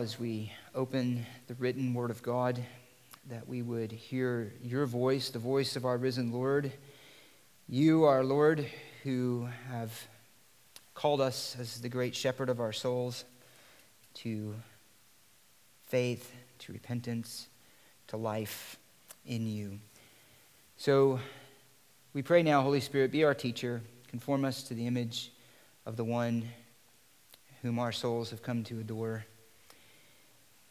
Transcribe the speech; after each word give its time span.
as 0.00 0.18
we 0.18 0.52
open 0.74 1.26
the 1.46 1.54
written 1.54 1.94
word 1.94 2.10
of 2.10 2.22
God, 2.22 2.62
that 3.28 3.48
we 3.48 3.62
would 3.62 3.92
hear 3.92 4.52
your 4.62 4.86
voice, 4.86 5.30
the 5.30 5.38
voice 5.38 5.76
of 5.76 5.84
our 5.84 5.96
risen 5.96 6.32
Lord. 6.32 6.72
You, 7.68 8.04
our 8.04 8.24
Lord, 8.24 8.66
who 9.02 9.48
have 9.70 10.08
called 10.94 11.20
us 11.20 11.56
as 11.58 11.80
the 11.80 11.88
great 11.88 12.14
shepherd 12.14 12.48
of 12.48 12.60
our 12.60 12.72
souls 12.72 13.24
to 14.14 14.54
faith, 15.88 16.32
to 16.60 16.72
repentance, 16.72 17.48
to 18.08 18.16
life 18.16 18.78
in 19.26 19.46
you. 19.46 19.78
So 20.76 21.20
we 22.12 22.22
pray 22.22 22.42
now, 22.42 22.62
Holy 22.62 22.80
Spirit, 22.80 23.10
be 23.10 23.24
our 23.24 23.34
teacher, 23.34 23.80
conform 24.08 24.44
us 24.44 24.62
to 24.64 24.74
the 24.74 24.86
image 24.86 25.32
of 25.86 25.96
the 25.96 26.04
one 26.04 26.48
whom 27.62 27.78
our 27.78 27.92
souls 27.92 28.30
have 28.30 28.42
come 28.42 28.64
to 28.64 28.80
adore. 28.80 29.24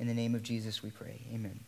In 0.02 0.08
the 0.08 0.16
name 0.16 0.34
of 0.34 0.42
Jesus, 0.42 0.82
we 0.82 0.90
pray. 0.90 1.22
Amen. 1.32 1.60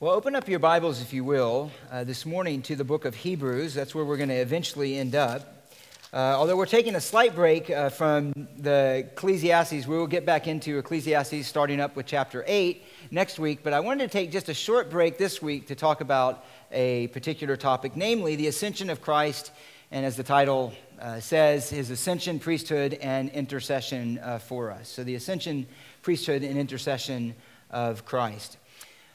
Well, 0.00 0.14
open 0.14 0.34
up 0.34 0.48
your 0.48 0.58
Bibles, 0.58 1.00
if 1.00 1.12
you 1.12 1.22
will, 1.22 1.70
uh, 1.92 2.02
this 2.02 2.26
morning 2.26 2.60
to 2.62 2.74
the 2.74 2.82
book 2.82 3.04
of 3.04 3.14
Hebrews. 3.14 3.72
That's 3.72 3.94
where 3.94 4.04
we're 4.04 4.16
going 4.16 4.30
to 4.30 4.40
eventually 4.40 4.98
end 4.98 5.14
up. 5.14 5.68
Uh, 6.12 6.34
although 6.36 6.56
we're 6.56 6.66
taking 6.66 6.96
a 6.96 7.00
slight 7.00 7.36
break 7.36 7.70
uh, 7.70 7.88
from 7.88 8.32
the 8.58 9.06
Ecclesiastes, 9.12 9.86
we 9.86 9.96
will 9.96 10.08
get 10.08 10.26
back 10.26 10.48
into 10.48 10.76
Ecclesiastes 10.78 11.46
starting 11.46 11.78
up 11.78 11.94
with 11.94 12.06
chapter 12.06 12.42
8 12.48 12.84
next 13.12 13.38
week. 13.38 13.60
But 13.62 13.74
I 13.74 13.78
wanted 13.78 14.10
to 14.10 14.12
take 14.12 14.32
just 14.32 14.48
a 14.48 14.54
short 14.54 14.90
break 14.90 15.18
this 15.18 15.40
week 15.40 15.68
to 15.68 15.76
talk 15.76 16.00
about 16.00 16.44
a 16.72 17.06
particular 17.08 17.56
topic, 17.56 17.94
namely 17.94 18.34
the 18.34 18.48
ascension 18.48 18.90
of 18.90 19.00
Christ, 19.00 19.52
and 19.92 20.04
as 20.04 20.16
the 20.16 20.24
title 20.24 20.72
uh, 21.02 21.20
says, 21.20 21.68
his 21.68 21.90
ascension, 21.90 22.38
priesthood, 22.38 22.94
and 22.94 23.28
intercession 23.30 24.18
uh, 24.18 24.38
for 24.38 24.70
us. 24.70 24.88
So 24.88 25.04
the 25.04 25.16
ascension, 25.16 25.66
priesthood 26.02 26.42
and 26.42 26.58
intercession 26.58 27.34
of 27.70 28.04
Christ. 28.04 28.58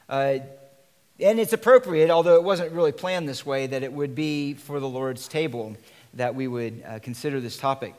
Uh, 0.08 0.38
and 1.20 1.38
it's 1.38 1.52
appropriate, 1.52 2.10
although 2.10 2.36
it 2.36 2.44
wasn't 2.44 2.72
really 2.72 2.92
planned 2.92 3.28
this 3.28 3.44
way, 3.44 3.66
that 3.66 3.82
it 3.82 3.92
would 3.92 4.14
be 4.14 4.54
for 4.54 4.80
the 4.80 4.88
Lord's 4.88 5.28
table 5.28 5.76
that 6.14 6.34
we 6.34 6.48
would 6.48 6.82
uh, 6.86 6.98
consider 7.00 7.40
this 7.40 7.56
topic. 7.56 7.94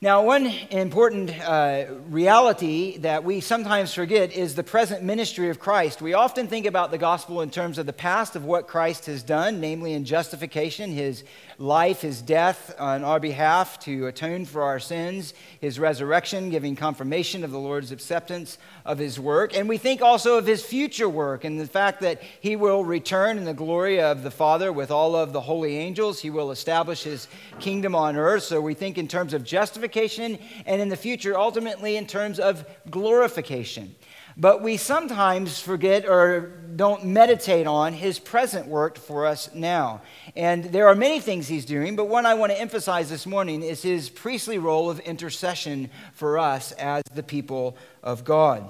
Now, 0.00 0.22
one 0.22 0.46
important 0.70 1.36
uh, 1.40 1.86
reality 2.08 2.98
that 2.98 3.24
we 3.24 3.40
sometimes 3.40 3.92
forget 3.92 4.30
is 4.30 4.54
the 4.54 4.62
present 4.62 5.02
ministry 5.02 5.50
of 5.50 5.58
Christ. 5.58 6.00
We 6.00 6.14
often 6.14 6.46
think 6.46 6.66
about 6.66 6.92
the 6.92 6.98
gospel 6.98 7.40
in 7.40 7.50
terms 7.50 7.78
of 7.78 7.86
the 7.86 7.92
past 7.92 8.36
of 8.36 8.44
what 8.44 8.68
Christ 8.68 9.06
has 9.06 9.24
done, 9.24 9.60
namely 9.60 9.94
in 9.94 10.04
justification, 10.04 10.92
his 10.92 11.24
life, 11.58 12.02
his 12.02 12.22
death 12.22 12.76
on 12.78 13.02
our 13.02 13.18
behalf 13.18 13.80
to 13.80 14.06
atone 14.06 14.44
for 14.44 14.62
our 14.62 14.78
sins, 14.78 15.34
his 15.60 15.80
resurrection, 15.80 16.50
giving 16.50 16.76
confirmation 16.76 17.42
of 17.42 17.50
the 17.50 17.58
Lord's 17.58 17.90
acceptance 17.90 18.56
of 18.84 18.98
his 18.98 19.18
work. 19.18 19.56
And 19.56 19.68
we 19.68 19.78
think 19.78 20.00
also 20.00 20.38
of 20.38 20.46
his 20.46 20.62
future 20.62 21.08
work 21.08 21.42
and 21.42 21.58
the 21.58 21.66
fact 21.66 22.02
that 22.02 22.22
he 22.38 22.54
will 22.54 22.84
return 22.84 23.36
in 23.36 23.44
the 23.44 23.52
glory 23.52 24.00
of 24.00 24.22
the 24.22 24.30
Father 24.30 24.72
with 24.72 24.92
all 24.92 25.16
of 25.16 25.32
the 25.32 25.40
holy 25.40 25.76
angels. 25.76 26.20
He 26.20 26.30
will 26.30 26.52
establish 26.52 27.02
his 27.02 27.26
kingdom 27.58 27.96
on 27.96 28.14
earth. 28.14 28.44
So 28.44 28.60
we 28.60 28.74
think 28.74 28.96
in 28.96 29.08
terms 29.08 29.34
of 29.34 29.42
justification 29.42 29.87
and 30.66 30.80
in 30.80 30.88
the 30.88 30.96
future, 30.96 31.36
ultimately, 31.36 31.96
in 31.96 32.06
terms 32.06 32.38
of 32.38 32.64
glorification. 32.90 33.94
But 34.36 34.62
we 34.62 34.76
sometimes 34.76 35.58
forget 35.58 36.08
or 36.08 36.52
don't 36.76 37.04
meditate 37.04 37.66
on 37.66 37.92
his 37.92 38.20
present 38.20 38.68
work 38.68 38.96
for 38.96 39.26
us 39.26 39.52
now. 39.52 40.02
And 40.36 40.66
there 40.66 40.86
are 40.86 40.94
many 40.94 41.18
things 41.18 41.48
he's 41.48 41.64
doing, 41.64 41.96
but 41.96 42.04
one 42.04 42.24
I 42.24 42.34
want 42.34 42.52
to 42.52 42.60
emphasize 42.60 43.10
this 43.10 43.26
morning 43.26 43.64
is 43.64 43.82
his 43.82 44.08
priestly 44.08 44.58
role 44.58 44.90
of 44.90 45.00
intercession 45.00 45.90
for 46.12 46.38
us 46.38 46.70
as 46.72 47.02
the 47.12 47.24
people 47.24 47.76
of 48.00 48.24
God. 48.24 48.64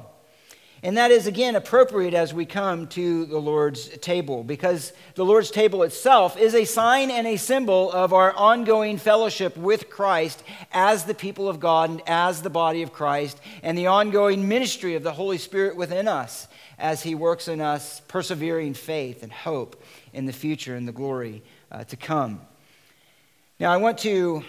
And 0.83 0.97
that 0.97 1.11
is, 1.11 1.27
again, 1.27 1.57
appropriate 1.57 2.15
as 2.15 2.33
we 2.33 2.47
come 2.47 2.87
to 2.89 3.27
the 3.27 3.39
Lord's 3.39 3.89
table, 3.98 4.45
because 4.45 4.93
the 5.17 5.25
Lord's 5.25 5.51
table 5.51 5.83
itself 5.83 6.37
is 6.37 6.55
a 6.55 6.65
sign 6.65 7.11
and 7.11 7.27
a 7.27 7.37
symbol 7.37 7.91
of 7.91 8.12
our 8.12 8.33
ongoing 8.33 8.97
fellowship 8.97 9.56
with 9.56 9.91
Christ 9.91 10.44
as 10.71 11.05
the 11.05 11.15
people 11.15 11.49
of 11.49 11.59
God 11.59 11.91
and 11.91 12.03
as 12.06 12.43
the 12.43 12.50
body 12.50 12.83
of 12.83 12.93
Christ, 12.93 13.41
and 13.65 13.77
the 13.77 13.89
ongoing 13.89 14.47
ministry 14.47 14.94
of 14.94 15.03
the 15.03 15.12
Holy 15.12 15.39
Spirit 15.39 15.75
within 15.75 16.06
us 16.06 16.47
as 16.78 17.03
He 17.03 17.16
works 17.16 17.49
in 17.49 17.60
us 17.60 18.00
persevering 18.06 18.75
faith 18.75 19.25
and 19.25 19.33
hope 19.33 19.83
in 20.12 20.27
the 20.27 20.33
future 20.33 20.77
and 20.77 20.87
the 20.87 20.93
glory 20.93 21.43
uh, 21.72 21.83
to 21.84 21.97
come. 21.97 22.41
Now, 23.59 23.72
I 23.72 23.78
want 23.78 23.99
to 23.99 24.45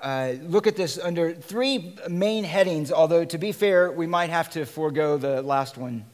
uh, 0.00 0.34
look 0.42 0.66
at 0.66 0.76
this 0.76 0.98
under 0.98 1.34
three 1.34 1.96
main 2.08 2.44
headings, 2.44 2.92
although 2.92 3.24
to 3.24 3.38
be 3.38 3.52
fair, 3.52 3.90
we 3.90 4.06
might 4.06 4.30
have 4.30 4.50
to 4.50 4.64
forego 4.66 5.16
the 5.16 5.42
last 5.42 5.76
one, 5.76 6.04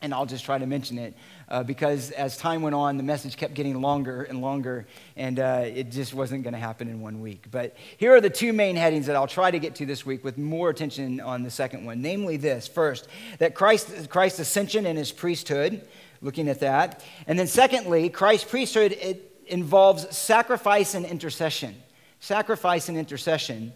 and 0.00 0.14
I'll 0.14 0.26
just 0.26 0.44
try 0.44 0.58
to 0.58 0.66
mention 0.66 0.98
it. 0.98 1.14
Uh, 1.48 1.62
because 1.62 2.12
as 2.12 2.38
time 2.38 2.62
went 2.62 2.74
on, 2.74 2.96
the 2.96 3.02
message 3.02 3.36
kept 3.36 3.52
getting 3.52 3.82
longer 3.82 4.22
and 4.22 4.40
longer, 4.40 4.86
and 5.16 5.38
uh, 5.38 5.64
it 5.66 5.90
just 5.90 6.14
wasn't 6.14 6.42
going 6.42 6.54
to 6.54 6.58
happen 6.58 6.88
in 6.88 7.02
one 7.02 7.20
week. 7.20 7.44
But 7.50 7.76
here 7.98 8.14
are 8.14 8.20
the 8.22 8.30
two 8.30 8.54
main 8.54 8.74
headings 8.74 9.06
that 9.06 9.16
I'll 9.16 9.26
try 9.26 9.50
to 9.50 9.58
get 9.58 9.74
to 9.74 9.86
this 9.86 10.06
week 10.06 10.24
with 10.24 10.38
more 10.38 10.70
attention 10.70 11.20
on 11.20 11.42
the 11.42 11.50
second 11.50 11.84
one. 11.84 12.00
Namely, 12.00 12.38
this 12.38 12.66
first, 12.66 13.06
that 13.38 13.54
Christ, 13.54 14.08
Christ's 14.08 14.38
ascension 14.38 14.86
and 14.86 14.96
his 14.96 15.12
priesthood, 15.12 15.86
looking 16.22 16.48
at 16.48 16.60
that. 16.60 17.04
And 17.26 17.38
then, 17.38 17.46
secondly, 17.46 18.08
Christ's 18.08 18.48
priesthood 18.48 18.92
it 18.92 19.28
involves 19.46 20.16
sacrifice 20.16 20.94
and 20.94 21.04
intercession 21.04 21.74
sacrifice 22.22 22.88
and 22.88 22.96
intercession. 22.96 23.72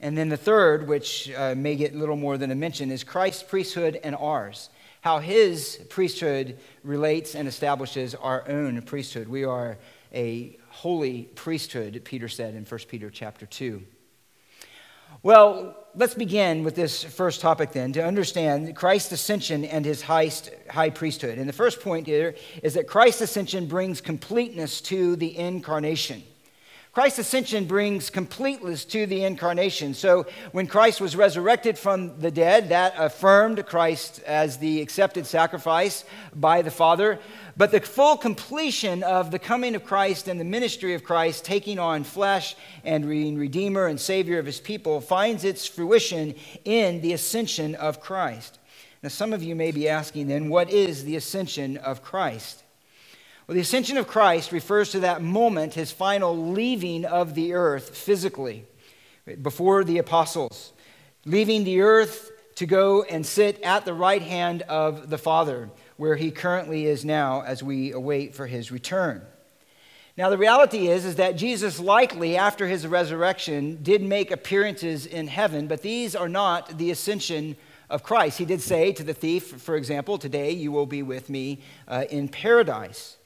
And 0.00 0.16
then 0.16 0.30
the 0.30 0.36
third, 0.36 0.88
which 0.88 1.30
uh, 1.36 1.54
may 1.54 1.76
get 1.76 1.94
little 1.94 2.16
more 2.16 2.38
than 2.38 2.50
a 2.50 2.54
mention, 2.54 2.90
is 2.90 3.04
Christ's 3.04 3.42
priesthood 3.42 4.00
and 4.02 4.16
ours. 4.16 4.70
How 5.02 5.18
his 5.18 5.78
priesthood 5.90 6.58
relates 6.82 7.34
and 7.34 7.46
establishes 7.46 8.14
our 8.14 8.48
own 8.48 8.80
priesthood. 8.82 9.28
We 9.28 9.44
are 9.44 9.76
a 10.14 10.58
holy 10.70 11.24
priesthood, 11.34 12.00
Peter 12.04 12.26
said 12.26 12.54
in 12.54 12.64
1 12.64 12.80
Peter 12.88 13.10
chapter 13.10 13.44
2. 13.44 13.82
Well, 15.22 15.76
let's 15.94 16.14
begin 16.14 16.64
with 16.64 16.76
this 16.76 17.04
first 17.04 17.42
topic 17.42 17.72
then 17.72 17.92
to 17.92 18.04
understand 18.04 18.74
Christ's 18.76 19.12
ascension 19.12 19.66
and 19.66 19.84
his 19.84 20.00
high 20.00 20.90
priesthood. 20.94 21.36
And 21.36 21.46
the 21.46 21.52
first 21.52 21.82
point 21.82 22.06
here 22.06 22.34
is 22.62 22.74
that 22.74 22.86
Christ's 22.86 23.20
ascension 23.20 23.66
brings 23.66 24.00
completeness 24.00 24.80
to 24.82 25.16
the 25.16 25.36
incarnation. 25.36 26.22
Christ's 26.92 27.20
ascension 27.20 27.66
brings 27.66 28.10
completeness 28.10 28.84
to 28.86 29.06
the 29.06 29.22
incarnation. 29.22 29.94
So 29.94 30.26
when 30.50 30.66
Christ 30.66 31.00
was 31.00 31.14
resurrected 31.14 31.78
from 31.78 32.18
the 32.18 32.32
dead, 32.32 32.70
that 32.70 32.94
affirmed 32.98 33.64
Christ 33.64 34.20
as 34.26 34.58
the 34.58 34.80
accepted 34.80 35.24
sacrifice 35.24 36.04
by 36.34 36.62
the 36.62 36.70
Father. 36.72 37.20
But 37.56 37.70
the 37.70 37.78
full 37.78 38.16
completion 38.16 39.04
of 39.04 39.30
the 39.30 39.38
coming 39.38 39.76
of 39.76 39.84
Christ 39.84 40.26
and 40.26 40.40
the 40.40 40.44
ministry 40.44 40.94
of 40.94 41.04
Christ, 41.04 41.44
taking 41.44 41.78
on 41.78 42.02
flesh 42.02 42.56
and 42.84 43.08
being 43.08 43.38
Redeemer 43.38 43.86
and 43.86 44.00
Savior 44.00 44.40
of 44.40 44.46
his 44.46 44.58
people, 44.58 45.00
finds 45.00 45.44
its 45.44 45.66
fruition 45.66 46.34
in 46.64 47.02
the 47.02 47.12
ascension 47.12 47.76
of 47.76 48.00
Christ. 48.00 48.58
Now, 49.00 49.10
some 49.10 49.32
of 49.32 49.44
you 49.44 49.54
may 49.54 49.70
be 49.70 49.88
asking 49.88 50.26
then, 50.26 50.48
what 50.48 50.68
is 50.70 51.04
the 51.04 51.14
ascension 51.14 51.76
of 51.76 52.02
Christ? 52.02 52.64
Well, 53.46 53.54
the 53.54 53.60
ascension 53.60 53.96
of 53.96 54.06
Christ 54.06 54.52
refers 54.52 54.90
to 54.92 55.00
that 55.00 55.22
moment, 55.22 55.74
his 55.74 55.90
final 55.90 56.36
leaving 56.36 57.04
of 57.04 57.34
the 57.34 57.54
earth 57.54 57.96
physically, 57.96 58.64
before 59.42 59.84
the 59.84 59.98
apostles, 59.98 60.72
leaving 61.24 61.64
the 61.64 61.80
earth 61.80 62.30
to 62.56 62.66
go 62.66 63.02
and 63.02 63.24
sit 63.24 63.60
at 63.62 63.84
the 63.84 63.94
right 63.94 64.22
hand 64.22 64.62
of 64.62 65.10
the 65.10 65.18
Father, 65.18 65.70
where 65.96 66.16
he 66.16 66.30
currently 66.30 66.86
is 66.86 67.04
now 67.04 67.42
as 67.42 67.62
we 67.62 67.92
await 67.92 68.34
for 68.34 68.46
his 68.46 68.70
return. 68.70 69.22
Now, 70.16 70.28
the 70.28 70.36
reality 70.36 70.88
is, 70.88 71.04
is 71.06 71.16
that 71.16 71.36
Jesus 71.36 71.80
likely, 71.80 72.36
after 72.36 72.66
his 72.66 72.86
resurrection, 72.86 73.78
did 73.82 74.02
make 74.02 74.30
appearances 74.30 75.06
in 75.06 75.28
heaven, 75.28 75.66
but 75.66 75.80
these 75.80 76.14
are 76.14 76.28
not 76.28 76.76
the 76.76 76.90
ascension 76.90 77.56
of 77.88 78.02
Christ. 78.02 78.38
He 78.38 78.44
did 78.44 78.60
say 78.60 78.92
to 78.92 79.02
the 79.02 79.14
thief, 79.14 79.46
for 79.62 79.76
example, 79.76 80.18
Today 80.18 80.50
you 80.50 80.72
will 80.72 80.86
be 80.86 81.02
with 81.02 81.30
me 81.30 81.60
uh, 81.88 82.04
in 82.10 82.28
paradise. 82.28 83.16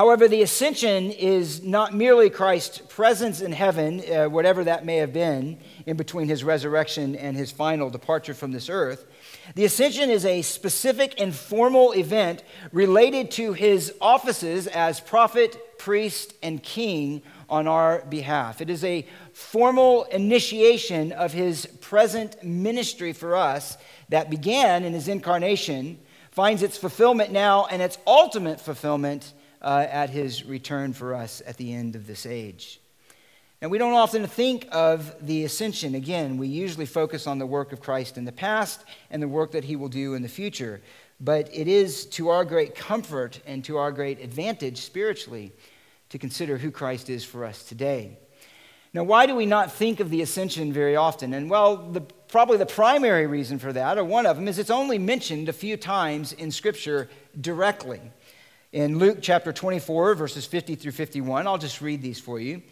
However, 0.00 0.28
the 0.28 0.40
ascension 0.40 1.10
is 1.10 1.62
not 1.62 1.94
merely 1.94 2.30
Christ's 2.30 2.78
presence 2.78 3.42
in 3.42 3.52
heaven, 3.52 4.02
uh, 4.10 4.30
whatever 4.30 4.64
that 4.64 4.86
may 4.86 4.96
have 4.96 5.12
been 5.12 5.58
in 5.84 5.98
between 5.98 6.26
his 6.26 6.42
resurrection 6.42 7.14
and 7.14 7.36
his 7.36 7.50
final 7.52 7.90
departure 7.90 8.32
from 8.32 8.50
this 8.50 8.70
earth. 8.70 9.04
The 9.56 9.66
ascension 9.66 10.08
is 10.08 10.24
a 10.24 10.40
specific 10.40 11.20
and 11.20 11.34
formal 11.34 11.92
event 11.92 12.42
related 12.72 13.30
to 13.32 13.52
his 13.52 13.92
offices 14.00 14.66
as 14.68 15.00
prophet, 15.00 15.76
priest, 15.76 16.32
and 16.42 16.62
king 16.62 17.20
on 17.50 17.68
our 17.68 18.02
behalf. 18.06 18.62
It 18.62 18.70
is 18.70 18.82
a 18.82 19.06
formal 19.34 20.04
initiation 20.04 21.12
of 21.12 21.34
his 21.34 21.66
present 21.82 22.42
ministry 22.42 23.12
for 23.12 23.36
us 23.36 23.76
that 24.08 24.30
began 24.30 24.82
in 24.82 24.94
his 24.94 25.08
incarnation, 25.08 25.98
finds 26.30 26.62
its 26.62 26.78
fulfillment 26.78 27.32
now, 27.32 27.66
and 27.66 27.82
its 27.82 27.98
ultimate 28.06 28.62
fulfillment 28.62 29.34
uh, 29.62 29.86
at 29.90 30.10
his 30.10 30.44
return 30.44 30.92
for 30.92 31.14
us 31.14 31.42
at 31.46 31.56
the 31.56 31.72
end 31.72 31.96
of 31.96 32.06
this 32.06 32.26
age. 32.26 32.80
And 33.62 33.70
we 33.70 33.76
don't 33.76 33.92
often 33.92 34.26
think 34.26 34.66
of 34.72 35.14
the 35.26 35.44
ascension. 35.44 35.94
Again, 35.94 36.38
we 36.38 36.48
usually 36.48 36.86
focus 36.86 37.26
on 37.26 37.38
the 37.38 37.46
work 37.46 37.72
of 37.72 37.80
Christ 37.80 38.16
in 38.16 38.24
the 38.24 38.32
past 38.32 38.84
and 39.10 39.22
the 39.22 39.28
work 39.28 39.52
that 39.52 39.64
he 39.64 39.76
will 39.76 39.88
do 39.88 40.14
in 40.14 40.22
the 40.22 40.28
future. 40.28 40.80
But 41.20 41.50
it 41.52 41.68
is 41.68 42.06
to 42.06 42.30
our 42.30 42.46
great 42.46 42.74
comfort 42.74 43.40
and 43.46 43.62
to 43.66 43.76
our 43.76 43.92
great 43.92 44.20
advantage 44.20 44.78
spiritually 44.78 45.52
to 46.08 46.18
consider 46.18 46.56
who 46.56 46.70
Christ 46.70 47.10
is 47.10 47.22
for 47.22 47.44
us 47.44 47.62
today. 47.62 48.16
Now, 48.94 49.04
why 49.04 49.26
do 49.26 49.36
we 49.36 49.46
not 49.46 49.70
think 49.70 50.00
of 50.00 50.10
the 50.10 50.22
ascension 50.22 50.72
very 50.72 50.96
often? 50.96 51.34
And 51.34 51.48
well, 51.48 51.76
the, 51.76 52.00
probably 52.00 52.56
the 52.56 52.66
primary 52.66 53.26
reason 53.26 53.58
for 53.58 53.72
that, 53.72 53.98
or 53.98 54.04
one 54.04 54.26
of 54.26 54.36
them, 54.36 54.48
is 54.48 54.58
it's 54.58 54.70
only 54.70 54.98
mentioned 54.98 55.48
a 55.48 55.52
few 55.52 55.76
times 55.76 56.32
in 56.32 56.50
Scripture 56.50 57.08
directly. 57.40 58.00
In 58.72 59.00
Luke 59.00 59.18
chapter 59.20 59.52
24, 59.52 60.14
verses 60.14 60.46
50 60.46 60.76
through 60.76 60.92
51, 60.92 61.48
I'll 61.48 61.58
just 61.58 61.80
read 61.80 62.02
these 62.02 62.20
for 62.20 62.38
you. 62.38 62.62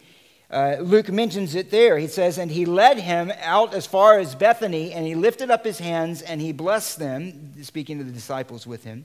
Uh, 0.49 0.77
Luke 0.79 1.09
mentions 1.09 1.55
it 1.55 1.71
there. 1.71 1.97
He 1.97 2.07
says, 2.07 2.37
And 2.37 2.49
he 2.49 2.65
led 2.65 2.99
him 2.99 3.33
out 3.41 3.73
as 3.73 3.85
far 3.85 4.17
as 4.17 4.33
Bethany, 4.33 4.93
and 4.93 5.05
he 5.05 5.13
lifted 5.13 5.51
up 5.51 5.65
his 5.65 5.77
hands 5.77 6.21
and 6.21 6.39
he 6.39 6.53
blessed 6.53 6.99
them, 6.99 7.51
speaking 7.63 7.97
to 7.97 8.05
the 8.05 8.13
disciples 8.13 8.65
with 8.65 8.85
him. 8.85 9.03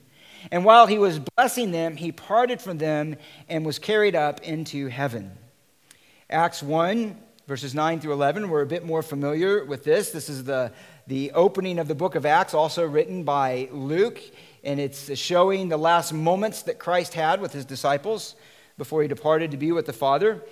And 0.52 0.64
while 0.64 0.87
he 0.87 0.99
was 0.99 1.19
blessing 1.19 1.73
them, 1.73 1.96
he 1.96 2.12
parted 2.12 2.61
from 2.62 2.79
them 2.79 3.17
and 3.49 3.67
was 3.67 3.81
carried 3.81 4.14
up 4.14 4.40
into 4.43 4.87
heaven. 4.87 5.32
Acts 6.31 6.62
1, 6.62 7.19
verses 7.49 7.75
9 7.75 7.99
through 7.99 8.12
11, 8.12 8.49
we're 8.49 8.62
a 8.62 8.67
bit 8.67 8.85
more 8.85 9.02
familiar 9.02 9.64
with 9.64 9.82
this. 9.82 10.12
This 10.12 10.29
is 10.29 10.44
the, 10.44 10.73
the 11.08 11.32
opening 11.32 11.81
of 11.81 11.88
the 11.88 11.94
book 11.97 12.14
of 12.14 12.25
Acts, 12.25 12.55
also 12.55 12.87
written 12.87 13.25
by 13.25 13.69
Luke, 13.73 14.20
and 14.64 14.81
it's 14.81 15.16
showing 15.19 15.69
the 15.69 15.76
last 15.76 16.12
moments 16.12 16.62
that 16.62 16.78
Christ 16.78 17.14
had 17.14 17.40
with 17.40 17.52
his 17.52 17.64
disciples 17.64 18.34
before 18.78 19.02
he 19.02 19.08
departed 19.08 19.50
to 19.50 19.56
be 19.56 19.72
with 19.72 19.87
the 19.87 19.93
Father. 19.93 20.43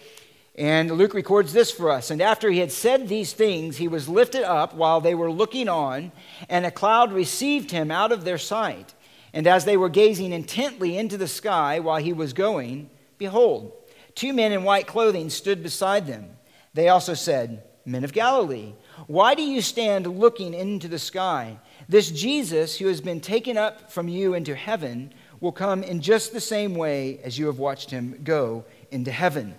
And 0.55 0.91
Luke 0.91 1.15
records 1.15 1.53
this 1.53 1.71
for 1.71 1.91
us. 1.91 2.11
And 2.11 2.21
after 2.21 2.51
he 2.51 2.59
had 2.59 2.73
said 2.73 3.09
these 3.09 3.33
things, 3.33 3.79
he 3.79 3.89
was 3.89 4.09
lifted 4.09 4.45
up 4.45 4.75
while 4.75 5.01
they 5.01 5.15
were 5.15 5.31
looking 5.31 5.69
on, 5.69 6.13
and 6.49 6.67
a 6.67 6.71
cloud 6.71 7.13
received 7.13 7.71
him 7.71 7.91
out 7.91 8.13
of 8.13 8.25
their 8.25 8.39
sight. 8.39 8.95
And 9.33 9.47
as 9.47 9.65
they 9.65 9.79
were 9.79 9.89
gazing 9.89 10.33
intently 10.33 10.99
into 10.99 11.17
the 11.17 11.29
sky 11.29 11.81
while 11.81 11.97
he 11.97 12.13
was 12.13 12.35
going, 12.35 12.91
behold, 13.17 13.73
two 14.15 14.35
men 14.35 14.53
in 14.53 14.63
white 14.63 14.87
clothing 14.87 15.31
stood 15.31 15.63
beside 15.63 16.07
them. 16.07 16.37
They 16.75 16.89
also 16.89 17.15
said, 17.15 17.65
Men 17.85 18.05
of 18.05 18.13
Galilee, 18.13 18.75
why 19.07 19.35
do 19.35 19.43
you 19.43 19.61
stand 19.61 20.07
looking 20.07 20.55
into 20.55 20.87
the 20.87 20.99
sky? 20.99 21.59
This 21.93 22.11
Jesus, 22.11 22.79
who 22.79 22.87
has 22.87 23.03
been 23.03 23.21
taken 23.21 23.59
up 23.59 23.93
from 23.93 24.09
you 24.09 24.33
into 24.33 24.55
heaven, 24.55 25.13
will 25.41 25.53
come 25.53 25.83
in 25.83 26.01
just 26.01 26.33
the 26.33 26.41
same 26.41 26.75
way 26.75 27.21
as 27.23 27.39
you 27.39 27.49
have 27.49 27.59
watched 27.59 27.91
him 27.91 28.19
go 28.25 28.65
into 28.91 29.13
heaven 29.13 29.55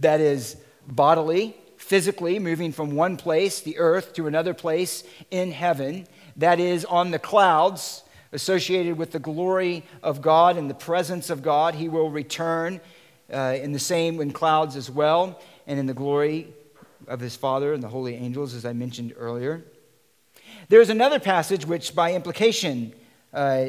that 0.00 0.18
is 0.18 0.56
bodily, 0.86 1.54
physically, 1.76 2.38
moving 2.38 2.72
from 2.72 2.96
one 2.96 3.18
place, 3.18 3.60
the 3.60 3.76
earth, 3.76 4.14
to 4.14 4.26
another 4.26 4.54
place 4.54 5.04
in 5.30 5.52
heaven, 5.52 6.06
that 6.38 6.58
is 6.58 6.86
on 6.86 7.10
the 7.10 7.18
clouds, 7.18 8.02
associated 8.32 8.96
with 8.96 9.12
the 9.12 9.18
glory 9.18 9.84
of 10.02 10.22
God 10.22 10.56
and 10.56 10.70
the 10.70 10.74
presence 10.74 11.28
of 11.28 11.42
God. 11.42 11.74
He 11.74 11.90
will 11.90 12.10
return 12.10 12.80
uh, 13.30 13.58
in 13.60 13.72
the 13.72 13.78
same 13.78 14.22
in 14.22 14.32
clouds 14.32 14.74
as 14.74 14.90
well, 14.90 15.38
and 15.66 15.78
in 15.78 15.84
the 15.84 15.92
glory 15.92 16.54
of 17.06 17.20
his 17.20 17.36
Father 17.36 17.74
and 17.74 17.82
the 17.82 17.88
holy 17.88 18.14
angels, 18.14 18.54
as 18.54 18.64
I 18.64 18.72
mentioned 18.72 19.12
earlier. 19.18 19.62
There's 20.68 20.90
another 20.90 21.20
passage 21.20 21.64
which, 21.64 21.94
by 21.94 22.14
implication, 22.14 22.92
uh, 23.32 23.66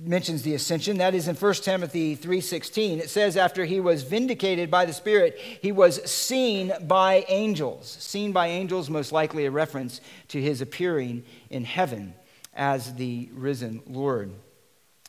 mentions 0.00 0.42
the 0.42 0.54
ascension. 0.54 0.98
That 0.98 1.14
is 1.14 1.26
in 1.26 1.34
1 1.34 1.54
timothy 1.54 2.16
3.16 2.16 2.98
it 2.98 3.10
says 3.10 3.36
after 3.36 3.64
he 3.64 3.80
was 3.80 4.02
vindicated 4.02 4.70
by 4.70 4.84
the 4.84 4.92
spirit 4.92 5.38
he 5.38 5.72
was 5.72 6.02
seen 6.10 6.72
by 6.82 7.24
angels. 7.28 7.96
Seen 7.98 8.32
by 8.32 8.48
angels 8.48 8.90
most 8.90 9.10
likely 9.10 9.46
a 9.46 9.50
reference 9.50 10.00
to 10.28 10.40
his 10.40 10.60
appearing 10.60 11.24
in 11.50 11.64
heaven 11.64 12.14
as 12.54 12.94
the 12.94 13.28
risen 13.32 13.82
lord. 13.86 14.30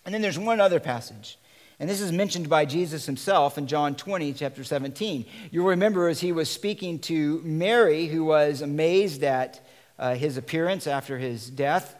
And 0.06 0.13
then 0.13 0.21
there's 0.21 0.39
one 0.39 0.60
other 0.60 0.80
passage 0.80 1.38
and 1.80 1.89
this 1.89 2.01
is 2.01 2.12
mentioned 2.12 2.50
by 2.50 2.66
jesus 2.66 3.06
himself 3.06 3.57
in 3.57 3.68
john 3.68 3.95
20 3.95 4.33
chapter 4.33 4.63
17 4.63 5.25
you'll 5.51 5.68
remember 5.68 6.07
as 6.10 6.19
he 6.19 6.31
was 6.31 6.50
speaking 6.50 7.00
to 7.00 7.42
mary 7.44 8.07
who 8.07 8.25
was 8.25 8.62
amazed 8.62 9.24
at 9.24 9.66
uh, 9.99 10.15
his 10.15 10.37
appearance 10.37 10.87
after 10.87 11.19
his 11.19 11.49
death 11.49 11.95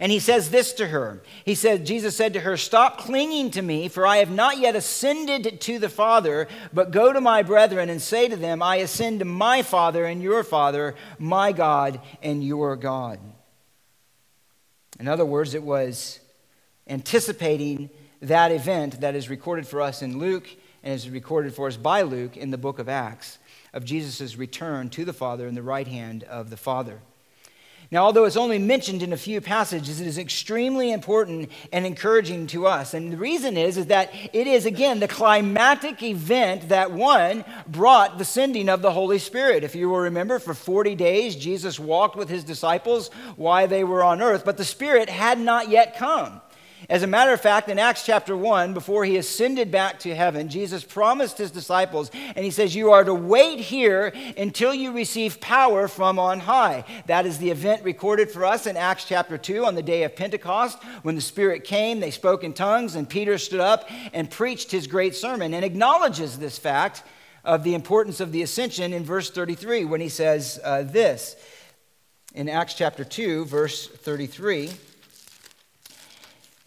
and 0.00 0.12
he 0.12 0.20
says 0.20 0.50
this 0.50 0.72
to 0.74 0.86
her. 0.86 1.22
He 1.44 1.56
said, 1.56 1.84
Jesus 1.84 2.16
said 2.16 2.34
to 2.34 2.40
her, 2.40 2.56
Stop 2.56 2.98
clinging 2.98 3.50
to 3.52 3.62
me, 3.62 3.88
for 3.88 4.06
I 4.06 4.18
have 4.18 4.30
not 4.30 4.58
yet 4.58 4.76
ascended 4.76 5.60
to 5.62 5.78
the 5.80 5.88
Father, 5.88 6.46
but 6.72 6.92
go 6.92 7.12
to 7.12 7.20
my 7.20 7.42
brethren 7.42 7.90
and 7.90 8.00
say 8.00 8.28
to 8.28 8.36
them, 8.36 8.62
I 8.62 8.76
ascend 8.76 9.18
to 9.18 9.24
my 9.24 9.62
Father 9.62 10.04
and 10.04 10.22
your 10.22 10.44
Father, 10.44 10.94
my 11.18 11.50
God 11.50 12.00
and 12.22 12.44
your 12.44 12.76
God. 12.76 13.18
In 15.00 15.08
other 15.08 15.26
words, 15.26 15.54
it 15.54 15.64
was 15.64 16.20
anticipating 16.86 17.90
that 18.22 18.52
event 18.52 19.00
that 19.00 19.16
is 19.16 19.28
recorded 19.28 19.66
for 19.66 19.80
us 19.82 20.00
in 20.00 20.18
Luke 20.18 20.48
and 20.84 20.94
is 20.94 21.10
recorded 21.10 21.54
for 21.54 21.66
us 21.66 21.76
by 21.76 22.02
Luke 22.02 22.36
in 22.36 22.50
the 22.50 22.58
book 22.58 22.78
of 22.78 22.88
Acts 22.88 23.38
of 23.72 23.84
Jesus' 23.84 24.36
return 24.36 24.90
to 24.90 25.04
the 25.04 25.12
Father 25.12 25.46
in 25.46 25.54
the 25.54 25.62
right 25.62 25.88
hand 25.88 26.24
of 26.24 26.50
the 26.50 26.56
Father. 26.56 27.00
Now, 27.90 28.04
although 28.04 28.26
it's 28.26 28.36
only 28.36 28.58
mentioned 28.58 29.02
in 29.02 29.14
a 29.14 29.16
few 29.16 29.40
passages, 29.40 29.98
it 29.98 30.06
is 30.06 30.18
extremely 30.18 30.92
important 30.92 31.50
and 31.72 31.86
encouraging 31.86 32.46
to 32.48 32.66
us. 32.66 32.92
And 32.92 33.10
the 33.10 33.16
reason 33.16 33.56
is, 33.56 33.78
is 33.78 33.86
that 33.86 34.10
it 34.34 34.46
is, 34.46 34.66
again, 34.66 35.00
the 35.00 35.08
climatic 35.08 36.02
event 36.02 36.68
that 36.68 36.92
one 36.92 37.46
brought 37.66 38.18
the 38.18 38.26
sending 38.26 38.68
of 38.68 38.82
the 38.82 38.92
Holy 38.92 39.18
Spirit. 39.18 39.64
If 39.64 39.74
you 39.74 39.88
will 39.88 40.00
remember, 40.00 40.38
for 40.38 40.52
40 40.52 40.96
days, 40.96 41.34
Jesus 41.34 41.80
walked 41.80 42.14
with 42.14 42.28
his 42.28 42.44
disciples 42.44 43.08
while 43.36 43.66
they 43.66 43.84
were 43.84 44.04
on 44.04 44.20
earth, 44.20 44.44
but 44.44 44.58
the 44.58 44.64
Spirit 44.66 45.08
had 45.08 45.40
not 45.40 45.70
yet 45.70 45.96
come. 45.96 46.42
As 46.88 47.02
a 47.02 47.08
matter 47.08 47.32
of 47.32 47.40
fact, 47.40 47.68
in 47.68 47.78
Acts 47.78 48.06
chapter 48.06 48.36
1, 48.36 48.72
before 48.72 49.04
he 49.04 49.16
ascended 49.16 49.70
back 49.70 49.98
to 50.00 50.14
heaven, 50.14 50.48
Jesus 50.48 50.84
promised 50.84 51.36
his 51.36 51.50
disciples, 51.50 52.10
and 52.14 52.44
he 52.44 52.52
says, 52.52 52.74
You 52.74 52.92
are 52.92 53.02
to 53.02 53.14
wait 53.14 53.58
here 53.58 54.12
until 54.36 54.72
you 54.72 54.92
receive 54.92 55.40
power 55.40 55.88
from 55.88 56.20
on 56.20 56.40
high. 56.40 56.84
That 57.06 57.26
is 57.26 57.38
the 57.38 57.50
event 57.50 57.82
recorded 57.82 58.30
for 58.30 58.44
us 58.44 58.66
in 58.66 58.76
Acts 58.76 59.04
chapter 59.04 59.36
2 59.36 59.66
on 59.66 59.74
the 59.74 59.82
day 59.82 60.04
of 60.04 60.14
Pentecost. 60.14 60.82
When 61.02 61.16
the 61.16 61.20
Spirit 61.20 61.64
came, 61.64 61.98
they 61.98 62.12
spoke 62.12 62.44
in 62.44 62.52
tongues, 62.52 62.94
and 62.94 63.08
Peter 63.08 63.38
stood 63.38 63.60
up 63.60 63.88
and 64.12 64.30
preached 64.30 64.70
his 64.70 64.86
great 64.86 65.16
sermon 65.16 65.54
and 65.54 65.64
acknowledges 65.64 66.38
this 66.38 66.58
fact 66.58 67.02
of 67.44 67.64
the 67.64 67.74
importance 67.74 68.20
of 68.20 68.30
the 68.30 68.42
ascension 68.42 68.92
in 68.92 69.04
verse 69.04 69.30
33 69.30 69.84
when 69.84 70.00
he 70.00 70.08
says 70.08 70.60
uh, 70.62 70.84
this. 70.84 71.34
In 72.34 72.48
Acts 72.48 72.74
chapter 72.74 73.04
2, 73.04 73.46
verse 73.46 73.88
33 73.88 74.70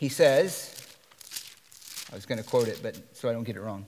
he 0.01 0.09
says, 0.09 0.73
I 2.11 2.15
was 2.15 2.25
going 2.25 2.39
to 2.39 2.43
quote 2.43 2.67
it, 2.67 2.79
but 2.81 2.99
so 3.13 3.29
I 3.29 3.33
don't 3.33 3.43
get 3.43 3.55
it 3.55 3.61
wrong. 3.61 3.85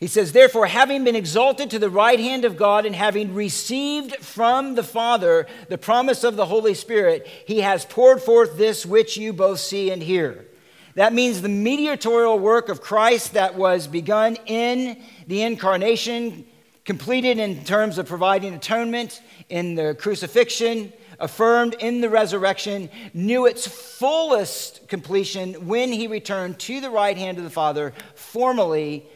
He 0.00 0.06
says, 0.06 0.32
Therefore, 0.32 0.66
having 0.66 1.04
been 1.04 1.14
exalted 1.14 1.68
to 1.70 1.78
the 1.78 1.90
right 1.90 2.18
hand 2.18 2.46
of 2.46 2.56
God 2.56 2.86
and 2.86 2.96
having 2.96 3.34
received 3.34 4.16
from 4.16 4.76
the 4.76 4.82
Father 4.82 5.46
the 5.68 5.76
promise 5.76 6.24
of 6.24 6.36
the 6.36 6.46
Holy 6.46 6.72
Spirit, 6.72 7.26
he 7.46 7.60
has 7.60 7.84
poured 7.84 8.22
forth 8.22 8.56
this 8.56 8.86
which 8.86 9.18
you 9.18 9.34
both 9.34 9.60
see 9.60 9.90
and 9.90 10.02
hear. 10.02 10.46
That 10.94 11.12
means 11.12 11.42
the 11.42 11.50
mediatorial 11.50 12.38
work 12.38 12.70
of 12.70 12.80
Christ 12.80 13.34
that 13.34 13.54
was 13.54 13.86
begun 13.86 14.38
in 14.46 15.02
the 15.26 15.42
incarnation, 15.42 16.46
completed 16.86 17.38
in 17.38 17.62
terms 17.62 17.98
of 17.98 18.06
providing 18.06 18.54
atonement 18.54 19.20
in 19.50 19.74
the 19.74 19.94
crucifixion, 19.96 20.94
affirmed 21.22 21.74
in 21.78 22.02
the 22.02 22.10
resurrection, 22.10 22.90
knew 23.14 23.46
its 23.46 23.66
fullest 23.66 24.86
completion 24.88 25.66
when 25.66 25.90
he 25.92 26.06
returned 26.06 26.58
to 26.58 26.80
the 26.80 26.90
right 26.90 27.16
hand 27.16 27.38
of 27.38 27.44
the 27.44 27.50
Father 27.50 27.94
formally 28.14 29.06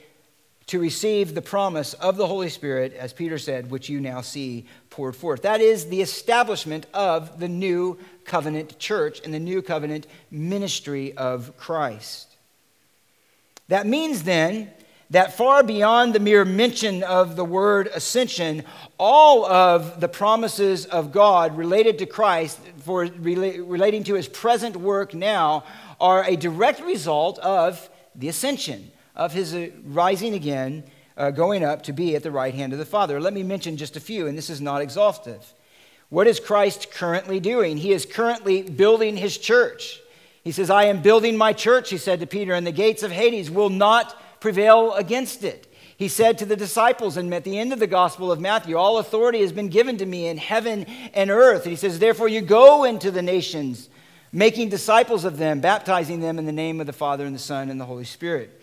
to 0.66 0.80
receive 0.80 1.34
the 1.34 1.42
promise 1.42 1.94
of 1.94 2.16
the 2.16 2.26
Holy 2.26 2.48
Spirit, 2.48 2.92
as 2.94 3.12
Peter 3.12 3.38
said, 3.38 3.70
which 3.70 3.88
you 3.88 4.00
now 4.00 4.20
see 4.20 4.66
poured 4.90 5.14
forth. 5.14 5.42
That 5.42 5.60
is 5.60 5.86
the 5.86 6.00
establishment 6.00 6.86
of 6.94 7.38
the 7.38 7.48
new 7.48 7.98
covenant 8.24 8.78
church 8.78 9.20
and 9.24 9.34
the 9.34 9.38
new 9.38 9.60
covenant 9.62 10.06
ministry 10.30 11.16
of 11.16 11.56
Christ. 11.56 12.36
That 13.68 13.86
means 13.86 14.22
then 14.22 14.70
that 15.10 15.36
far 15.36 15.62
beyond 15.62 16.14
the 16.14 16.20
mere 16.20 16.44
mention 16.44 17.02
of 17.02 17.36
the 17.36 17.44
word 17.44 17.88
ascension, 17.94 18.64
all 18.98 19.46
of 19.46 20.00
the 20.00 20.08
promises 20.08 20.84
of 20.86 21.12
God 21.12 21.56
related 21.56 21.98
to 21.98 22.06
Christ, 22.06 22.58
for 22.78 23.04
relating 23.04 24.02
to 24.04 24.14
his 24.14 24.26
present 24.26 24.76
work 24.76 25.14
now, 25.14 25.64
are 26.00 26.24
a 26.24 26.36
direct 26.36 26.80
result 26.80 27.38
of 27.38 27.88
the 28.14 28.28
ascension, 28.28 28.90
of 29.14 29.32
his 29.32 29.54
uh, 29.54 29.68
rising 29.84 30.34
again, 30.34 30.82
uh, 31.16 31.30
going 31.30 31.64
up 31.64 31.82
to 31.84 31.92
be 31.92 32.16
at 32.16 32.22
the 32.22 32.30
right 32.30 32.54
hand 32.54 32.72
of 32.72 32.78
the 32.78 32.84
Father. 32.84 33.20
Let 33.20 33.32
me 33.32 33.42
mention 33.42 33.76
just 33.76 33.96
a 33.96 34.00
few, 34.00 34.26
and 34.26 34.36
this 34.36 34.50
is 34.50 34.60
not 34.60 34.82
exhaustive. 34.82 35.54
What 36.08 36.26
is 36.26 36.40
Christ 36.40 36.90
currently 36.90 37.40
doing? 37.40 37.76
He 37.76 37.92
is 37.92 38.06
currently 38.06 38.62
building 38.62 39.16
his 39.16 39.38
church. 39.38 40.00
He 40.44 40.52
says, 40.52 40.70
I 40.70 40.84
am 40.84 41.02
building 41.02 41.36
my 41.36 41.52
church, 41.52 41.90
he 41.90 41.98
said 41.98 42.20
to 42.20 42.26
Peter, 42.26 42.54
and 42.54 42.66
the 42.66 42.72
gates 42.72 43.02
of 43.02 43.10
Hades 43.10 43.50
will 43.50 43.70
not 43.70 44.20
prevail 44.46 44.92
against 44.92 45.42
it. 45.42 45.66
He 45.96 46.06
said 46.06 46.38
to 46.38 46.46
the 46.46 46.54
disciples, 46.54 47.16
and 47.16 47.34
at 47.34 47.42
the 47.42 47.58
end 47.58 47.72
of 47.72 47.80
the 47.80 47.88
Gospel 47.88 48.30
of 48.30 48.40
Matthew, 48.40 48.76
All 48.76 48.98
authority 48.98 49.40
has 49.40 49.50
been 49.50 49.66
given 49.66 49.96
to 49.96 50.06
me 50.06 50.28
in 50.28 50.36
heaven 50.36 50.86
and 51.14 51.32
earth. 51.32 51.62
And 51.64 51.72
he 51.72 51.76
says, 51.76 51.98
Therefore, 51.98 52.28
you 52.28 52.42
go 52.42 52.84
into 52.84 53.10
the 53.10 53.22
nations, 53.22 53.88
making 54.30 54.68
disciples 54.68 55.24
of 55.24 55.36
them, 55.36 55.58
baptizing 55.58 56.20
them 56.20 56.38
in 56.38 56.46
the 56.46 56.52
name 56.52 56.80
of 56.80 56.86
the 56.86 56.92
Father, 56.92 57.26
and 57.26 57.34
the 57.34 57.40
Son, 57.40 57.70
and 57.70 57.80
the 57.80 57.86
Holy 57.86 58.04
Spirit, 58.04 58.62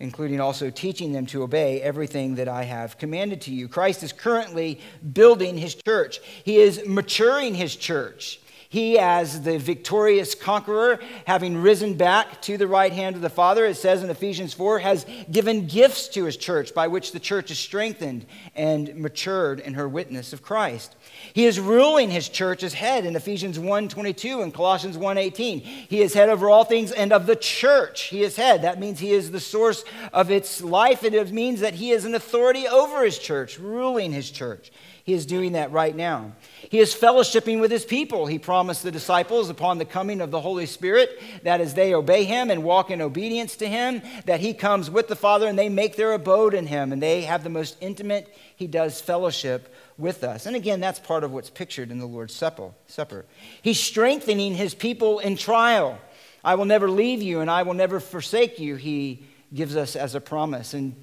including 0.00 0.38
also 0.38 0.68
teaching 0.68 1.12
them 1.12 1.24
to 1.24 1.42
obey 1.42 1.80
everything 1.80 2.34
that 2.34 2.48
I 2.48 2.64
have 2.64 2.98
commanded 2.98 3.40
to 3.42 3.54
you. 3.54 3.68
Christ 3.68 4.02
is 4.02 4.12
currently 4.12 4.80
building 5.14 5.56
his 5.56 5.74
church, 5.74 6.20
he 6.44 6.58
is 6.58 6.86
maturing 6.86 7.54
his 7.54 7.74
church. 7.74 8.38
He, 8.72 8.98
as 8.98 9.42
the 9.42 9.58
victorious 9.58 10.34
conqueror, 10.34 10.98
having 11.26 11.58
risen 11.58 11.92
back 11.92 12.40
to 12.40 12.56
the 12.56 12.66
right 12.66 12.90
hand 12.90 13.16
of 13.16 13.20
the 13.20 13.28
Father, 13.28 13.66
it 13.66 13.74
says 13.74 14.02
in 14.02 14.08
Ephesians 14.08 14.54
4, 14.54 14.78
has 14.78 15.04
given 15.30 15.66
gifts 15.66 16.08
to 16.08 16.24
his 16.24 16.38
church 16.38 16.72
by 16.72 16.88
which 16.88 17.12
the 17.12 17.20
church 17.20 17.50
is 17.50 17.58
strengthened 17.58 18.24
and 18.56 18.96
matured 18.96 19.60
in 19.60 19.74
her 19.74 19.86
witness 19.86 20.32
of 20.32 20.40
Christ. 20.40 20.96
He 21.34 21.44
is 21.44 21.60
ruling 21.60 22.08
his 22.08 22.30
church 22.30 22.62
as 22.62 22.72
head 22.72 23.04
in 23.04 23.14
Ephesians 23.14 23.58
1:22 23.58 24.42
and 24.42 24.54
Colossians 24.54 24.96
1:18. 24.96 25.60
He 25.60 26.00
is 26.00 26.14
head 26.14 26.30
over 26.30 26.48
all 26.48 26.64
things 26.64 26.92
and 26.92 27.12
of 27.12 27.26
the 27.26 27.36
church 27.36 28.04
he 28.04 28.22
is 28.22 28.36
head. 28.36 28.62
That 28.62 28.80
means 28.80 29.00
he 29.00 29.12
is 29.12 29.32
the 29.32 29.38
source 29.38 29.84
of 30.14 30.30
its 30.30 30.62
life 30.62 31.02
and 31.02 31.14
it 31.14 31.30
means 31.30 31.60
that 31.60 31.74
he 31.74 31.90
is 31.90 32.06
an 32.06 32.14
authority 32.14 32.66
over 32.66 33.04
his 33.04 33.18
church, 33.18 33.58
ruling 33.58 34.12
his 34.12 34.30
church. 34.30 34.72
He 35.04 35.14
is 35.14 35.26
doing 35.26 35.52
that 35.52 35.72
right 35.72 35.94
now. 35.96 36.32
He 36.68 36.78
is 36.78 36.94
fellowshipping 36.94 37.60
with 37.60 37.72
his 37.72 37.84
people. 37.84 38.26
He 38.26 38.38
promised 38.38 38.84
the 38.84 38.92
disciples 38.92 39.50
upon 39.50 39.78
the 39.78 39.84
coming 39.84 40.20
of 40.20 40.30
the 40.30 40.40
Holy 40.40 40.66
Spirit 40.66 41.20
that 41.42 41.60
as 41.60 41.74
they 41.74 41.92
obey 41.92 42.22
him 42.22 42.50
and 42.50 42.62
walk 42.62 42.90
in 42.90 43.00
obedience 43.00 43.56
to 43.56 43.68
him, 43.68 44.00
that 44.26 44.38
he 44.38 44.54
comes 44.54 44.90
with 44.90 45.08
the 45.08 45.16
Father 45.16 45.48
and 45.48 45.58
they 45.58 45.68
make 45.68 45.96
their 45.96 46.12
abode 46.12 46.54
in 46.54 46.68
him 46.68 46.92
and 46.92 47.02
they 47.02 47.22
have 47.22 47.42
the 47.42 47.50
most 47.50 47.76
intimate, 47.80 48.32
he 48.54 48.68
does 48.68 49.00
fellowship 49.00 49.74
with 49.98 50.22
us. 50.22 50.46
And 50.46 50.54
again, 50.54 50.78
that's 50.78 51.00
part 51.00 51.24
of 51.24 51.32
what's 51.32 51.50
pictured 51.50 51.90
in 51.90 51.98
the 51.98 52.06
Lord's 52.06 52.34
Supper. 52.34 53.24
He's 53.60 53.80
strengthening 53.80 54.54
his 54.54 54.72
people 54.72 55.18
in 55.18 55.36
trial. 55.36 55.98
I 56.44 56.54
will 56.54 56.64
never 56.64 56.88
leave 56.88 57.22
you 57.22 57.40
and 57.40 57.50
I 57.50 57.64
will 57.64 57.74
never 57.74 57.98
forsake 57.98 58.60
you, 58.60 58.76
he 58.76 59.26
gives 59.52 59.74
us 59.74 59.96
as 59.96 60.14
a 60.14 60.20
promise. 60.20 60.74
And 60.74 60.94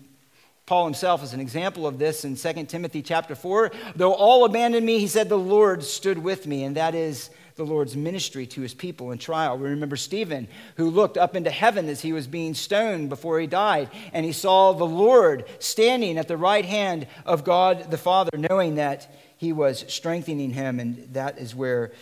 Paul 0.69 0.85
himself 0.85 1.23
is 1.23 1.33
an 1.33 1.39
example 1.39 1.88
of 1.88 1.97
this 1.97 2.23
in 2.23 2.35
2 2.35 2.65
Timothy 2.65 3.01
chapter 3.01 3.33
4. 3.33 3.71
Though 3.95 4.13
all 4.13 4.45
abandoned 4.45 4.85
me, 4.85 4.99
he 4.99 5.07
said, 5.07 5.27
the 5.27 5.35
Lord 5.35 5.83
stood 5.83 6.19
with 6.19 6.45
me. 6.45 6.63
And 6.63 6.77
that 6.77 6.93
is 6.93 7.31
the 7.55 7.63
Lord's 7.65 7.97
ministry 7.97 8.45
to 8.45 8.61
his 8.61 8.75
people 8.75 9.09
in 9.09 9.17
trial. 9.17 9.57
We 9.57 9.69
remember 9.69 9.95
Stephen, 9.95 10.47
who 10.75 10.91
looked 10.91 11.17
up 11.17 11.35
into 11.35 11.49
heaven 11.49 11.89
as 11.89 12.01
he 12.01 12.13
was 12.13 12.27
being 12.27 12.53
stoned 12.53 13.09
before 13.09 13.39
he 13.39 13.47
died, 13.47 13.89
and 14.13 14.23
he 14.23 14.31
saw 14.31 14.73
the 14.73 14.85
Lord 14.85 15.45
standing 15.57 16.19
at 16.19 16.27
the 16.27 16.38
right 16.38 16.65
hand 16.65 17.07
of 17.25 17.43
God 17.43 17.89
the 17.89 17.97
Father, 17.97 18.38
knowing 18.38 18.75
that 18.75 19.11
he 19.38 19.51
was 19.51 19.85
strengthening 19.88 20.51
him, 20.51 20.79
and 20.79 20.97
that 21.15 21.39
is 21.39 21.55
where 21.55 21.93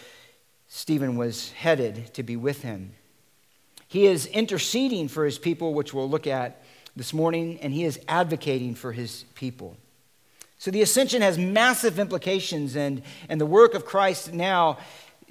Stephen 0.67 1.15
was 1.15 1.51
headed 1.53 2.13
to 2.15 2.21
be 2.21 2.36
with 2.36 2.63
him. 2.63 2.91
He 3.88 4.07
is 4.07 4.25
interceding 4.25 5.07
for 5.07 5.24
his 5.24 5.39
people, 5.39 5.74
which 5.74 5.93
we'll 5.93 6.09
look 6.09 6.27
at 6.27 6.62
this 6.97 7.13
morning, 7.13 7.59
and 7.61 7.71
he 7.71 7.83
is 7.83 7.99
advocating 8.07 8.73
for 8.73 8.91
his 8.91 9.23
people. 9.35 9.77
So 10.57 10.71
the 10.71 10.81
ascension 10.81 11.21
has 11.21 11.37
massive 11.37 11.99
implications, 11.99 12.75
and, 12.75 13.03
and 13.29 13.39
the 13.39 13.45
work 13.45 13.75
of 13.75 13.85
Christ 13.85 14.33
now 14.33 14.79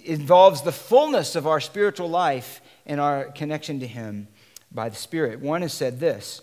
involves 0.05 0.63
the 0.63 0.71
fullness 0.71 1.35
of 1.35 1.45
our 1.45 1.61
spiritual 1.61 2.09
life 2.09 2.61
and 2.87 3.01
our 3.01 3.25
connection 3.25 3.81
to 3.81 3.87
him 3.87 4.29
by 4.71 4.89
the 4.89 4.95
Spirit. 4.95 5.41
One 5.41 5.63
has 5.63 5.73
said 5.73 5.99
this 5.99 6.41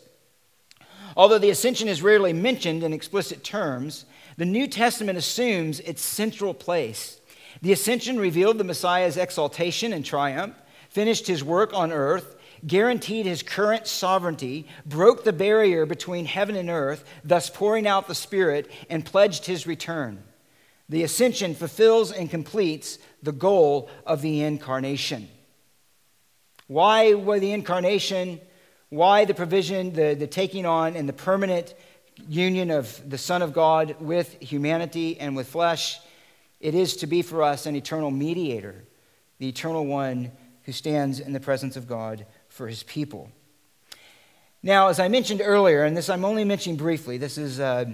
Although 1.16 1.40
the 1.40 1.52
ascension 1.52 1.88
is 1.88 2.02
rarely 2.02 2.34
mentioned 2.34 2.84
in 2.84 2.92
explicit 2.92 3.46
terms, 3.46 4.06
the 4.36 4.46
New 4.46 4.68
Testament 4.68 5.18
assumes 5.18 5.80
its 5.80 6.02
central 6.02 6.54
place. 6.54 7.22
The 7.62 7.72
ascension 7.72 8.20
revealed 8.20 8.58
the 8.58 8.66
Messiah's 8.66 9.16
exaltation 9.16 9.94
and 9.94 10.04
triumph, 10.04 10.56
finished 10.90 11.28
his 11.28 11.46
work 11.46 11.74
on 11.74 11.94
earth, 11.94 12.36
guaranteed 12.66 13.26
his 13.26 13.44
current 13.44 13.88
sovereignty, 13.88 14.68
broke 14.86 15.24
the 15.24 15.34
barrier 15.34 15.86
between 15.86 16.26
heaven 16.26 16.56
and 16.56 16.70
earth, 16.70 17.04
thus 17.24 17.50
pouring 17.50 17.88
out 17.88 18.08
the 18.08 18.16
Spirit, 18.16 18.72
and 18.90 19.06
pledged 19.06 19.46
his 19.46 19.68
return. 19.68 20.24
The 20.90 21.04
ascension 21.04 21.56
fulfills 21.56 22.12
and 22.12 22.30
completes 22.30 23.00
the 23.22 23.32
goal 23.32 23.90
of 24.06 24.22
the 24.22 24.42
incarnation. 24.42 25.30
Why 26.68 27.14
was 27.14 27.42
the 27.42 27.52
incarnation? 27.52 28.40
Why 28.90 29.26
the 29.26 29.34
provision, 29.34 29.94
the, 29.94 30.14
the 30.14 30.28
taking 30.28 30.66
on, 30.66 30.96
and 30.96 31.08
the 31.08 31.14
permanent 31.14 31.74
union 32.28 32.70
of 32.70 33.10
the 33.10 33.18
Son 33.18 33.42
of 33.42 33.54
God 33.54 33.96
with 34.00 34.40
humanity 34.42 35.20
and 35.20 35.36
with 35.36 35.48
flesh? 35.48 36.00
It 36.60 36.76
is 36.76 36.96
to 36.98 37.08
be 37.08 37.22
for 37.22 37.44
us 37.44 37.66
an 37.66 37.76
eternal 37.76 38.12
mediator, 38.12 38.84
the 39.40 39.50
eternal 39.50 39.86
one 39.86 40.32
who 40.64 40.72
stands 40.72 41.20
in 41.20 41.34
the 41.34 41.40
presence 41.40 41.76
of 41.76 41.88
God 41.88 42.26
for 42.54 42.68
his 42.68 42.84
people. 42.84 43.32
Now, 44.62 44.88
as 44.88 45.00
I 45.00 45.08
mentioned 45.08 45.42
earlier, 45.44 45.84
and 45.84 45.98
this 45.98 46.08
I'm 46.08 46.24
only 46.24 46.46
mentioning 46.46 46.78
briefly, 46.78 47.18
this 47.18 47.40
is 47.40 47.60
uh, 47.60 47.86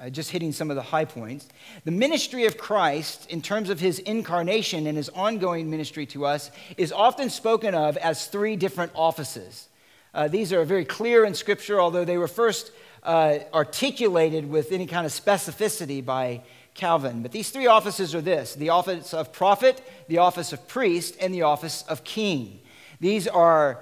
uh, 0.00 0.08
just 0.08 0.30
hitting 0.30 0.50
some 0.50 0.70
of 0.70 0.76
the 0.76 0.82
high 0.82 1.04
points. 1.04 1.46
The 1.84 1.90
ministry 1.90 2.46
of 2.46 2.56
Christ, 2.56 3.30
in 3.30 3.42
terms 3.42 3.68
of 3.68 3.80
his 3.80 3.98
incarnation 3.98 4.86
and 4.86 4.96
his 4.96 5.10
ongoing 5.10 5.70
ministry 5.70 6.06
to 6.06 6.24
us, 6.24 6.50
is 6.78 6.90
often 6.90 7.28
spoken 7.28 7.74
of 7.74 7.98
as 7.98 8.26
three 8.26 8.56
different 8.56 8.92
offices. 8.94 9.68
Uh, 10.14 10.26
these 10.26 10.54
are 10.54 10.64
very 10.64 10.86
clear 10.86 11.26
in 11.26 11.34
Scripture, 11.34 11.78
although 11.78 12.06
they 12.06 12.16
were 12.16 12.28
first 12.28 12.72
uh, 13.02 13.40
articulated 13.52 14.48
with 14.48 14.72
any 14.72 14.86
kind 14.86 15.04
of 15.04 15.12
specificity 15.12 16.02
by 16.02 16.42
Calvin. 16.74 17.20
But 17.20 17.32
these 17.32 17.50
three 17.50 17.66
offices 17.66 18.14
are 18.14 18.22
this 18.22 18.54
the 18.54 18.70
office 18.70 19.12
of 19.12 19.34
prophet, 19.34 19.82
the 20.08 20.18
office 20.18 20.54
of 20.54 20.66
priest, 20.66 21.18
and 21.20 21.34
the 21.34 21.42
office 21.42 21.82
of 21.88 22.04
king. 22.04 22.61
These 23.02 23.26
are, 23.26 23.80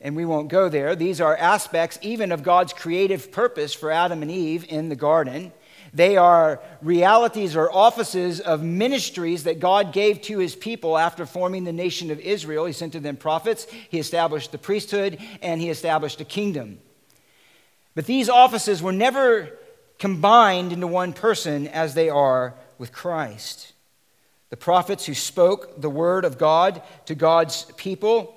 and 0.00 0.16
we 0.16 0.24
won't 0.24 0.48
go 0.48 0.70
there, 0.70 0.96
these 0.96 1.20
are 1.20 1.36
aspects 1.36 1.98
even 2.00 2.32
of 2.32 2.42
God's 2.42 2.72
creative 2.72 3.30
purpose 3.30 3.74
for 3.74 3.90
Adam 3.90 4.22
and 4.22 4.30
Eve 4.30 4.64
in 4.70 4.88
the 4.88 4.96
garden. 4.96 5.52
They 5.92 6.16
are 6.16 6.62
realities 6.80 7.54
or 7.54 7.70
offices 7.70 8.40
of 8.40 8.62
ministries 8.62 9.44
that 9.44 9.60
God 9.60 9.92
gave 9.92 10.22
to 10.22 10.38
his 10.38 10.56
people 10.56 10.96
after 10.96 11.26
forming 11.26 11.64
the 11.64 11.72
nation 11.72 12.10
of 12.10 12.18
Israel. 12.18 12.64
He 12.64 12.72
sent 12.72 12.94
to 12.94 13.00
them 13.00 13.18
prophets, 13.18 13.66
he 13.90 13.98
established 13.98 14.52
the 14.52 14.58
priesthood, 14.58 15.18
and 15.42 15.60
he 15.60 15.68
established 15.68 16.22
a 16.22 16.24
kingdom. 16.24 16.78
But 17.94 18.06
these 18.06 18.30
offices 18.30 18.82
were 18.82 18.90
never 18.90 19.50
combined 19.98 20.72
into 20.72 20.86
one 20.86 21.12
person 21.12 21.68
as 21.68 21.92
they 21.92 22.08
are 22.08 22.54
with 22.78 22.90
Christ. 22.90 23.74
The 24.48 24.56
prophets 24.56 25.04
who 25.04 25.12
spoke 25.12 25.78
the 25.78 25.90
word 25.90 26.24
of 26.24 26.38
God 26.38 26.80
to 27.04 27.14
God's 27.14 27.64
people 27.76 28.32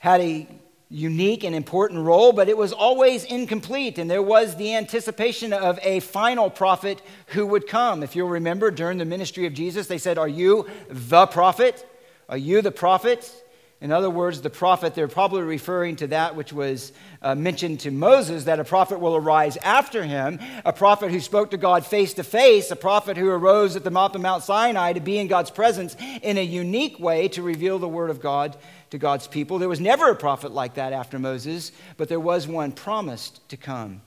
had 0.00 0.20
a 0.20 0.48
unique 0.88 1.44
and 1.44 1.54
important 1.54 2.00
role, 2.00 2.32
but 2.32 2.48
it 2.48 2.56
was 2.56 2.72
always 2.72 3.22
incomplete. 3.24 3.96
And 3.98 4.10
there 4.10 4.22
was 4.22 4.56
the 4.56 4.74
anticipation 4.74 5.52
of 5.52 5.78
a 5.82 6.00
final 6.00 6.50
prophet 6.50 7.00
who 7.28 7.46
would 7.46 7.68
come. 7.68 8.02
If 8.02 8.16
you'll 8.16 8.28
remember, 8.28 8.72
during 8.72 8.98
the 8.98 9.04
ministry 9.04 9.46
of 9.46 9.54
Jesus, 9.54 9.86
they 9.86 9.98
said, 9.98 10.18
Are 10.18 10.28
you 10.28 10.68
the 10.88 11.26
prophet? 11.26 11.86
Are 12.28 12.36
you 12.36 12.60
the 12.60 12.72
prophet? 12.72 13.32
In 13.80 13.92
other 13.92 14.10
words, 14.10 14.42
the 14.42 14.50
prophet, 14.50 14.94
they're 14.94 15.08
probably 15.08 15.40
referring 15.40 15.96
to 15.96 16.06
that 16.08 16.36
which 16.36 16.52
was 16.52 16.92
uh, 17.22 17.34
mentioned 17.34 17.80
to 17.80 17.90
Moses 17.90 18.44
that 18.44 18.60
a 18.60 18.64
prophet 18.64 19.00
will 19.00 19.16
arise 19.16 19.56
after 19.58 20.02
him, 20.02 20.38
a 20.66 20.72
prophet 20.72 21.10
who 21.10 21.18
spoke 21.18 21.52
to 21.52 21.56
God 21.56 21.86
face 21.86 22.12
to 22.14 22.22
face, 22.22 22.70
a 22.70 22.76
prophet 22.76 23.16
who 23.16 23.30
arose 23.30 23.76
at 23.76 23.84
the 23.84 23.90
mount 23.90 24.14
of 24.14 24.20
Mount 24.20 24.42
Sinai 24.42 24.92
to 24.92 25.00
be 25.00 25.16
in 25.16 25.28
God's 25.28 25.50
presence 25.50 25.96
in 26.20 26.36
a 26.36 26.44
unique 26.44 27.00
way 27.00 27.28
to 27.28 27.42
reveal 27.42 27.78
the 27.78 27.88
word 27.88 28.10
of 28.10 28.20
God 28.20 28.54
to 28.90 28.98
God's 28.98 29.26
people. 29.26 29.58
There 29.58 29.68
was 29.68 29.80
never 29.80 30.10
a 30.10 30.16
prophet 30.16 30.52
like 30.52 30.74
that 30.74 30.92
after 30.92 31.18
Moses, 31.18 31.72
but 31.96 32.08
there 32.08 32.20
was 32.20 32.46
one 32.46 32.72
promised 32.72 33.48
to 33.48 33.56
come. 33.56 34.02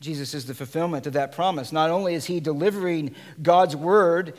Jesus 0.00 0.34
is 0.34 0.46
the 0.46 0.54
fulfillment 0.54 1.06
of 1.06 1.14
that 1.14 1.32
promise. 1.32 1.72
Not 1.72 1.90
only 1.90 2.14
is 2.14 2.26
he 2.26 2.40
delivering 2.40 3.14
God's 3.42 3.74
word, 3.74 4.34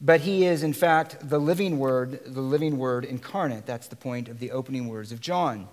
but 0.00 0.20
he 0.20 0.46
is, 0.46 0.62
in 0.62 0.72
fact, 0.72 1.16
the 1.28 1.38
living 1.38 1.78
word, 1.78 2.20
the 2.26 2.40
living 2.40 2.78
word 2.78 3.04
incarnate. 3.04 3.66
That's 3.66 3.88
the 3.88 3.96
point 3.96 4.28
of 4.28 4.38
the 4.38 4.50
opening 4.50 4.88
words 4.88 5.12
of 5.12 5.20
John. 5.20 5.68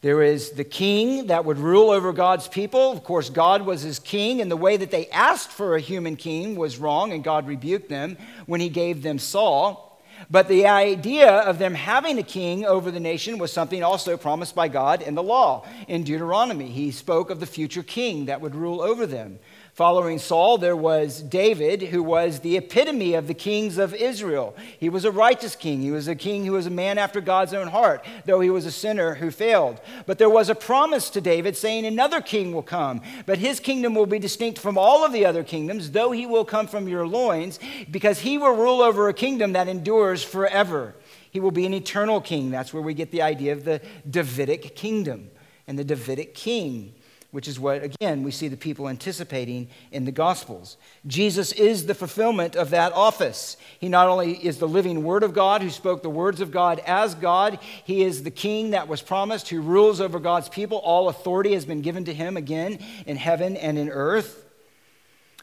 There 0.00 0.22
is 0.22 0.52
the 0.52 0.64
king 0.64 1.26
that 1.26 1.44
would 1.44 1.58
rule 1.58 1.90
over 1.90 2.12
God's 2.12 2.46
people. 2.46 2.92
Of 2.92 3.02
course, 3.02 3.30
God 3.30 3.62
was 3.62 3.82
his 3.82 3.98
king, 3.98 4.40
and 4.40 4.50
the 4.50 4.56
way 4.56 4.76
that 4.76 4.90
they 4.92 5.08
asked 5.08 5.50
for 5.50 5.74
a 5.74 5.80
human 5.80 6.16
king 6.16 6.54
was 6.54 6.78
wrong, 6.78 7.12
and 7.12 7.24
God 7.24 7.48
rebuked 7.48 7.88
them 7.88 8.16
when 8.46 8.60
he 8.60 8.68
gave 8.68 9.02
them 9.02 9.18
Saul. 9.18 9.87
But 10.30 10.48
the 10.48 10.66
idea 10.66 11.30
of 11.30 11.58
them 11.58 11.74
having 11.74 12.18
a 12.18 12.22
king 12.22 12.64
over 12.64 12.90
the 12.90 13.00
nation 13.00 13.38
was 13.38 13.52
something 13.52 13.82
also 13.82 14.16
promised 14.16 14.54
by 14.54 14.68
God 14.68 15.02
in 15.02 15.14
the 15.14 15.22
law. 15.22 15.66
In 15.86 16.04
Deuteronomy, 16.04 16.68
he 16.68 16.90
spoke 16.90 17.30
of 17.30 17.40
the 17.40 17.46
future 17.46 17.82
king 17.82 18.26
that 18.26 18.40
would 18.40 18.54
rule 18.54 18.80
over 18.80 19.06
them. 19.06 19.38
Following 19.78 20.18
Saul, 20.18 20.58
there 20.58 20.74
was 20.74 21.22
David, 21.22 21.82
who 21.82 22.02
was 22.02 22.40
the 22.40 22.56
epitome 22.56 23.14
of 23.14 23.28
the 23.28 23.32
kings 23.32 23.78
of 23.78 23.94
Israel. 23.94 24.56
He 24.76 24.88
was 24.88 25.04
a 25.04 25.12
righteous 25.12 25.54
king. 25.54 25.82
He 25.82 25.92
was 25.92 26.08
a 26.08 26.16
king 26.16 26.44
who 26.44 26.50
was 26.54 26.66
a 26.66 26.70
man 26.70 26.98
after 26.98 27.20
God's 27.20 27.54
own 27.54 27.68
heart, 27.68 28.04
though 28.24 28.40
he 28.40 28.50
was 28.50 28.66
a 28.66 28.72
sinner 28.72 29.14
who 29.14 29.30
failed. 29.30 29.80
But 30.04 30.18
there 30.18 30.28
was 30.28 30.48
a 30.48 30.56
promise 30.56 31.10
to 31.10 31.20
David 31.20 31.56
saying, 31.56 31.86
Another 31.86 32.20
king 32.20 32.52
will 32.52 32.64
come, 32.64 33.02
but 33.24 33.38
his 33.38 33.60
kingdom 33.60 33.94
will 33.94 34.06
be 34.06 34.18
distinct 34.18 34.58
from 34.58 34.76
all 34.76 35.04
of 35.04 35.12
the 35.12 35.24
other 35.24 35.44
kingdoms, 35.44 35.92
though 35.92 36.10
he 36.10 36.26
will 36.26 36.44
come 36.44 36.66
from 36.66 36.88
your 36.88 37.06
loins, 37.06 37.60
because 37.88 38.18
he 38.18 38.36
will 38.36 38.56
rule 38.56 38.82
over 38.82 39.08
a 39.08 39.14
kingdom 39.14 39.52
that 39.52 39.68
endures 39.68 40.24
forever. 40.24 40.96
He 41.30 41.38
will 41.38 41.52
be 41.52 41.66
an 41.66 41.72
eternal 41.72 42.20
king. 42.20 42.50
That's 42.50 42.74
where 42.74 42.82
we 42.82 42.94
get 42.94 43.12
the 43.12 43.22
idea 43.22 43.52
of 43.52 43.62
the 43.62 43.80
Davidic 44.10 44.74
kingdom 44.74 45.30
and 45.68 45.78
the 45.78 45.84
Davidic 45.84 46.34
king 46.34 46.94
which 47.30 47.46
is 47.46 47.60
what, 47.60 47.82
again, 47.82 48.22
we 48.22 48.30
see 48.30 48.48
the 48.48 48.56
people 48.56 48.88
anticipating 48.88 49.68
in 49.92 50.06
the 50.06 50.12
Gospels. 50.12 50.78
Jesus 51.06 51.52
is 51.52 51.84
the 51.84 51.94
fulfillment 51.94 52.56
of 52.56 52.70
that 52.70 52.92
office. 52.94 53.58
He 53.78 53.90
not 53.90 54.08
only 54.08 54.32
is 54.32 54.58
the 54.58 54.68
living 54.68 55.04
Word 55.04 55.22
of 55.22 55.34
God 55.34 55.60
who 55.60 55.68
spoke 55.68 56.02
the 56.02 56.08
words 56.08 56.40
of 56.40 56.50
God 56.50 56.80
as 56.86 57.14
God, 57.14 57.58
he 57.84 58.02
is 58.02 58.22
the 58.22 58.30
King 58.30 58.70
that 58.70 58.88
was 58.88 59.02
promised 59.02 59.50
who 59.50 59.60
rules 59.60 60.00
over 60.00 60.18
God's 60.18 60.48
people. 60.48 60.78
All 60.78 61.10
authority 61.10 61.52
has 61.52 61.66
been 61.66 61.82
given 61.82 62.06
to 62.06 62.14
him 62.14 62.38
again 62.38 62.78
in 63.06 63.16
heaven 63.16 63.56
and 63.58 63.76
in 63.76 63.90
earth. 63.90 64.46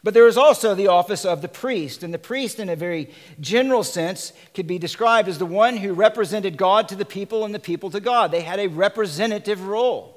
But 0.01 0.13
there 0.13 0.27
is 0.27 0.37
also 0.37 0.73
the 0.73 0.87
office 0.87 1.23
of 1.23 1.41
the 1.41 1.47
priest. 1.47 2.01
And 2.01 2.13
the 2.13 2.19
priest, 2.19 2.59
in 2.59 2.69
a 2.69 2.75
very 2.75 3.11
general 3.39 3.83
sense, 3.83 4.33
could 4.53 4.67
be 4.67 4.79
described 4.79 5.27
as 5.27 5.39
the 5.39 5.47
one 5.47 5.77
who 5.77 5.93
represented 5.93 6.57
God 6.57 6.87
to 6.89 6.95
the 6.95 7.05
people 7.05 7.43
and 7.43 7.53
the 7.53 7.59
people 7.59 7.91
to 7.91 7.99
God. 7.99 8.31
They 8.31 8.41
had 8.41 8.59
a 8.59 8.67
representative 8.67 9.67
role. 9.67 10.14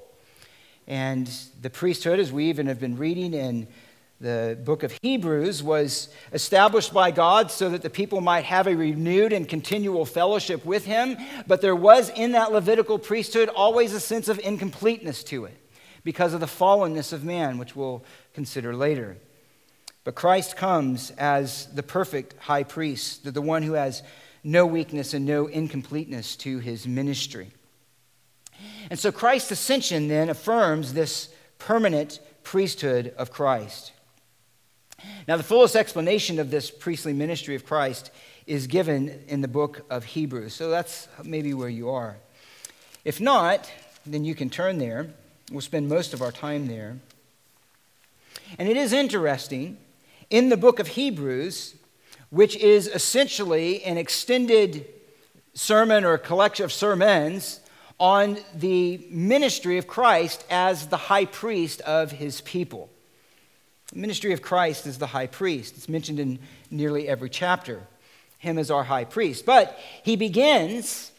And 0.89 1.31
the 1.61 1.69
priesthood, 1.69 2.19
as 2.19 2.33
we 2.33 2.47
even 2.47 2.67
have 2.67 2.81
been 2.81 2.97
reading 2.97 3.35
in 3.35 3.69
the 4.21 4.59
book 4.65 4.83
of 4.83 4.99
Hebrews, 5.03 5.63
was 5.63 6.09
established 6.33 6.95
by 6.95 7.11
God 7.11 7.51
so 7.51 7.69
that 7.69 7.83
the 7.83 7.91
people 7.91 8.23
might 8.23 8.47
have 8.47 8.67
a 8.67 8.75
renewed 8.75 9.35
and 9.35 9.47
continual 9.47 10.07
fellowship 10.07 10.65
with 10.65 10.87
Him. 10.87 11.19
But 11.47 11.61
there 11.61 11.77
was 11.77 12.09
in 12.09 12.33
that 12.33 12.53
Levitical 12.53 12.99
priesthood 12.99 13.51
always 13.51 13.93
a 13.93 14.01
sense 14.01 14.29
of 14.29 14.41
incompleteness 14.41 15.23
to 15.25 15.45
it 15.45 15.57
because 16.05 16.33
of 16.33 16.41
the 16.41 16.47
fallenness 16.47 17.13
of 17.13 17.23
man, 17.23 17.59
which 17.59 17.77
we'll 17.77 18.03
consider 18.33 18.75
later. 18.75 19.19
But 20.05 20.15
Christ 20.15 20.57
comes 20.57 21.11
as 21.19 21.67
the 21.67 21.83
perfect 21.83 22.35
high 22.39 22.63
priest, 22.63 23.31
the 23.31 23.43
one 23.43 23.63
who 23.63 23.75
has 23.75 24.03
no 24.43 24.65
weakness 24.65 25.13
and 25.13 25.27
no 25.27 25.49
incompleteness 25.49 26.35
to 26.37 26.61
his 26.61 26.87
ministry. 26.87 27.51
And 28.91 28.99
so 28.99 29.13
Christ's 29.13 29.53
ascension 29.53 30.09
then 30.09 30.31
affirms 30.31 30.93
this 30.93 31.29
permanent 31.59 32.21
priesthood 32.43 33.15
of 33.17 33.31
Christ. 33.31 33.93
Now, 35.29 35.37
the 35.37 35.43
fullest 35.43 35.77
explanation 35.77 36.39
of 36.39 36.51
this 36.51 36.71
priestly 36.71 37.13
ministry 37.13 37.55
of 37.55 37.65
Christ 37.65 38.11
is 38.47 38.67
given 38.67 39.23
in 39.29 39.43
the 39.43 39.49
book 39.49 39.85
of 39.91 40.05
Hebrews. 40.05 40.55
So 40.55 40.71
that's 40.71 41.07
maybe 41.23 41.55
where 41.55 41.69
you 41.69 41.91
are. 41.91 42.17
If 43.05 43.21
not, 43.21 43.71
then 44.07 44.25
you 44.25 44.35
can 44.35 44.51
turn 44.51 44.79
there. 44.79 45.09
We'll 45.53 45.61
spend 45.61 45.89
most 45.89 46.15
of 46.15 46.23
our 46.23 46.33
time 46.33 46.67
there. 46.67 46.99
And 48.59 48.69
it 48.69 48.77
is 48.77 48.93
interesting 48.93 49.77
in 50.31 50.49
the 50.49 50.57
book 50.57 50.79
of 50.79 50.89
Hebrews, 50.89 51.75
which 52.31 52.57
is 52.57 52.87
essentially 52.89 53.83
an 53.85 53.99
extended 53.99 54.87
sermon 55.55 56.05
or 56.05 56.19
collection 56.19 56.65
of 56.65 56.73
sermons 56.73 57.61
on 57.99 58.39
the 58.55 59.05
ministry 59.11 59.79
of 59.79 59.87
Christ 59.87 60.45
as 60.51 60.87
the 60.87 60.97
high 60.97 61.25
priest 61.25 61.81
of 61.83 62.13
his 62.13 62.41
people. 62.43 62.89
The 63.93 63.99
ministry 63.99 64.33
of 64.33 64.43
Christ 64.43 64.87
is 64.87 64.99
the 64.99 65.07
high 65.07 65.27
priest. 65.27 65.77
It's 65.77 65.89
mentioned 65.89 66.21
in 66.21 66.39
nearly 66.71 67.09
every 67.09 67.31
chapter. 67.31 67.83
Him 68.39 68.59
as 68.59 68.71
our 68.71 68.85
high 68.85 69.05
priest. 69.05 69.45
But 69.45 69.77
he 70.05 70.15
begins, 70.15 71.11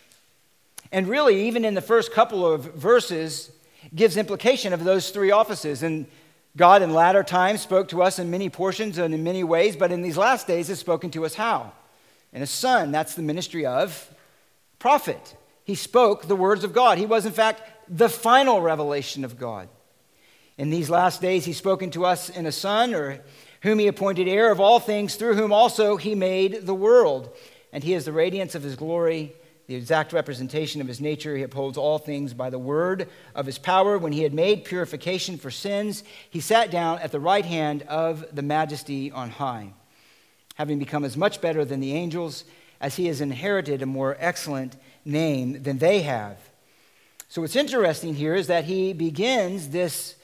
and 0.92 1.08
really, 1.08 1.48
even 1.48 1.66
in 1.66 1.74
the 1.74 1.82
first 1.82 2.14
couple 2.14 2.50
of 2.50 2.76
verses, 2.76 3.52
gives 3.94 4.16
implication 4.16 4.72
of 4.72 4.86
those 4.86 5.10
three 5.10 5.32
offices. 5.32 5.84
And 5.84 6.06
God 6.56 6.82
in 6.82 6.94
latter 6.94 7.24
times 7.24 7.62
spoke 7.62 7.90
to 7.90 8.02
us 8.02 8.20
in 8.20 8.32
many 8.32 8.50
portions 8.50 8.98
and 8.98 9.14
in 9.14 9.24
many 9.24 9.44
ways, 9.44 9.76
but 9.76 9.92
in 9.92 10.02
these 10.02 10.18
last 10.18 10.48
days 10.48 10.70
has 10.70 10.80
spoken 10.80 11.12
to 11.12 11.26
us 11.26 11.36
how? 11.36 11.74
In 12.32 12.42
a 12.42 12.48
son. 12.48 12.92
That's 12.92 13.16
the 13.16 13.22
ministry 13.22 13.66
of 13.66 14.14
prophet. 14.78 15.36
He 15.70 15.76
spoke 15.76 16.28
the 16.28 16.36
words 16.36 16.64
of 16.64 16.74
God. 16.74 16.98
He 16.98 17.06
was, 17.06 17.28
in 17.28 17.32
fact, 17.32 17.62
the 17.88 18.10
final 18.10 18.60
revelation 18.60 19.24
of 19.24 19.38
God. 19.38 19.70
In 20.58 20.72
these 20.72 20.90
last 20.90 21.22
days, 21.22 21.46
he's 21.46 21.58
spoken 21.58 21.92
to 21.92 22.08
us 22.08 22.28
in 22.28 22.48
a 22.48 22.52
Son, 22.52 22.96
or 22.96 23.20
whom 23.62 23.78
he 23.78 23.86
appointed 23.86 24.28
heir 24.28 24.52
of 24.52 24.60
all 24.60 24.80
things, 24.80 25.14
through 25.14 25.36
whom 25.36 25.54
also 25.54 25.96
he 25.96 26.16
made 26.16 26.66
the 26.66 26.74
world. 26.74 27.30
And 27.72 27.84
he 27.84 27.94
is 27.94 28.06
the 28.06 28.12
radiance 28.12 28.56
of 28.56 28.64
his 28.64 28.76
glory, 28.76 29.32
the 29.68 29.76
exact 29.76 30.12
representation 30.12 30.82
of 30.82 30.88
his 30.88 31.00
nature. 31.00 31.38
He 31.38 31.44
upholds 31.44 31.78
all 31.78 32.00
things 32.00 32.34
by 32.34 32.50
the 32.50 32.58
word 32.58 33.08
of 33.36 33.46
his 33.46 33.60
power. 33.60 34.00
When 34.00 34.12
he 34.12 34.24
had 34.24 34.34
made 34.34 34.66
purification 34.66 35.38
for 35.38 35.52
sins, 35.52 36.04
he 36.32 36.40
sat 36.40 36.72
down 36.72 36.98
at 36.98 37.12
the 37.12 37.20
right 37.20 37.46
hand 37.46 37.84
of 37.84 38.26
the 38.36 38.42
majesty 38.42 39.12
on 39.12 39.30
high, 39.30 39.74
having 40.56 40.80
become 40.80 41.06
as 41.06 41.16
much 41.16 41.42
better 41.42 41.64
than 41.64 41.80
the 41.80 41.94
angels 41.94 42.44
as 42.82 42.96
he 42.96 43.06
has 43.06 43.22
inherited 43.22 43.84
a 43.84 43.86
more 43.86 44.18
excellent 44.20 44.76
name 45.10 45.64
than 45.64 45.80
they 45.80 46.02
have. 46.04 46.38
So, 47.28 47.42
what's 47.42 47.56
interesting 47.56 48.16
here 48.16 48.34
is 48.34 48.48
that 48.48 48.66
he 48.66 48.94
begins 48.94 49.70
this, 49.70 50.16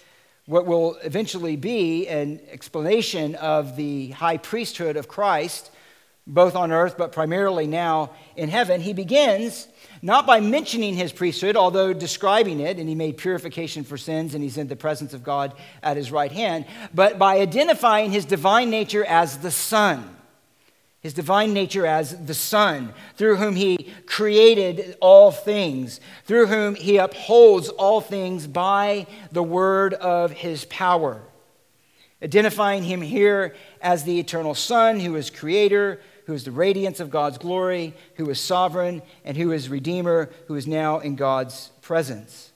what 0.45 0.65
will 0.65 0.95
eventually 1.04 1.56
be 1.56 2.08
an 2.08 2.39
explanation 2.52 3.36
of 3.36 3.76
the 3.76 4.12
high 4.12 4.38
priesthood 4.38 4.98
of 4.98 5.08
Christ, 5.08 5.69
both 6.26 6.56
on 6.56 6.71
earth, 6.71 6.98
but 6.98 7.12
primarily 7.12 7.67
now 7.67 8.12
in 8.36 8.50
heaven. 8.50 8.82
He 8.82 8.93
begins 8.93 9.67
not 10.02 10.26
by 10.26 10.39
mentioning 10.39 10.95
his 10.95 11.12
priesthood, 11.12 11.56
although 11.56 11.93
describing 11.93 12.60
it, 12.60 12.78
and 12.78 12.89
he 12.89 12.95
made 12.95 13.17
purification 13.17 13.84
for 13.84 13.98
sins, 13.98 14.34
and 14.34 14.43
he's 14.43 14.58
in 14.58 14.67
the 14.67 14.76
presence 14.76 15.13
of 15.13 15.24
God 15.24 15.54
at 15.84 15.98
his 15.98 16.12
right 16.12 16.32
hand, 16.32 16.65
but 16.93 17.19
by 17.19 17.39
identifying 17.39 18.12
his 18.12 18.26
divine 18.26 18.69
nature 18.69 19.06
as 19.06 19.39
the 19.39 19.52
Son 19.52 20.15
his 21.06 21.13
divine 21.13 21.54
nature 21.54 21.86
as 21.86 22.26
the 22.26 22.34
Son, 22.34 22.91
through 23.15 23.36
whom 23.36 23.56
he 23.56 23.94
created 24.08 24.98
all 25.00 25.30
things, 25.30 26.00
through 26.24 26.48
whom 26.48 26.74
he 26.74 26.98
upholds 26.98 27.70
all 27.70 28.02
things 28.02 28.48
by 28.48 29.06
the 29.32 29.44
word 29.44 29.94
of 29.94 30.32
his 30.32 30.65
power. 30.65 31.22
Identifying 32.24 32.82
him 32.82 33.04
here 33.04 33.54
as 33.82 34.04
the 34.04 34.20
eternal 34.20 34.56
Son, 34.56 35.00
who 35.00 35.15
is 35.15 35.30
creator, 35.30 36.02
who 36.26 36.34
is 36.34 36.44
the 36.44 36.52
radiance 36.52 37.00
of 37.00 37.12
God's 37.12 37.38
glory, 37.38 37.94
who 38.15 38.28
is 38.32 38.39
sovereign, 38.39 39.04
and 39.24 39.38
who 39.38 39.52
is 39.52 39.70
redeemer, 39.70 40.32
who 40.48 40.56
is 40.56 40.65
now 40.65 40.98
in 40.98 41.15
God's 41.15 41.70
presence. 41.84 42.52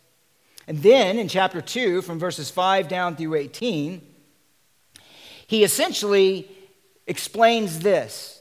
And 0.68 0.82
then 0.82 1.20
in 1.20 1.28
chapter 1.28 1.62
2, 1.62 2.02
from 2.02 2.18
verses 2.18 2.50
5 2.50 2.88
down 2.88 3.16
through 3.16 3.36
18, 3.36 4.02
he 5.46 5.64
essentially 5.64 6.50
explains 7.06 7.82
this 7.82 8.38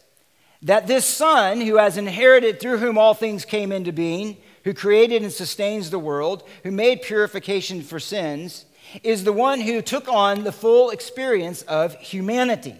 that 0.62 0.86
this 0.86 1.04
Son, 1.04 1.60
who 1.60 1.76
has 1.76 1.96
inherited 1.96 2.60
through 2.60 2.78
whom 2.78 2.98
all 2.98 3.14
things 3.14 3.44
came 3.44 3.70
into 3.70 3.92
being, 3.92 4.36
who 4.64 4.74
created 4.74 5.22
and 5.22 5.32
sustains 5.32 5.90
the 5.90 5.98
world, 5.98 6.42
who 6.62 6.70
made 6.70 7.02
purification 7.02 7.82
for 7.82 8.00
sins, 8.00 8.64
is 9.02 9.24
the 9.24 9.32
one 9.32 9.60
who 9.60 9.82
took 9.82 10.08
on 10.08 10.44
the 10.44 10.52
full 10.52 10.90
experience 10.90 11.62
of 11.62 11.94
humanity. 11.96 12.76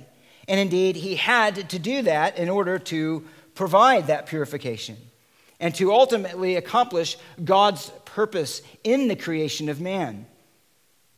And 0.49 0.59
indeed, 0.59 0.97
he 0.97 1.17
had 1.17 1.69
to 1.71 1.79
do 1.79 2.03
that 2.03 2.39
in 2.39 2.49
order 2.49 2.79
to 2.79 3.25
provide 3.55 4.07
that 4.07 4.27
purification 4.27 4.97
and 5.61 5.75
to 5.75 5.93
ultimately 5.93 6.57
accomplish 6.57 7.17
God's 7.45 7.91
purpose 8.05 8.63
in 8.85 9.09
the 9.09 9.17
creation 9.17 9.69
of 9.69 9.81
man. 9.81 10.27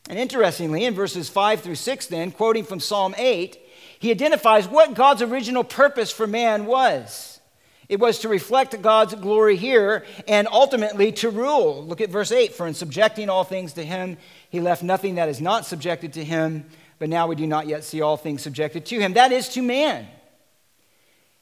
And 0.09 0.17
interestingly, 0.19 0.83
in 0.83 0.93
verses 0.93 1.29
5 1.29 1.61
through 1.61 1.75
6, 1.75 2.07
then, 2.07 2.31
quoting 2.31 2.65
from 2.65 2.79
Psalm 2.79 3.15
8, 3.17 3.57
he 4.01 4.09
identifies 4.09 4.67
what 4.67 4.95
God's 4.95 5.21
original 5.21 5.63
purpose 5.63 6.09
for 6.09 6.25
man 6.25 6.65
was. 6.65 7.39
It 7.87 7.99
was 7.99 8.17
to 8.19 8.29
reflect 8.29 8.81
God's 8.81 9.13
glory 9.13 9.55
here 9.55 10.05
and 10.27 10.47
ultimately 10.51 11.11
to 11.11 11.29
rule. 11.29 11.85
Look 11.85 12.01
at 12.01 12.09
verse 12.09 12.31
8 12.31 12.55
For 12.55 12.65
in 12.65 12.73
subjecting 12.73 13.29
all 13.29 13.43
things 13.43 13.73
to 13.73 13.85
him, 13.85 14.17
he 14.49 14.59
left 14.59 14.81
nothing 14.81 15.15
that 15.15 15.29
is 15.29 15.39
not 15.39 15.67
subjected 15.67 16.13
to 16.13 16.23
him, 16.23 16.65
but 16.97 17.09
now 17.09 17.27
we 17.27 17.35
do 17.35 17.45
not 17.45 17.67
yet 17.67 17.83
see 17.83 18.01
all 18.01 18.17
things 18.17 18.41
subjected 18.41 18.87
to 18.87 18.99
him. 18.99 19.13
That 19.13 19.31
is 19.31 19.49
to 19.49 19.61
man. 19.61 20.07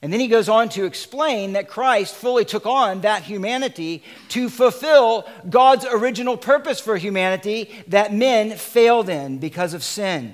And 0.01 0.11
then 0.11 0.19
he 0.19 0.27
goes 0.27 0.49
on 0.49 0.67
to 0.69 0.83
explain 0.83 1.53
that 1.53 1.69
Christ 1.69 2.13
fully 2.13 2.43
took 2.43 2.65
on 2.65 3.01
that 3.01 3.23
humanity 3.23 4.03
to 4.29 4.49
fulfill 4.49 5.25
God's 5.49 5.85
original 5.85 6.35
purpose 6.35 6.81
for 6.81 6.97
humanity 6.97 7.69
that 7.87 8.13
men 8.13 8.51
failed 8.57 9.07
in 9.07 9.37
because 9.37 9.73
of 9.73 9.81
sin. 9.81 10.33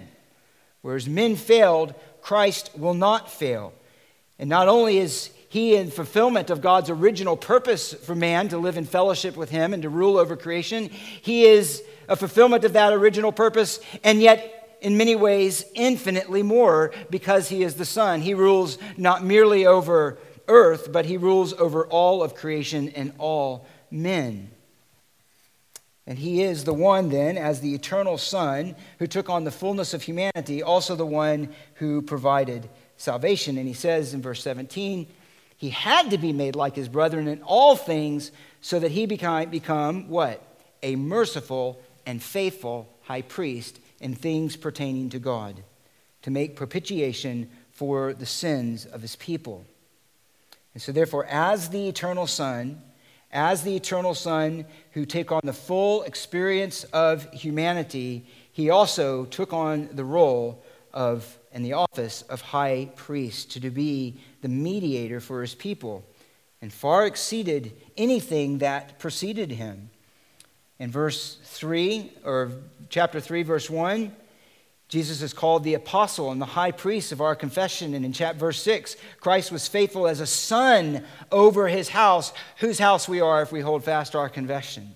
Whereas 0.81 1.09
men 1.09 1.35
failed, 1.35 1.95
Christ 2.25 2.71
will 2.75 2.95
not 2.95 3.31
fail. 3.31 3.71
And 4.39 4.49
not 4.49 4.67
only 4.67 4.97
is 4.97 5.29
he 5.47 5.75
in 5.75 5.91
fulfillment 5.91 6.49
of 6.49 6.59
God's 6.59 6.89
original 6.89 7.37
purpose 7.37 7.93
for 7.93 8.15
man 8.15 8.49
to 8.49 8.57
live 8.57 8.77
in 8.77 8.85
fellowship 8.85 9.37
with 9.37 9.51
him 9.51 9.75
and 9.75 9.83
to 9.83 9.89
rule 9.89 10.17
over 10.17 10.35
creation, 10.35 10.89
he 10.89 11.45
is 11.45 11.83
a 12.09 12.15
fulfillment 12.15 12.63
of 12.63 12.73
that 12.73 12.93
original 12.93 13.31
purpose, 13.31 13.79
and 14.03 14.23
yet 14.23 14.77
in 14.81 14.97
many 14.97 15.15
ways, 15.15 15.65
infinitely 15.75 16.41
more 16.41 16.91
because 17.11 17.47
he 17.49 17.61
is 17.61 17.75
the 17.75 17.85
Son. 17.85 18.21
He 18.21 18.33
rules 18.33 18.79
not 18.97 19.23
merely 19.23 19.67
over 19.67 20.17
earth, 20.47 20.91
but 20.91 21.05
he 21.05 21.17
rules 21.17 21.53
over 21.53 21.85
all 21.85 22.23
of 22.23 22.33
creation 22.33 22.89
and 22.89 23.13
all 23.19 23.67
men. 23.91 24.49
And 26.07 26.19
he 26.19 26.43
is 26.43 26.63
the 26.63 26.73
one, 26.73 27.09
then, 27.09 27.37
as 27.37 27.61
the 27.61 27.73
eternal 27.73 28.17
Son 28.17 28.75
who 28.99 29.07
took 29.07 29.29
on 29.29 29.43
the 29.43 29.51
fullness 29.51 29.93
of 29.93 30.03
humanity, 30.03 30.61
also 30.61 30.95
the 30.95 31.05
one 31.05 31.49
who 31.75 32.01
provided 32.01 32.69
salvation. 32.97 33.57
And 33.57 33.67
he 33.67 33.73
says 33.73 34.13
in 34.13 34.21
verse 34.21 34.43
17, 34.43 35.07
he 35.57 35.69
had 35.69 36.11
to 36.11 36.17
be 36.17 36.33
made 36.33 36.55
like 36.55 36.75
his 36.75 36.89
brethren 36.89 37.27
in 37.27 37.41
all 37.41 37.75
things 37.75 38.31
so 38.61 38.79
that 38.79 38.91
he 38.91 39.05
become, 39.05 39.49
become 39.49 40.09
what? 40.09 40.43
A 40.83 40.95
merciful 40.95 41.81
and 42.05 42.21
faithful 42.21 42.87
high 43.03 43.23
priest 43.23 43.79
in 43.99 44.13
things 44.13 44.55
pertaining 44.55 45.09
to 45.09 45.19
God, 45.19 45.63
to 46.21 46.29
make 46.29 46.55
propitiation 46.55 47.49
for 47.71 48.13
the 48.13 48.25
sins 48.25 48.85
of 48.85 49.01
his 49.01 49.15
people. 49.15 49.65
And 50.73 50.83
so, 50.83 50.91
therefore, 50.91 51.25
as 51.25 51.69
the 51.69 51.87
eternal 51.87 52.27
Son, 52.27 52.81
as 53.35 53.61
the 53.63 53.75
eternal 53.75 54.15
Son 54.15 54.65
who 54.91 55.05
took 55.05 55.31
on 55.31 55.41
the 55.43 55.53
full 55.53 56.03
experience 56.03 56.85
of 56.85 57.31
humanity, 57.33 58.25
he 58.51 58.69
also 58.69 59.25
took 59.25 59.53
on 59.53 59.89
the 59.91 60.05
role 60.05 60.63
of 60.93 61.37
and 61.51 61.63
the 61.63 61.73
office 61.73 62.21
of 62.23 62.41
high 62.41 62.89
priest 62.95 63.51
to 63.51 63.69
be 63.69 64.17
the 64.41 64.47
mediator 64.47 65.19
for 65.19 65.41
his 65.41 65.55
people 65.55 66.03
and 66.61 66.71
far 66.71 67.05
exceeded 67.05 67.73
anything 67.95 68.57
that 68.57 68.99
preceded 68.99 69.51
him. 69.51 69.89
In 70.79 70.89
verse 70.91 71.37
3 71.43 72.11
or 72.23 72.51
chapter 72.89 73.19
3 73.19 73.43
verse 73.43 73.69
1, 73.69 74.11
Jesus 74.87 75.21
is 75.21 75.33
called 75.33 75.63
the 75.63 75.73
apostle 75.73 76.31
and 76.31 76.39
the 76.39 76.45
high 76.45 76.71
priest 76.71 77.11
of 77.11 77.21
our 77.21 77.35
confession. 77.35 77.93
And 77.93 78.05
in 78.05 78.13
chapter 78.13 78.39
verse 78.39 78.61
6, 78.61 78.95
Christ 79.19 79.51
was 79.51 79.67
faithful 79.67 80.07
as 80.07 80.19
a 80.19 80.27
son 80.27 81.03
over 81.31 81.67
his 81.67 81.89
house, 81.89 82.33
whose 82.57 82.77
house 82.77 83.07
we 83.07 83.19
are 83.19 83.41
if 83.41 83.51
we 83.51 83.61
hold 83.61 83.83
fast 83.83 84.15
our 84.15 84.29
confession. 84.29 84.93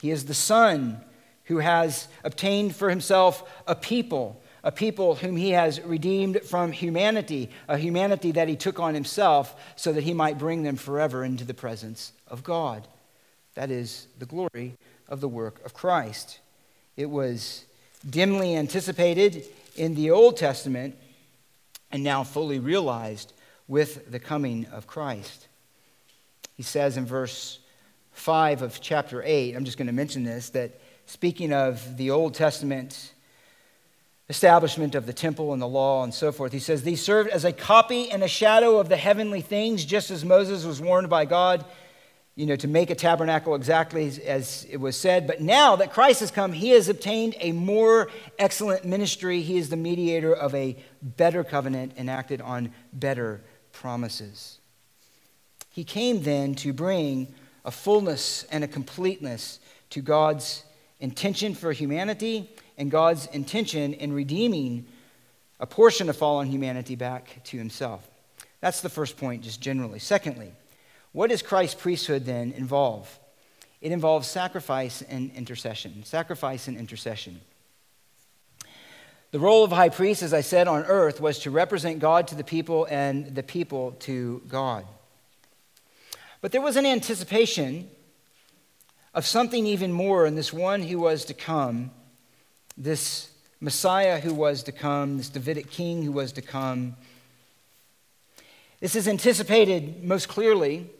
He 0.00 0.10
is 0.10 0.26
the 0.26 0.34
son 0.34 1.00
who 1.44 1.58
has 1.58 2.08
obtained 2.22 2.76
for 2.76 2.88
himself 2.88 3.48
a 3.66 3.74
people, 3.74 4.42
a 4.62 4.70
people 4.70 5.16
whom 5.16 5.36
he 5.36 5.50
has 5.50 5.80
redeemed 5.80 6.42
from 6.42 6.72
humanity, 6.72 7.50
a 7.68 7.78
humanity 7.78 8.32
that 8.32 8.48
he 8.48 8.56
took 8.56 8.78
on 8.78 8.94
himself 8.94 9.54
so 9.74 9.92
that 9.92 10.04
he 10.04 10.14
might 10.14 10.38
bring 10.38 10.62
them 10.62 10.76
forever 10.76 11.24
into 11.24 11.44
the 11.44 11.54
presence 11.54 12.12
of 12.28 12.44
God. 12.44 12.86
That 13.54 13.70
is 13.70 14.06
the 14.18 14.26
glory 14.26 14.74
of 15.08 15.20
the 15.20 15.28
work 15.28 15.64
of 15.64 15.74
Christ. 15.74 16.40
It 16.96 17.10
was 17.10 17.64
dimly 18.08 18.56
anticipated 18.56 19.44
in 19.76 19.94
the 19.94 20.10
Old 20.10 20.36
Testament 20.36 20.96
and 21.90 22.02
now 22.02 22.24
fully 22.24 22.58
realized 22.58 23.32
with 23.68 24.10
the 24.10 24.18
coming 24.18 24.66
of 24.72 24.86
Christ. 24.86 25.48
He 26.56 26.62
says 26.62 26.96
in 26.96 27.06
verse 27.06 27.58
5 28.12 28.62
of 28.62 28.80
chapter 28.80 29.22
8, 29.24 29.54
I'm 29.54 29.64
just 29.64 29.76
going 29.76 29.86
to 29.86 29.92
mention 29.92 30.24
this, 30.24 30.50
that 30.50 30.80
speaking 31.06 31.52
of 31.52 31.96
the 31.96 32.10
Old 32.10 32.34
Testament 32.34 33.12
establishment 34.28 34.94
of 34.94 35.06
the 35.06 35.12
temple 35.12 35.52
and 35.52 35.62
the 35.62 35.68
law 35.68 36.02
and 36.02 36.12
so 36.12 36.32
forth, 36.32 36.52
he 36.52 36.58
says, 36.58 36.82
These 36.82 37.02
served 37.02 37.30
as 37.30 37.44
a 37.44 37.52
copy 37.52 38.10
and 38.10 38.22
a 38.22 38.28
shadow 38.28 38.78
of 38.78 38.88
the 38.88 38.96
heavenly 38.96 39.40
things, 39.40 39.84
just 39.84 40.10
as 40.10 40.24
Moses 40.24 40.64
was 40.64 40.80
warned 40.80 41.10
by 41.10 41.24
God 41.24 41.64
you 42.36 42.44
know, 42.44 42.54
to 42.54 42.68
make 42.68 42.90
a 42.90 42.94
tabernacle 42.94 43.54
exactly 43.54 44.06
as 44.26 44.66
it 44.70 44.76
was 44.76 44.94
said. 44.94 45.26
But 45.26 45.40
now 45.40 45.76
that 45.76 45.92
Christ 45.92 46.20
has 46.20 46.30
come, 46.30 46.52
he 46.52 46.68
has 46.70 46.90
obtained 46.90 47.34
a 47.40 47.52
more 47.52 48.10
excellent 48.38 48.84
ministry. 48.84 49.40
He 49.40 49.56
is 49.56 49.70
the 49.70 49.76
mediator 49.76 50.34
of 50.34 50.54
a 50.54 50.76
better 51.02 51.42
covenant 51.42 51.94
enacted 51.96 52.42
on 52.42 52.72
better 52.92 53.40
promises. 53.72 54.58
He 55.70 55.82
came 55.82 56.22
then 56.22 56.54
to 56.56 56.74
bring 56.74 57.34
a 57.64 57.70
fullness 57.70 58.44
and 58.52 58.62
a 58.62 58.68
completeness 58.68 59.58
to 59.90 60.02
God's 60.02 60.62
intention 61.00 61.54
for 61.54 61.72
humanity 61.72 62.50
and 62.76 62.90
God's 62.90 63.26
intention 63.26 63.94
in 63.94 64.12
redeeming 64.12 64.86
a 65.58 65.66
portion 65.66 66.10
of 66.10 66.16
fallen 66.16 66.48
humanity 66.48 66.96
back 66.96 67.40
to 67.44 67.56
himself. 67.56 68.06
That's 68.60 68.82
the 68.82 68.90
first 68.90 69.16
point, 69.16 69.42
just 69.42 69.60
generally. 69.60 69.98
Secondly, 69.98 70.52
what 71.16 71.30
does 71.30 71.40
Christ's 71.40 71.80
priesthood 71.80 72.26
then 72.26 72.52
involve? 72.52 73.18
It 73.80 73.90
involves 73.90 74.28
sacrifice 74.28 75.00
and 75.00 75.30
intercession. 75.34 76.04
Sacrifice 76.04 76.68
and 76.68 76.76
intercession. 76.76 77.40
The 79.30 79.38
role 79.38 79.64
of 79.64 79.72
high 79.72 79.88
priest, 79.88 80.22
as 80.22 80.34
I 80.34 80.42
said, 80.42 80.68
on 80.68 80.84
earth 80.84 81.18
was 81.18 81.38
to 81.38 81.50
represent 81.50 82.00
God 82.00 82.28
to 82.28 82.34
the 82.34 82.44
people 82.44 82.86
and 82.90 83.34
the 83.34 83.42
people 83.42 83.92
to 84.00 84.42
God. 84.46 84.84
But 86.42 86.52
there 86.52 86.60
was 86.60 86.76
an 86.76 86.84
anticipation 86.84 87.88
of 89.14 89.24
something 89.24 89.64
even 89.64 89.92
more 89.92 90.26
in 90.26 90.34
this 90.34 90.52
one 90.52 90.82
who 90.82 90.98
was 90.98 91.24
to 91.24 91.32
come, 91.32 91.92
this 92.76 93.30
Messiah 93.58 94.20
who 94.20 94.34
was 94.34 94.62
to 94.64 94.72
come, 94.72 95.16
this 95.16 95.30
Davidic 95.30 95.70
king 95.70 96.02
who 96.02 96.12
was 96.12 96.32
to 96.32 96.42
come. 96.42 96.94
This 98.80 98.94
is 98.94 99.08
anticipated 99.08 100.04
most 100.04 100.28
clearly 100.28 100.90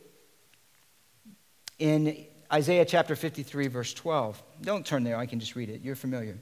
in 1.78 2.26
Isaiah 2.52 2.84
chapter 2.84 3.16
53, 3.16 3.66
verse 3.68 3.92
12. 3.94 4.42
Don't 4.62 4.86
turn 4.86 5.04
there, 5.04 5.16
I 5.16 5.26
can 5.26 5.40
just 5.40 5.56
read 5.56 5.68
it. 5.68 5.82
You're 5.82 5.96
familiar. 5.96 6.38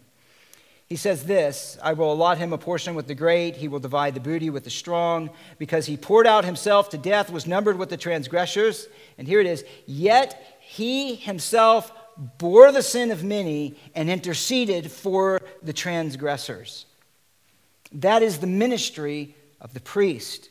He 0.86 0.96
says 0.96 1.24
this 1.24 1.78
I 1.82 1.94
will 1.94 2.12
allot 2.12 2.38
him 2.38 2.52
a 2.52 2.58
portion 2.58 2.94
with 2.94 3.06
the 3.06 3.14
great, 3.14 3.56
he 3.56 3.68
will 3.68 3.80
divide 3.80 4.14
the 4.14 4.20
booty 4.20 4.50
with 4.50 4.64
the 4.64 4.70
strong, 4.70 5.30
because 5.58 5.86
he 5.86 5.96
poured 5.96 6.26
out 6.26 6.44
himself 6.44 6.90
to 6.90 6.98
death, 6.98 7.30
was 7.30 7.46
numbered 7.46 7.78
with 7.78 7.88
the 7.88 7.96
transgressors. 7.96 8.86
And 9.18 9.26
here 9.26 9.40
it 9.40 9.46
is 9.46 9.64
Yet 9.86 10.58
he 10.60 11.14
himself 11.14 11.92
bore 12.38 12.70
the 12.70 12.82
sin 12.82 13.10
of 13.10 13.24
many 13.24 13.76
and 13.94 14.08
interceded 14.10 14.90
for 14.90 15.40
the 15.62 15.72
transgressors. 15.72 16.86
That 17.92 18.22
is 18.22 18.38
the 18.38 18.46
ministry 18.46 19.34
of 19.60 19.74
the 19.74 19.80
priest. 19.80 20.50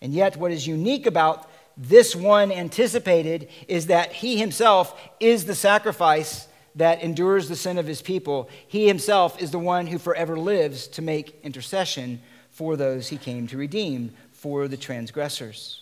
And 0.00 0.12
yet, 0.12 0.36
what 0.36 0.52
is 0.52 0.66
unique 0.66 1.06
about 1.06 1.48
this 1.76 2.14
one 2.14 2.52
anticipated 2.52 3.48
is 3.66 3.86
that 3.86 4.12
he 4.12 4.36
himself 4.36 4.98
is 5.18 5.44
the 5.44 5.54
sacrifice 5.54 6.48
that 6.76 7.02
endures 7.02 7.48
the 7.48 7.56
sin 7.56 7.78
of 7.78 7.86
his 7.86 8.02
people. 8.02 8.48
He 8.66 8.86
himself 8.86 9.40
is 9.40 9.50
the 9.50 9.58
one 9.58 9.86
who 9.86 9.98
forever 9.98 10.36
lives 10.36 10.86
to 10.88 11.02
make 11.02 11.40
intercession 11.42 12.20
for 12.50 12.76
those 12.76 13.08
he 13.08 13.16
came 13.16 13.46
to 13.48 13.56
redeem, 13.56 14.12
for 14.32 14.68
the 14.68 14.76
transgressors. 14.76 15.80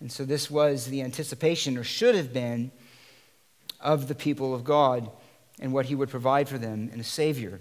And 0.00 0.10
so, 0.12 0.24
this 0.24 0.50
was 0.50 0.86
the 0.86 1.02
anticipation, 1.02 1.76
or 1.76 1.84
should 1.84 2.14
have 2.14 2.32
been, 2.32 2.70
of 3.80 4.06
the 4.06 4.14
people 4.14 4.54
of 4.54 4.64
God 4.64 5.10
and 5.60 5.72
what 5.72 5.86
he 5.86 5.94
would 5.94 6.10
provide 6.10 6.48
for 6.48 6.58
them 6.58 6.90
in 6.92 7.00
a 7.00 7.04
Savior. 7.04 7.60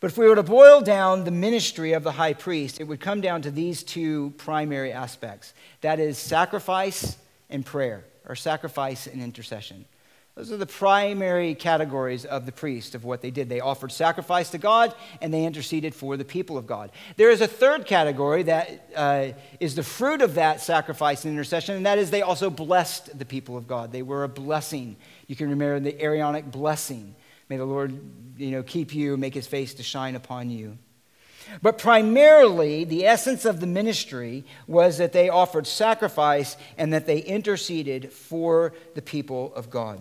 But 0.00 0.10
if 0.10 0.18
we 0.18 0.26
were 0.26 0.36
to 0.36 0.42
boil 0.42 0.80
down 0.80 1.24
the 1.24 1.30
ministry 1.30 1.92
of 1.92 2.02
the 2.02 2.12
high 2.12 2.32
priest, 2.32 2.80
it 2.80 2.84
would 2.84 3.00
come 3.00 3.20
down 3.20 3.42
to 3.42 3.50
these 3.50 3.82
two 3.82 4.32
primary 4.38 4.92
aspects 4.92 5.52
that 5.82 6.00
is, 6.00 6.16
sacrifice 6.16 7.18
and 7.50 7.64
prayer, 7.64 8.04
or 8.26 8.34
sacrifice 8.34 9.06
and 9.06 9.22
intercession. 9.22 9.84
Those 10.36 10.52
are 10.52 10.56
the 10.56 10.64
primary 10.64 11.54
categories 11.54 12.24
of 12.24 12.46
the 12.46 12.52
priest, 12.52 12.94
of 12.94 13.04
what 13.04 13.20
they 13.20 13.30
did. 13.30 13.50
They 13.50 13.60
offered 13.60 13.92
sacrifice 13.92 14.48
to 14.50 14.58
God 14.58 14.94
and 15.20 15.34
they 15.34 15.44
interceded 15.44 15.94
for 15.94 16.16
the 16.16 16.24
people 16.24 16.56
of 16.56 16.66
God. 16.66 16.92
There 17.16 17.30
is 17.30 17.42
a 17.42 17.46
third 17.46 17.84
category 17.84 18.44
that 18.44 18.88
uh, 18.96 19.26
is 19.58 19.74
the 19.74 19.82
fruit 19.82 20.22
of 20.22 20.36
that 20.36 20.62
sacrifice 20.62 21.26
and 21.26 21.32
intercession, 21.34 21.76
and 21.76 21.84
that 21.84 21.98
is 21.98 22.10
they 22.10 22.22
also 22.22 22.48
blessed 22.48 23.18
the 23.18 23.26
people 23.26 23.58
of 23.58 23.68
God. 23.68 23.92
They 23.92 24.00
were 24.00 24.24
a 24.24 24.28
blessing. 24.28 24.96
You 25.26 25.36
can 25.36 25.50
remember 25.50 25.80
the 25.80 26.00
Aaronic 26.00 26.50
blessing. 26.50 27.14
May 27.50 27.56
the 27.56 27.66
Lord 27.66 28.00
you 28.38 28.52
know, 28.52 28.62
keep 28.62 28.94
you, 28.94 29.16
make 29.16 29.34
his 29.34 29.46
face 29.46 29.74
to 29.74 29.82
shine 29.82 30.14
upon 30.14 30.48
you. 30.48 30.78
But 31.62 31.78
primarily, 31.78 32.84
the 32.84 33.06
essence 33.06 33.44
of 33.44 33.58
the 33.58 33.66
ministry 33.66 34.44
was 34.68 34.98
that 34.98 35.12
they 35.12 35.28
offered 35.28 35.66
sacrifice 35.66 36.56
and 36.78 36.92
that 36.92 37.06
they 37.06 37.18
interceded 37.18 38.12
for 38.12 38.72
the 38.94 39.02
people 39.02 39.52
of 39.54 39.68
God. 39.68 40.00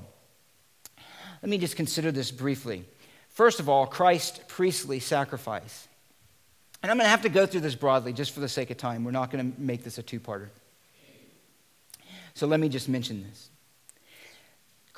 Let 1.41 1.49
me 1.49 1.57
just 1.57 1.75
consider 1.75 2.11
this 2.11 2.29
briefly. 2.29 2.85
First 3.29 3.59
of 3.59 3.67
all, 3.67 3.87
Christ's 3.87 4.39
priestly 4.47 4.99
sacrifice. 4.99 5.87
And 6.83 6.91
I'm 6.91 6.97
going 6.97 7.05
to 7.05 7.09
have 7.09 7.23
to 7.23 7.29
go 7.29 7.47
through 7.47 7.61
this 7.61 7.75
broadly 7.75 8.13
just 8.13 8.31
for 8.31 8.41
the 8.41 8.49
sake 8.49 8.69
of 8.69 8.77
time. 8.77 9.03
We're 9.03 9.11
not 9.11 9.31
going 9.31 9.51
to 9.51 9.59
make 9.59 9.83
this 9.83 9.97
a 9.97 10.03
two 10.03 10.19
parter. 10.19 10.49
So 12.35 12.45
let 12.45 12.59
me 12.59 12.69
just 12.69 12.87
mention 12.87 13.25
this. 13.27 13.48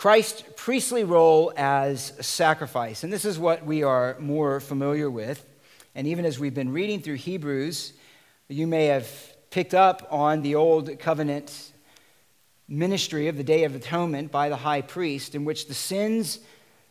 Christ's 0.02 0.44
priestly 0.56 1.04
role 1.04 1.54
as 1.56 2.14
sacrifice. 2.22 3.04
And 3.04 3.14
this 3.14 3.24
is 3.24 3.38
what 3.38 3.64
we 3.64 3.84
are 3.84 4.18
more 4.20 4.60
familiar 4.60 5.12
with. 5.12 5.46
And 5.94 6.08
even 6.08 6.26
as 6.26 6.40
we've 6.40 6.56
been 6.56 6.74
reading 6.74 7.04
through 7.04 7.18
Hebrews, 7.18 7.94
you 8.50 8.66
may 8.66 8.88
have 8.88 9.08
picked 9.52 9.76
up 9.76 10.08
on 10.10 10.42
the 10.42 10.56
old 10.56 10.98
covenant 10.98 11.72
ministry 12.68 13.28
of 13.28 13.38
the 13.38 13.44
Day 13.44 13.64
of 13.64 13.76
Atonement 13.76 14.32
by 14.32 14.50
the 14.50 14.56
high 14.56 14.82
priest, 14.82 15.36
in 15.36 15.46
which 15.46 15.68
the 15.68 15.76
sins 15.76 16.40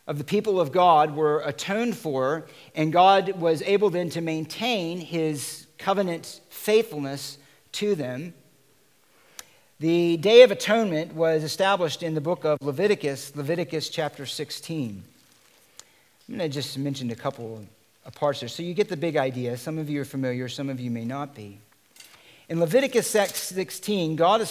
of 0.06 0.16
the 0.16 0.22
people 0.22 0.60
of 0.60 0.70
God 0.70 1.16
were 1.16 1.42
atoned 1.44 1.96
for, 1.96 2.46
and 2.76 2.92
God 2.92 3.40
was 3.40 3.60
able 3.62 3.90
then 3.90 4.10
to 4.10 4.20
maintain 4.20 5.00
his 5.00 5.66
covenant 5.78 6.40
faithfulness 6.48 7.38
to 7.72 7.96
them. 7.96 8.34
The 9.80 10.18
Day 10.18 10.42
of 10.42 10.50
Atonement 10.50 11.14
was 11.14 11.42
established 11.42 12.02
in 12.02 12.12
the 12.12 12.20
book 12.20 12.44
of 12.44 12.58
Leviticus, 12.60 13.34
Leviticus 13.34 13.88
chapter 13.88 14.26
16. 14.26 15.02
I'm 16.28 16.36
going 16.36 16.50
to 16.50 16.54
just 16.54 16.76
mention 16.76 17.10
a 17.10 17.14
couple 17.14 17.64
of 18.04 18.14
parts 18.14 18.40
there 18.40 18.50
so 18.50 18.62
you 18.62 18.74
get 18.74 18.90
the 18.90 18.96
big 18.98 19.16
idea. 19.16 19.56
Some 19.56 19.78
of 19.78 19.88
you 19.88 20.02
are 20.02 20.04
familiar, 20.04 20.50
some 20.50 20.68
of 20.68 20.80
you 20.80 20.90
may 20.90 21.06
not 21.06 21.34
be. 21.34 21.60
In 22.50 22.60
Leviticus 22.60 23.06
16, 23.08 24.16
God 24.16 24.46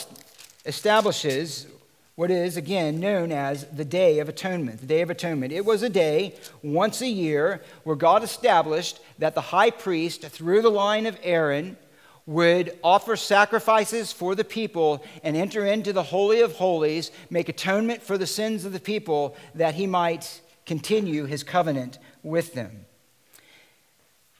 establishes 0.66 1.68
what 2.16 2.32
is, 2.32 2.58
again, 2.58 3.00
known 3.00 3.32
as 3.32 3.66
the 3.66 3.86
Day 3.86 4.18
of 4.18 4.30
Atonement. 4.30 4.82
The 4.82 4.88
Day 4.88 5.02
of 5.02 5.12
Atonement. 5.12 5.54
It 5.54 5.64
was 5.64 5.84
a 5.84 5.90
day 5.90 6.34
once 6.64 7.02
a 7.02 7.08
year 7.08 7.62
where 7.84 7.96
God 7.96 8.24
established 8.24 9.00
that 9.20 9.36
the 9.36 9.42
high 9.42 9.70
priest, 9.70 10.24
through 10.24 10.64
the 10.64 10.72
line 10.72 11.06
of 11.06 11.20
Aaron, 11.22 11.78
would 12.26 12.78
offer 12.84 13.16
sacrifices 13.16 14.12
for 14.12 14.36
the 14.36 14.44
people 14.44 15.04
and 15.24 15.36
enter 15.36 15.66
into 15.66 15.94
the 15.94 16.04
Holy 16.04 16.42
of 16.42 16.54
Holies, 16.54 17.12
make 17.30 17.50
atonement 17.50 18.04
for 18.04 18.18
the 18.18 18.28
sins 18.28 18.66
of 18.66 18.74
the 18.74 18.80
people, 18.80 19.36
that 19.56 19.76
he 19.76 19.88
might 19.88 20.42
continue 20.66 21.26
his 21.26 21.44
covenant 21.44 21.98
with 22.22 22.54
them. 22.54 22.86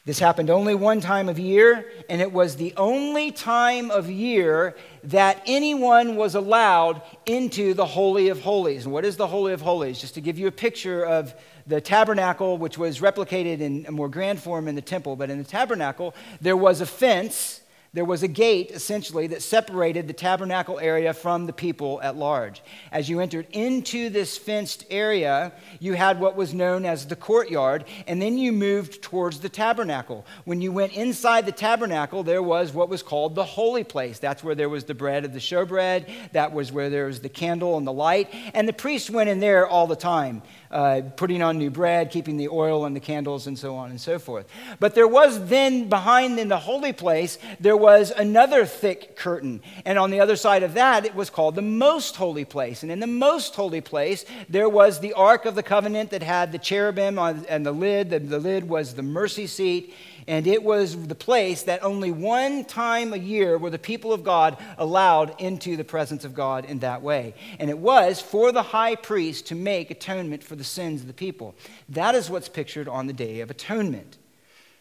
This 0.06 0.18
happened 0.18 0.50
only 0.50 0.74
one 0.74 1.02
time 1.02 1.30
of 1.30 1.38
year, 1.38 1.86
and 2.10 2.20
it 2.20 2.32
was 2.32 2.56
the 2.56 2.74
only 2.78 3.32
time 3.32 3.92
of 3.92 4.10
year 4.10 4.76
that 5.04 5.42
anyone 5.46 6.16
was 6.16 6.36
allowed 6.36 7.02
into 7.28 7.76
the 7.76 7.86
Holy 7.86 8.30
of 8.30 8.42
Holies. 8.42 8.86
And 8.86 8.94
what 8.94 9.06
is 9.06 9.18
the 9.18 9.28
Holy 9.28 9.54
of 9.54 9.62
Holies? 9.62 10.00
Just 10.00 10.16
to 10.16 10.22
give 10.22 10.40
you 10.40 10.48
a 10.48 10.52
picture 10.52 11.06
of 11.06 11.36
the 11.68 11.80
tabernacle, 11.80 12.58
which 12.58 12.78
was 12.78 13.02
replicated 13.02 13.60
in 13.60 13.86
a 13.88 13.92
more 13.92 14.10
grand 14.10 14.40
form 14.40 14.68
in 14.68 14.74
the 14.74 14.82
temple, 14.82 15.16
but 15.16 15.30
in 15.30 15.38
the 15.38 15.44
tabernacle, 15.44 16.16
there 16.42 16.58
was 16.58 16.82
a 16.82 16.88
fence 16.88 17.62
there 17.92 18.06
was 18.06 18.22
a 18.22 18.28
gate, 18.28 18.70
essentially, 18.70 19.26
that 19.28 19.42
separated 19.42 20.08
the 20.08 20.14
tabernacle 20.14 20.80
area 20.80 21.12
from 21.12 21.48
the 21.48 21.54
people 21.54 22.00
at 22.04 22.16
large. 22.16 22.62
As 22.92 23.10
you 23.10 23.20
entered 23.20 23.48
into 23.52 24.10
this 24.10 24.38
fenced 24.38 24.86
area, 24.92 25.52
you 25.80 25.94
had 25.94 26.20
what 26.20 26.36
was 26.36 26.54
known 26.54 26.86
as 26.86 27.08
the 27.08 27.16
courtyard, 27.16 27.86
and 28.06 28.22
then 28.22 28.38
you 28.38 28.52
moved 28.52 29.02
towards 29.02 29.40
the 29.40 29.50
tabernacle. 29.50 30.24
When 30.46 30.62
you 30.62 30.72
went 30.72 30.94
inside 30.94 31.48
the 31.48 31.52
tabernacle, 31.52 32.22
there 32.22 32.44
was 32.44 32.74
what 32.74 32.90
was 32.90 33.02
called 33.02 33.34
the 33.34 33.44
holy 33.44 33.84
place. 33.84 34.20
That's 34.20 34.44
where 34.44 34.56
there 34.56 34.70
was 34.70 34.84
the 34.84 34.94
bread 34.94 35.26
of 35.26 35.34
the 35.34 35.40
showbread, 35.40 36.32
that 36.34 36.54
was 36.54 36.72
where 36.72 36.92
there 36.92 37.08
was 37.08 37.22
the 37.22 37.30
candle 37.30 37.78
and 37.78 37.88
the 37.88 37.94
light, 37.94 38.30
and 38.54 38.68
the 38.68 38.74
priest 38.74 39.10
went 39.10 39.30
in 39.30 39.40
there 39.40 39.68
all 39.68 39.88
the 39.88 39.96
time 39.96 40.44
uh, 40.72 41.02
putting 41.16 41.42
on 41.42 41.58
new 41.58 41.70
bread, 41.70 42.12
keeping 42.12 42.38
the 42.38 42.50
oil 42.50 42.86
and 42.86 42.96
the 42.96 43.00
candles, 43.00 43.48
and 43.48 43.58
so 43.58 43.76
on 43.76 43.90
and 43.90 44.00
so 44.00 44.20
forth. 44.20 44.48
But 44.80 44.96
there 44.96 45.08
was 45.08 45.48
then 45.48 45.90
behind 45.90 46.40
in 46.40 46.48
the 46.48 46.60
holy 46.60 46.94
place, 46.94 47.38
there 47.60 47.78
was 47.78 48.12
another 48.12 48.66
thick 48.66 49.16
curtain. 49.16 49.62
And 49.86 49.98
on 49.98 50.12
the 50.12 50.20
other 50.20 50.36
side 50.36 50.64
of 50.64 50.76
that, 50.76 51.06
it 51.06 51.16
was 51.16 51.30
called 51.30 51.56
the 51.56 51.62
most 51.62 52.16
holy 52.16 52.46
place. 52.46 52.84
And 52.84 52.92
in 52.92 53.00
the 53.00 53.08
most 53.08 53.56
holy 53.56 53.82
place, 53.82 54.26
there 54.48 54.70
was 54.70 55.00
the 55.00 55.14
Ark 55.14 55.46
of 55.46 55.56
the 55.56 55.64
Covenant 55.64 56.12
that 56.12 56.24
had 56.24 56.52
the 56.52 56.60
cherubim 56.60 57.18
on, 57.18 57.46
and 57.50 57.66
the 57.66 57.72
lid. 57.72 58.10
The, 58.10 58.20
the 58.20 58.40
lid 58.40 58.70
was 58.70 58.94
the 58.94 59.04
mercy 59.04 59.48
seat 59.48 59.94
and 60.30 60.46
it 60.46 60.62
was 60.64 61.08
the 61.08 61.16
place 61.16 61.64
that 61.64 61.84
only 61.84 62.12
one 62.12 62.64
time 62.64 63.14
a 63.14 63.18
year 63.18 63.58
were 63.58 63.72
the 63.72 63.80
people 63.80 64.14
of 64.14 64.24
God 64.24 64.58
allowed 64.78 65.42
into 65.42 65.76
the 65.76 65.84
presence 65.84 66.24
of 66.24 66.36
God 66.36 66.66
in 66.66 66.80
that 66.80 67.02
way. 67.02 67.34
And 67.58 67.68
it 67.68 67.80
was 67.80 68.22
for 68.22 68.52
the 68.52 68.62
high 68.62 68.94
priest 68.94 69.48
to 69.48 69.56
make 69.56 69.90
atonement 69.90 70.44
for 70.44 70.56
the 70.56 70.64
sins 70.64 71.02
of 71.02 71.08
the 71.08 71.14
people. 71.14 71.56
That 71.90 72.14
is 72.14 72.30
what's 72.30 72.48
pictured 72.48 72.88
on 72.88 73.08
the 73.08 73.14
Day 73.14 73.40
of 73.40 73.50
Atonement. 73.50 74.20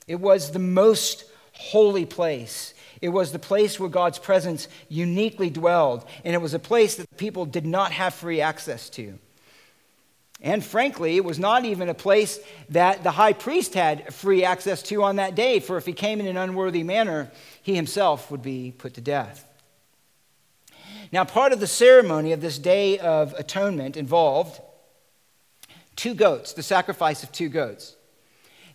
It 0.07 0.21
was 0.21 0.51
the 0.51 0.59
most 0.59 1.25
holy 1.53 2.05
place. 2.05 2.75
It 3.01 3.09
was 3.09 3.33
the 3.33 3.39
place 3.39 3.81
where 3.81 3.89
God's 3.89 4.19
presence 4.19 4.69
uniquely 4.91 5.49
dwelled, 5.49 6.05
and 6.27 6.35
it 6.35 6.43
was 6.43 6.53
a 6.53 6.59
place 6.59 6.97
that 6.97 7.09
the 7.09 7.17
people 7.17 7.47
did 7.47 7.65
not 7.65 7.93
have 7.93 8.13
free 8.13 8.43
access 8.43 8.91
to. 8.91 9.19
And 10.41 10.65
frankly, 10.65 11.17
it 11.17 11.25
was 11.25 11.39
not 11.39 11.65
even 11.65 11.89
a 11.89 11.95
place 11.95 12.39
that 12.69 13.03
the 13.03 13.11
high 13.11 13.33
priest 13.33 13.75
had 13.75 14.15
free 14.15 14.45
access 14.45 14.83
to 14.85 15.03
on 15.03 15.17
that 15.17 15.35
day, 15.35 15.59
for 15.59 15.77
if 15.77 15.87
he 15.87 15.93
came 15.93 16.21
in 16.21 16.27
an 16.27 16.37
unworthy 16.37 16.85
manner, 16.85 17.31
he 17.63 17.75
himself 17.75 18.31
would 18.31 18.43
be 18.43 18.73
put 18.77 18.95
to 18.95 19.01
death. 19.01 19.45
Now, 21.11 21.25
part 21.25 21.53
of 21.53 21.59
the 21.59 21.67
ceremony 21.67 22.33
of 22.33 22.41
this 22.41 22.59
day 22.59 22.99
of 22.99 23.35
atonement 23.35 23.97
involved 23.97 24.61
two 25.97 26.15
goats, 26.15 26.53
the 26.53 26.63
sacrifice 26.63 27.23
of 27.23 27.33
two 27.33 27.49
goats. 27.49 27.97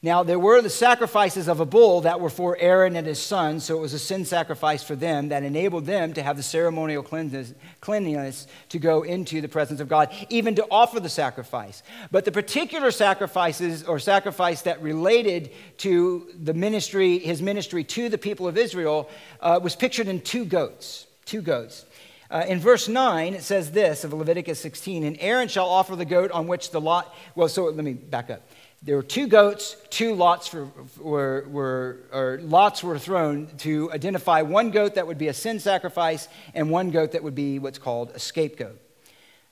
Now, 0.05 0.21
there 0.21 0.37
were 0.37 0.61
the 0.61 0.69
sacrifices 0.69 1.47
of 1.47 1.61
a 1.61 1.65
bull 1.65 2.01
that 2.01 2.19
were 2.19 2.29
for 2.29 2.57
Aaron 2.59 2.97
and 2.97 3.07
his 3.07 3.21
sons, 3.21 3.63
so 3.63 3.77
it 3.77 3.79
was 3.79 3.93
a 3.93 3.99
sin 3.99 4.25
sacrifice 4.25 4.83
for 4.83 4.97
them 4.97 5.29
that 5.29 5.43
enabled 5.43 5.85
them 5.85 6.11
to 6.15 6.21
have 6.21 6.35
the 6.35 6.43
ceremonial 6.43 7.01
cleanliness 7.01 8.47
to 8.67 8.79
go 8.79 9.03
into 9.03 9.39
the 9.39 9.47
presence 9.47 9.79
of 9.79 9.87
God, 9.87 10.13
even 10.27 10.55
to 10.55 10.67
offer 10.69 10.99
the 10.99 11.07
sacrifice. 11.07 11.83
But 12.11 12.25
the 12.25 12.33
particular 12.33 12.91
sacrifices 12.91 13.83
or 13.83 13.97
sacrifice 13.97 14.63
that 14.63 14.81
related 14.81 15.51
to 15.77 16.27
the 16.37 16.53
ministry, 16.53 17.19
his 17.19 17.41
ministry 17.41 17.85
to 17.85 18.09
the 18.09 18.17
people 18.17 18.45
of 18.45 18.57
Israel, 18.57 19.09
uh, 19.39 19.61
was 19.63 19.73
pictured 19.73 20.09
in 20.09 20.19
two 20.19 20.43
goats. 20.43 21.07
Two 21.23 21.41
goats. 21.41 21.85
Uh, 22.29 22.43
in 22.45 22.59
verse 22.59 22.89
9, 22.89 23.35
it 23.35 23.43
says 23.43 23.71
this 23.71 24.03
of 24.03 24.11
Leviticus 24.11 24.59
16 24.59 25.05
And 25.05 25.15
Aaron 25.21 25.47
shall 25.47 25.69
offer 25.69 25.95
the 25.95 26.03
goat 26.03 26.29
on 26.31 26.47
which 26.47 26.71
the 26.71 26.81
lot. 26.81 27.15
Well, 27.35 27.47
so 27.47 27.63
let 27.65 27.85
me 27.85 27.93
back 27.93 28.29
up 28.29 28.41
there 28.85 28.97
were 28.97 29.03
two 29.03 29.27
goats, 29.27 29.77
two 29.89 30.13
lots 30.13 30.47
for, 30.47 30.67
were, 30.99 31.45
were, 31.49 31.99
or 32.11 32.39
lots 32.41 32.83
were 32.83 32.99
thrown 32.99 33.47
to 33.59 33.89
identify 33.93 34.41
one 34.41 34.71
goat 34.71 34.95
that 34.95 35.07
would 35.07 35.17
be 35.17 35.29
a 35.29 35.33
sin 35.33 35.59
sacrifice 35.59 36.27
and 36.53 36.69
one 36.69 36.91
goat 36.91 37.13
that 37.13 37.23
would 37.23 37.35
be 37.35 37.59
what's 37.59 37.79
called 37.79 38.11
a 38.13 38.19
scapegoat. 38.19 38.77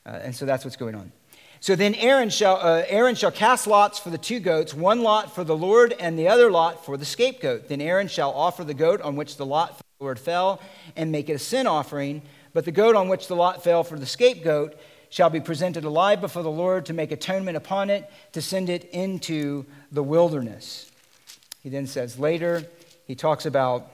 Uh, 0.06 0.20
and 0.22 0.36
so 0.36 0.46
that's 0.46 0.66
what's 0.66 0.76
going 0.76 0.96
on. 0.96 1.14
So 1.62 1.76
then 1.76 1.96
Aaron 1.96 2.30
shall, 2.30 2.58
uh, 2.58 2.84
Aaron 2.88 3.16
shall 3.16 3.32
cast 3.32 3.68
lots 3.68 4.00
for 4.00 4.10
the 4.10 4.18
two 4.18 4.40
goats, 4.40 4.74
one 4.74 5.02
lot 5.02 5.34
for 5.34 5.46
the 5.46 5.56
Lord 5.56 5.94
and 5.98 6.20
the 6.20 6.28
other 6.28 6.52
lot 6.52 6.84
for 6.84 6.98
the 6.98 7.06
scapegoat. 7.06 7.70
Then 7.70 7.80
Aaron 7.80 8.10
shall 8.10 8.32
offer 8.32 8.66
the 8.66 8.74
goat 8.74 9.00
on 9.02 9.16
which 9.16 9.38
the 9.38 9.46
lot 9.46 9.78
for 9.78 9.84
the 10.00 10.04
Lord 10.04 10.20
fell 10.20 10.60
and 10.98 11.12
make 11.12 11.30
it 11.30 11.34
a 11.34 11.40
sin 11.40 11.68
offering, 11.68 12.24
but 12.54 12.66
the 12.66 12.72
goat 12.72 12.96
on 12.96 13.08
which 13.08 13.28
the 13.28 13.36
lot 13.36 13.64
fell 13.64 13.84
for 13.84 13.98
the 13.98 14.06
scapegoat 14.06 14.76
shall 15.12 15.30
be 15.30 15.42
presented 15.42 15.84
alive 15.84 16.22
before 16.22 16.42
the 16.42 16.50
Lord 16.50 16.88
to 16.88 16.94
make 16.94 17.12
atonement 17.12 17.58
upon 17.58 17.92
it, 17.92 18.10
to 18.32 18.42
send 18.42 18.70
it 18.70 18.86
into 18.92 19.66
the 19.92 20.02
wilderness. 20.02 20.90
He 21.62 21.70
then 21.70 21.86
says 21.86 22.18
later, 22.18 22.64
he 23.06 23.14
talks 23.14 23.46
about 23.46 23.92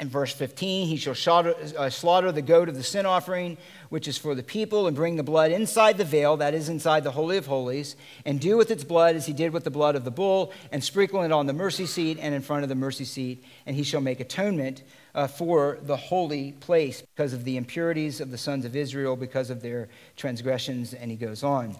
in 0.00 0.08
verse 0.08 0.32
15, 0.32 0.88
he 0.88 0.96
shall 0.96 1.14
slaughter, 1.14 1.54
uh, 1.78 2.32
the 2.32 2.42
goat 2.42 2.68
of 2.68 2.74
the 2.74 2.82
sin 2.82 3.06
offering, 3.06 3.58
which 3.90 4.08
is 4.08 4.16
for 4.16 4.34
the 4.34 4.42
people, 4.42 4.86
and 4.86 4.96
bring 4.96 5.16
the 5.16 5.22
blood 5.22 5.52
inside 5.52 5.98
the 5.98 6.04
veil, 6.04 6.38
that 6.38 6.54
is 6.54 6.68
inside 6.68 7.04
the 7.04 7.12
Holy 7.12 7.36
of 7.36 7.46
Holies, 7.46 7.94
and 8.24 8.40
do 8.40 8.56
with 8.56 8.70
its 8.70 8.82
blood 8.82 9.14
as 9.14 9.26
he 9.26 9.32
did 9.32 9.52
with 9.52 9.64
the 9.64 9.70
blood 9.70 9.94
of 9.94 10.04
the 10.04 10.10
bull, 10.10 10.52
and 10.72 10.82
sprinkle 10.82 11.22
it 11.22 11.30
on 11.30 11.46
the 11.46 11.52
mercy 11.52 11.86
seat 11.86 12.18
and 12.20 12.34
in 12.34 12.40
front 12.40 12.62
of 12.62 12.70
the 12.70 12.74
mercy 12.74 13.04
seat, 13.04 13.44
and 13.66 13.76
he 13.76 13.84
shall 13.84 14.00
make 14.00 14.18
atonement 14.18 14.82
uh, 15.14 15.26
for 15.26 15.78
the 15.82 15.96
holy 15.96 16.52
place 16.52 17.02
because 17.02 17.32
of 17.32 17.44
the 17.44 17.56
impurities 17.56 18.20
of 18.20 18.30
the 18.30 18.38
sons 18.38 18.64
of 18.64 18.74
Israel, 18.74 19.16
because 19.16 19.50
of 19.50 19.60
their 19.60 19.88
transgressions. 20.16 20.94
And 20.94 21.10
he 21.10 21.16
goes 21.16 21.42
on. 21.42 21.76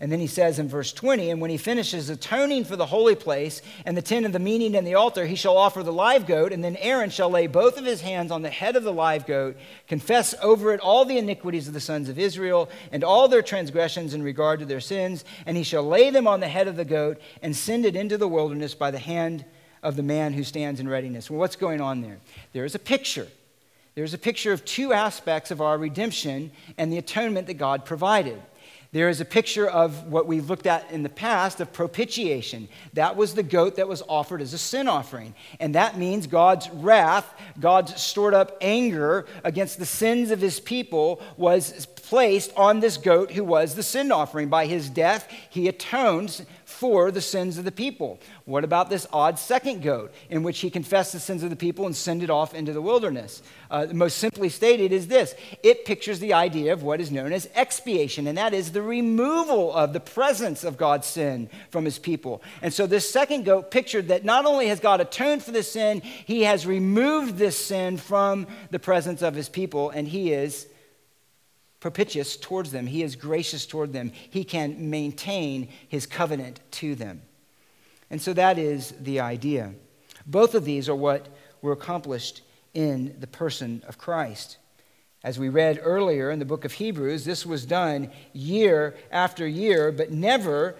And 0.00 0.10
then 0.10 0.18
he 0.18 0.26
says 0.26 0.58
in 0.58 0.68
verse 0.68 0.92
20, 0.92 1.30
and 1.30 1.40
when 1.40 1.50
he 1.50 1.56
finishes 1.56 2.10
atoning 2.10 2.64
for 2.64 2.74
the 2.74 2.86
holy 2.86 3.14
place 3.14 3.62
and 3.86 3.96
the 3.96 4.02
tent 4.02 4.26
of 4.26 4.32
the 4.32 4.40
meeting 4.40 4.74
and 4.74 4.84
the 4.84 4.96
altar, 4.96 5.26
he 5.26 5.36
shall 5.36 5.56
offer 5.56 5.84
the 5.84 5.92
live 5.92 6.26
goat, 6.26 6.52
and 6.52 6.64
then 6.64 6.74
Aaron 6.76 7.10
shall 7.10 7.30
lay 7.30 7.46
both 7.46 7.78
of 7.78 7.84
his 7.84 8.00
hands 8.00 8.32
on 8.32 8.42
the 8.42 8.50
head 8.50 8.74
of 8.74 8.82
the 8.82 8.92
live 8.92 9.26
goat, 9.26 9.56
confess 9.86 10.34
over 10.42 10.72
it 10.72 10.80
all 10.80 11.04
the 11.04 11.18
iniquities 11.18 11.68
of 11.68 11.74
the 11.74 11.80
sons 11.80 12.08
of 12.08 12.18
Israel 12.18 12.68
and 12.90 13.04
all 13.04 13.28
their 13.28 13.42
transgressions 13.42 14.12
in 14.12 14.24
regard 14.24 14.58
to 14.58 14.66
their 14.66 14.80
sins, 14.80 15.24
and 15.46 15.56
he 15.56 15.62
shall 15.62 15.84
lay 15.84 16.10
them 16.10 16.26
on 16.26 16.40
the 16.40 16.48
head 16.48 16.66
of 16.66 16.74
the 16.74 16.84
goat 16.84 17.20
and 17.40 17.54
send 17.54 17.86
it 17.86 17.94
into 17.94 18.18
the 18.18 18.26
wilderness 18.26 18.74
by 18.74 18.90
the 18.90 18.98
hand 18.98 19.44
of 19.82 19.96
the 19.96 20.02
man 20.02 20.32
who 20.32 20.44
stands 20.44 20.80
in 20.80 20.88
readiness. 20.88 21.30
Well, 21.30 21.38
what's 21.38 21.56
going 21.56 21.80
on 21.80 22.02
there? 22.02 22.18
There 22.52 22.64
is 22.64 22.74
a 22.74 22.78
picture. 22.78 23.28
There's 23.94 24.14
a 24.14 24.18
picture 24.18 24.52
of 24.52 24.64
two 24.64 24.92
aspects 24.92 25.50
of 25.50 25.60
our 25.60 25.76
redemption 25.76 26.50
and 26.78 26.92
the 26.92 26.98
atonement 26.98 27.46
that 27.48 27.54
God 27.54 27.84
provided. 27.84 28.40
There 28.92 29.08
is 29.08 29.22
a 29.22 29.24
picture 29.24 29.66
of 29.66 30.08
what 30.08 30.26
we've 30.26 30.50
looked 30.50 30.66
at 30.66 30.90
in 30.90 31.02
the 31.02 31.08
past 31.08 31.60
of 31.60 31.72
propitiation. 31.72 32.68
That 32.92 33.16
was 33.16 33.34
the 33.34 33.42
goat 33.42 33.76
that 33.76 33.88
was 33.88 34.02
offered 34.06 34.42
as 34.42 34.52
a 34.52 34.58
sin 34.58 34.86
offering. 34.86 35.34
And 35.60 35.74
that 35.74 35.96
means 35.96 36.26
God's 36.26 36.68
wrath, 36.68 37.32
God's 37.58 37.98
stored 38.00 38.34
up 38.34 38.58
anger 38.60 39.24
against 39.44 39.78
the 39.78 39.86
sins 39.86 40.30
of 40.30 40.42
his 40.42 40.60
people 40.60 41.22
was 41.38 41.86
placed 41.86 42.52
on 42.54 42.80
this 42.80 42.98
goat 42.98 43.30
who 43.32 43.44
was 43.44 43.74
the 43.74 43.82
sin 43.82 44.12
offering. 44.12 44.48
By 44.48 44.66
his 44.66 44.90
death, 44.90 45.26
he 45.48 45.68
atones 45.68 46.42
for 46.82 47.12
the 47.12 47.20
sins 47.20 47.58
of 47.58 47.64
the 47.64 47.70
people. 47.70 48.18
What 48.44 48.64
about 48.64 48.90
this 48.90 49.06
odd 49.12 49.38
second 49.38 49.82
goat 49.82 50.12
in 50.28 50.42
which 50.42 50.58
he 50.58 50.68
confessed 50.68 51.12
the 51.12 51.20
sins 51.20 51.44
of 51.44 51.50
the 51.50 51.54
people 51.54 51.86
and 51.86 51.94
sent 51.94 52.24
it 52.24 52.28
off 52.28 52.54
into 52.54 52.72
the 52.72 52.82
wilderness? 52.82 53.40
Uh, 53.70 53.86
most 53.92 54.18
simply 54.18 54.48
stated 54.48 54.90
is 54.90 55.06
this 55.06 55.36
it 55.62 55.84
pictures 55.84 56.18
the 56.18 56.32
idea 56.32 56.72
of 56.72 56.82
what 56.82 57.00
is 57.00 57.12
known 57.12 57.32
as 57.32 57.48
expiation, 57.54 58.26
and 58.26 58.36
that 58.36 58.52
is 58.52 58.72
the 58.72 58.82
removal 58.82 59.72
of 59.72 59.92
the 59.92 60.00
presence 60.00 60.64
of 60.64 60.76
God's 60.76 61.06
sin 61.06 61.48
from 61.70 61.84
his 61.84 62.00
people. 62.00 62.42
And 62.62 62.74
so 62.74 62.88
this 62.88 63.08
second 63.08 63.44
goat 63.44 63.70
pictured 63.70 64.08
that 64.08 64.24
not 64.24 64.44
only 64.44 64.66
has 64.66 64.80
God 64.80 65.00
atoned 65.00 65.44
for 65.44 65.52
the 65.52 65.62
sin, 65.62 66.00
he 66.00 66.42
has 66.42 66.66
removed 66.66 67.36
this 67.36 67.56
sin 67.56 67.96
from 67.96 68.48
the 68.72 68.80
presence 68.80 69.22
of 69.22 69.36
his 69.36 69.48
people, 69.48 69.90
and 69.90 70.08
he 70.08 70.32
is 70.32 70.66
propitious 71.82 72.36
towards 72.36 72.70
them, 72.70 72.86
he 72.86 73.02
is 73.02 73.16
gracious 73.16 73.66
toward 73.66 73.92
them, 73.92 74.12
he 74.30 74.44
can 74.44 74.88
maintain 74.88 75.68
his 75.88 76.06
covenant 76.06 76.60
to 76.70 76.94
them. 76.94 77.20
And 78.08 78.22
so 78.22 78.32
that 78.34 78.56
is 78.56 78.94
the 79.00 79.18
idea. 79.18 79.74
Both 80.24 80.54
of 80.54 80.64
these 80.64 80.88
are 80.88 80.94
what 80.94 81.26
were 81.60 81.72
accomplished 81.72 82.42
in 82.72 83.16
the 83.18 83.26
person 83.26 83.82
of 83.88 83.98
Christ. 83.98 84.58
As 85.24 85.40
we 85.40 85.48
read 85.48 85.80
earlier 85.82 86.30
in 86.30 86.38
the 86.38 86.44
book 86.44 86.64
of 86.64 86.72
Hebrews, 86.72 87.24
this 87.24 87.44
was 87.44 87.66
done 87.66 88.12
year 88.32 88.94
after 89.10 89.44
year, 89.44 89.90
but 89.90 90.12
never 90.12 90.76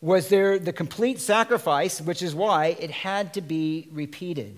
was 0.00 0.30
there 0.30 0.58
the 0.58 0.72
complete 0.72 1.20
sacrifice, 1.20 2.00
which 2.00 2.22
is 2.22 2.34
why 2.34 2.76
it 2.80 2.90
had 2.90 3.34
to 3.34 3.42
be 3.42 3.88
repeated. 3.92 4.56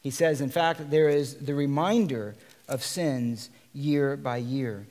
He 0.00 0.10
says, 0.10 0.40
in 0.40 0.50
fact, 0.50 0.90
there 0.90 1.08
is 1.08 1.36
the 1.36 1.54
reminder 1.54 2.34
of 2.68 2.82
sins 2.82 3.50
year 3.72 4.16
by 4.16 4.38
year. 4.38 4.86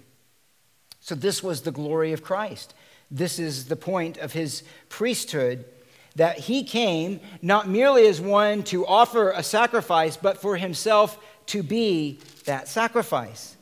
So, 1.06 1.16
this 1.16 1.44
was 1.44 1.62
the 1.62 1.72
glory 1.72 2.14
of 2.14 2.24
Christ. 2.24 2.74
This 3.12 3.38
is 3.38 3.66
the 3.66 3.76
point 3.76 4.18
of 4.20 4.32
his 4.32 4.64
priesthood 4.88 5.66
that 6.16 6.40
he 6.40 6.64
came 6.64 7.20
not 7.42 7.68
merely 7.68 8.08
as 8.08 8.22
one 8.22 8.64
to 8.64 8.88
offer 8.88 9.32
a 9.32 9.44
sacrifice, 9.44 10.16
but 10.16 10.40
for 10.40 10.56
himself 10.56 11.22
to 11.48 11.62
be 11.62 12.20
that 12.46 12.70
sacrifice. 12.70 13.58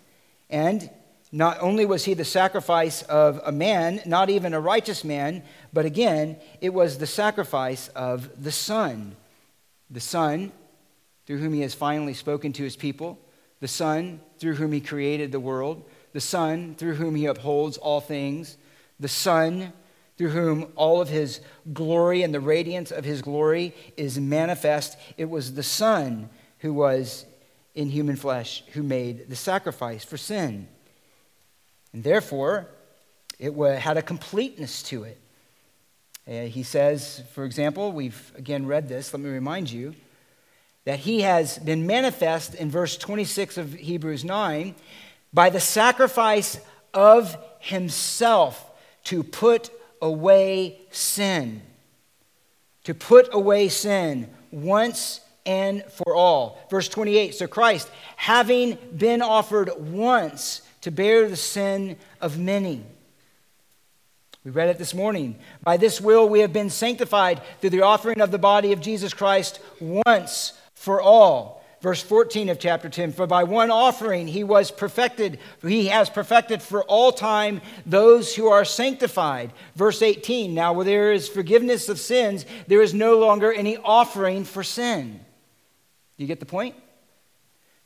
And 0.52 0.88
not 1.32 1.58
only 1.62 1.84
was 1.84 2.06
he 2.06 2.14
the 2.14 2.24
sacrifice 2.26 3.02
of 3.02 3.42
a 3.44 3.52
man, 3.52 4.02
not 4.06 4.30
even 4.30 4.54
a 4.54 4.60
righteous 4.60 5.04
man, 5.04 5.42
but 5.74 5.86
again, 5.86 6.38
it 6.62 6.76
was 6.76 7.00
the 7.00 7.08
sacrifice 7.08 7.88
of 7.90 8.30
the 8.44 8.52
Son. 8.52 9.16
The 9.90 10.00
Son, 10.00 10.52
through 11.26 11.40
whom 11.40 11.54
he 11.54 11.62
has 11.62 11.74
finally 11.74 12.14
spoken 12.14 12.54
to 12.54 12.64
his 12.64 12.76
people, 12.76 13.18
the 13.62 13.68
Son, 13.68 14.22
through 14.38 14.56
whom 14.56 14.72
he 14.74 14.80
created 14.80 15.32
the 15.32 15.40
world, 15.40 15.84
the 16.14 16.22
Son, 16.22 16.76
through 16.76 16.96
whom 16.96 17.16
he 17.16 17.26
upholds 17.26 17.78
all 17.78 18.02
things, 18.02 18.58
the 19.00 19.08
Son, 19.08 19.74
through 20.18 20.30
whom 20.30 20.72
all 20.76 21.02
of 21.02 21.10
his 21.10 21.42
glory 21.74 22.22
and 22.24 22.34
the 22.34 22.40
radiance 22.40 22.92
of 22.92 23.06
his 23.06 23.22
glory 23.22 23.74
is 23.98 24.20
manifest. 24.20 24.98
It 25.18 25.30
was 25.30 25.54
the 25.54 25.64
Son 25.64 26.30
who 26.60 26.74
was 26.74 27.26
in 27.74 27.90
human 27.90 28.16
flesh 28.16 28.64
who 28.74 28.84
made 28.84 29.30
the 29.30 29.36
sacrifice 29.36 30.04
for 30.04 30.18
sin. 30.18 30.68
And 31.94 32.04
therefore, 32.04 32.68
it 33.40 33.54
had 33.80 33.98
a 33.98 34.02
completeness 34.02 34.84
to 34.84 35.04
it. 35.04 35.20
Uh, 36.28 36.46
he 36.46 36.62
says, 36.62 37.24
for 37.34 37.44
example, 37.44 37.92
we've 37.92 38.32
again 38.36 38.68
read 38.68 38.88
this, 38.88 39.14
let 39.14 39.22
me 39.22 39.30
remind 39.30 39.72
you, 39.72 39.96
that 40.86 41.00
he 41.00 41.22
has 41.22 41.58
been 41.58 41.88
manifest 41.88 42.54
in 42.56 42.70
verse 42.70 42.98
26 42.98 43.58
of 43.58 43.74
Hebrews 43.74 44.24
9 44.24 44.76
by 45.34 45.50
the 45.50 45.60
sacrifice 45.60 46.60
of 46.94 47.38
himself 47.60 48.70
to 49.06 49.24
put 49.24 49.70
away 50.02 50.80
sin. 50.92 51.62
To 52.86 52.94
put 52.94 53.34
away 53.34 53.70
sin 53.70 54.30
once 54.52 55.22
and 55.46 55.84
for 55.86 56.16
all. 56.16 56.60
Verse 56.70 56.90
28 56.90 57.36
So 57.36 57.48
Christ, 57.48 57.90
having 58.16 58.78
been 58.96 59.22
offered 59.22 59.70
once 59.78 60.62
to 60.82 60.92
bear 60.92 61.30
the 61.30 61.36
sin 61.36 61.98
of 62.20 62.38
many. 62.38 62.84
We 64.44 64.50
read 64.50 64.70
it 64.70 64.80
this 64.80 64.96
morning. 64.96 65.38
By 65.64 65.78
this 65.78 66.02
will 66.02 66.28
we 66.28 66.40
have 66.40 66.52
been 66.52 66.72
sanctified 66.72 67.42
through 67.60 67.70
the 67.70 67.84
offering 67.84 68.22
of 68.22 68.32
the 68.32 68.40
body 68.40 68.72
of 68.74 68.82
Jesus 68.82 69.14
Christ 69.14 69.60
once 69.80 70.54
for 70.74 71.00
all. 71.00 71.61
Verse 71.82 72.04
14 72.04 72.50
of 72.50 72.60
chapter 72.60 72.90
10 72.90 73.12
For 73.14 73.26
by 73.26 73.44
one 73.44 73.72
offering 73.72 74.28
he 74.28 74.44
was 74.44 74.70
perfected, 74.70 75.40
he 75.64 75.88
has 75.88 76.10
perfected 76.10 76.62
for 76.62 76.84
all 76.84 77.12
time 77.12 77.60
those 77.88 78.36
who 78.36 78.48
are 78.48 78.64
sanctified. 78.64 79.52
Verse 79.76 80.02
18 80.02 80.54
Now, 80.54 80.74
where 80.74 80.86
there 80.86 81.12
is 81.12 81.28
forgiveness 81.28 81.90
of 81.90 82.00
sins, 82.00 82.46
there 82.68 82.84
is 82.84 82.94
no 82.94 83.18
longer 83.18 83.52
any 83.52 83.78
offering 83.78 84.46
for 84.46 84.64
sin. 84.64 85.20
You 86.18 86.28
get 86.28 86.40
the 86.40 86.46
point? 86.46 86.76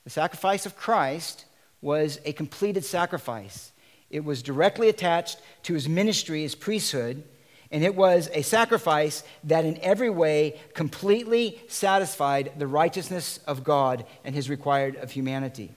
The 0.04 0.10
sacrifice 0.10 0.66
of 0.66 0.76
Christ 0.76 1.46
was 1.82 2.20
a 2.26 2.34
completed 2.34 2.84
sacrifice, 2.84 3.72
it 4.10 4.24
was 4.24 4.44
directly 4.44 4.90
attached 4.90 5.40
to 5.64 5.74
his 5.74 5.88
ministry, 5.88 6.42
his 6.42 6.56
priesthood. 6.56 7.24
And 7.72 7.84
it 7.84 7.96
was 7.96 8.30
a 8.34 8.42
sacrifice 8.42 9.24
that 9.44 9.66
in 9.66 9.80
every 9.82 10.10
way 10.10 10.60
completely 10.74 11.60
satisfied 11.68 12.54
the 12.58 12.68
righteousness 12.68 13.40
of 13.48 13.64
God 13.64 14.06
and 14.24 14.36
his 14.36 14.50
required 14.50 14.96
of 14.98 15.12
humanity, 15.12 15.72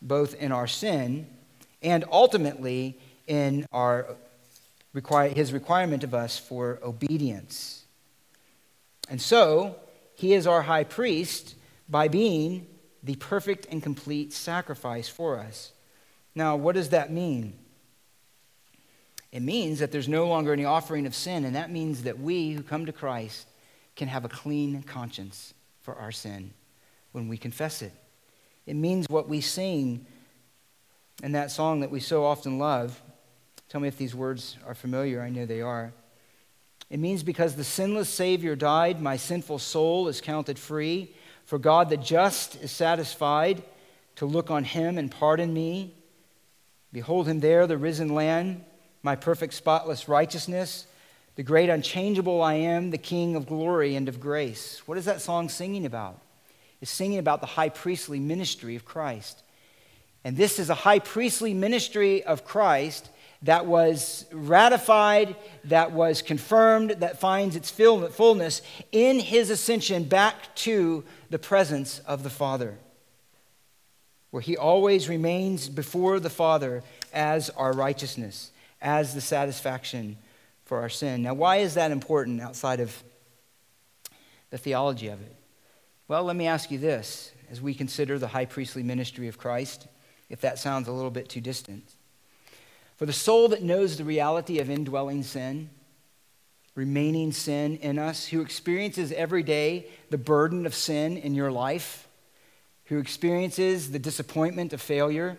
both 0.00 0.34
in 0.34 0.52
our 0.52 0.66
sin 0.66 1.26
and 1.82 2.04
ultimately 2.10 2.98
in 3.26 3.66
our 3.72 4.16
his 5.34 5.52
requirement 5.52 6.04
of 6.04 6.14
us 6.14 6.38
for 6.38 6.78
obedience. 6.82 7.84
And 9.10 9.20
so, 9.20 9.76
he 10.14 10.32
is 10.34 10.46
our 10.46 10.62
high 10.62 10.84
priest 10.84 11.56
by 11.88 12.06
being 12.08 12.68
the 13.02 13.16
perfect 13.16 13.66
and 13.70 13.82
complete 13.82 14.32
sacrifice 14.32 15.08
for 15.08 15.38
us. 15.38 15.72
Now, 16.34 16.56
what 16.56 16.74
does 16.74 16.90
that 16.90 17.12
mean? 17.12 17.54
It 19.34 19.42
means 19.42 19.80
that 19.80 19.90
there's 19.90 20.08
no 20.08 20.28
longer 20.28 20.52
any 20.52 20.64
offering 20.64 21.06
of 21.06 21.14
sin, 21.14 21.44
and 21.44 21.56
that 21.56 21.68
means 21.68 22.04
that 22.04 22.20
we 22.20 22.52
who 22.52 22.62
come 22.62 22.86
to 22.86 22.92
Christ 22.92 23.48
can 23.96 24.06
have 24.06 24.24
a 24.24 24.28
clean 24.28 24.80
conscience 24.84 25.54
for 25.80 25.96
our 25.96 26.12
sin 26.12 26.54
when 27.10 27.26
we 27.26 27.36
confess 27.36 27.82
it. 27.82 27.92
It 28.64 28.74
means 28.74 29.08
what 29.08 29.28
we 29.28 29.40
sing 29.40 30.06
in 31.24 31.32
that 31.32 31.50
song 31.50 31.80
that 31.80 31.90
we 31.90 31.98
so 31.98 32.24
often 32.24 32.60
love. 32.60 33.02
Tell 33.68 33.80
me 33.80 33.88
if 33.88 33.98
these 33.98 34.14
words 34.14 34.56
are 34.68 34.74
familiar. 34.74 35.20
I 35.20 35.30
know 35.30 35.46
they 35.46 35.62
are. 35.62 35.92
It 36.88 37.00
means 37.00 37.24
because 37.24 37.56
the 37.56 37.64
sinless 37.64 38.08
Savior 38.08 38.54
died, 38.54 39.02
my 39.02 39.16
sinful 39.16 39.58
soul 39.58 40.06
is 40.06 40.20
counted 40.20 40.60
free. 40.60 41.12
For 41.44 41.58
God 41.58 41.90
the 41.90 41.96
just 41.96 42.54
is 42.62 42.70
satisfied 42.70 43.64
to 44.14 44.26
look 44.26 44.52
on 44.52 44.62
him 44.62 44.96
and 44.96 45.10
pardon 45.10 45.52
me. 45.52 45.92
Behold 46.92 47.26
him 47.26 47.40
there, 47.40 47.66
the 47.66 47.76
risen 47.76 48.14
Lamb 48.14 48.64
my 49.04 49.14
perfect, 49.14 49.52
spotless 49.52 50.08
righteousness, 50.08 50.86
the 51.36 51.42
great 51.42 51.68
unchangeable 51.68 52.42
I 52.42 52.54
am, 52.54 52.90
the 52.90 52.98
King 52.98 53.36
of 53.36 53.46
glory 53.46 53.96
and 53.96 54.08
of 54.08 54.18
grace. 54.18 54.82
What 54.86 54.96
is 54.96 55.04
that 55.04 55.20
song 55.20 55.50
singing 55.50 55.84
about? 55.84 56.20
It's 56.80 56.90
singing 56.90 57.18
about 57.18 57.40
the 57.40 57.46
high 57.46 57.68
priestly 57.68 58.18
ministry 58.18 58.76
of 58.76 58.86
Christ. 58.86 59.42
And 60.24 60.38
this 60.38 60.58
is 60.58 60.70
a 60.70 60.74
high 60.74 61.00
priestly 61.00 61.52
ministry 61.52 62.24
of 62.24 62.46
Christ 62.46 63.10
that 63.42 63.66
was 63.66 64.24
ratified, 64.32 65.36
that 65.64 65.92
was 65.92 66.22
confirmed, 66.22 66.92
that 67.00 67.20
finds 67.20 67.56
its 67.56 67.70
fullness 67.70 68.62
in 68.90 69.20
his 69.20 69.50
ascension 69.50 70.04
back 70.04 70.54
to 70.56 71.04
the 71.28 71.38
presence 71.38 71.98
of 72.00 72.22
the 72.22 72.30
Father, 72.30 72.78
where 74.30 74.40
he 74.40 74.56
always 74.56 75.10
remains 75.10 75.68
before 75.68 76.20
the 76.20 76.30
Father 76.30 76.82
as 77.12 77.50
our 77.50 77.74
righteousness 77.74 78.50
as 78.84 79.14
the 79.14 79.20
satisfaction 79.20 80.18
for 80.66 80.80
our 80.80 80.90
sin. 80.90 81.22
Now, 81.22 81.34
why 81.34 81.56
is 81.56 81.74
that 81.74 81.90
important 81.90 82.40
outside 82.40 82.80
of 82.80 83.02
the 84.50 84.58
theology 84.58 85.08
of 85.08 85.20
it? 85.20 85.34
Well, 86.06 86.22
let 86.22 86.36
me 86.36 86.46
ask 86.46 86.70
you 86.70 86.78
this 86.78 87.32
as 87.50 87.60
we 87.60 87.74
consider 87.74 88.18
the 88.18 88.28
high 88.28 88.44
priestly 88.44 88.82
ministry 88.82 89.26
of 89.26 89.38
Christ, 89.38 89.88
if 90.28 90.42
that 90.42 90.58
sounds 90.58 90.86
a 90.86 90.92
little 90.92 91.10
bit 91.10 91.28
too 91.28 91.40
distant. 91.40 91.90
For 92.96 93.06
the 93.06 93.12
soul 93.12 93.48
that 93.48 93.62
knows 93.62 93.96
the 93.96 94.04
reality 94.04 94.58
of 94.60 94.70
indwelling 94.70 95.22
sin, 95.22 95.70
remaining 96.74 97.32
sin 97.32 97.76
in 97.78 97.98
us, 97.98 98.26
who 98.26 98.42
experiences 98.42 99.12
every 99.12 99.42
day 99.42 99.86
the 100.10 100.18
burden 100.18 100.66
of 100.66 100.74
sin 100.74 101.16
in 101.16 101.34
your 101.34 101.50
life, 101.50 102.06
who 102.86 102.98
experiences 102.98 103.90
the 103.90 103.98
disappointment 103.98 104.72
of 104.72 104.82
failure, 104.82 105.38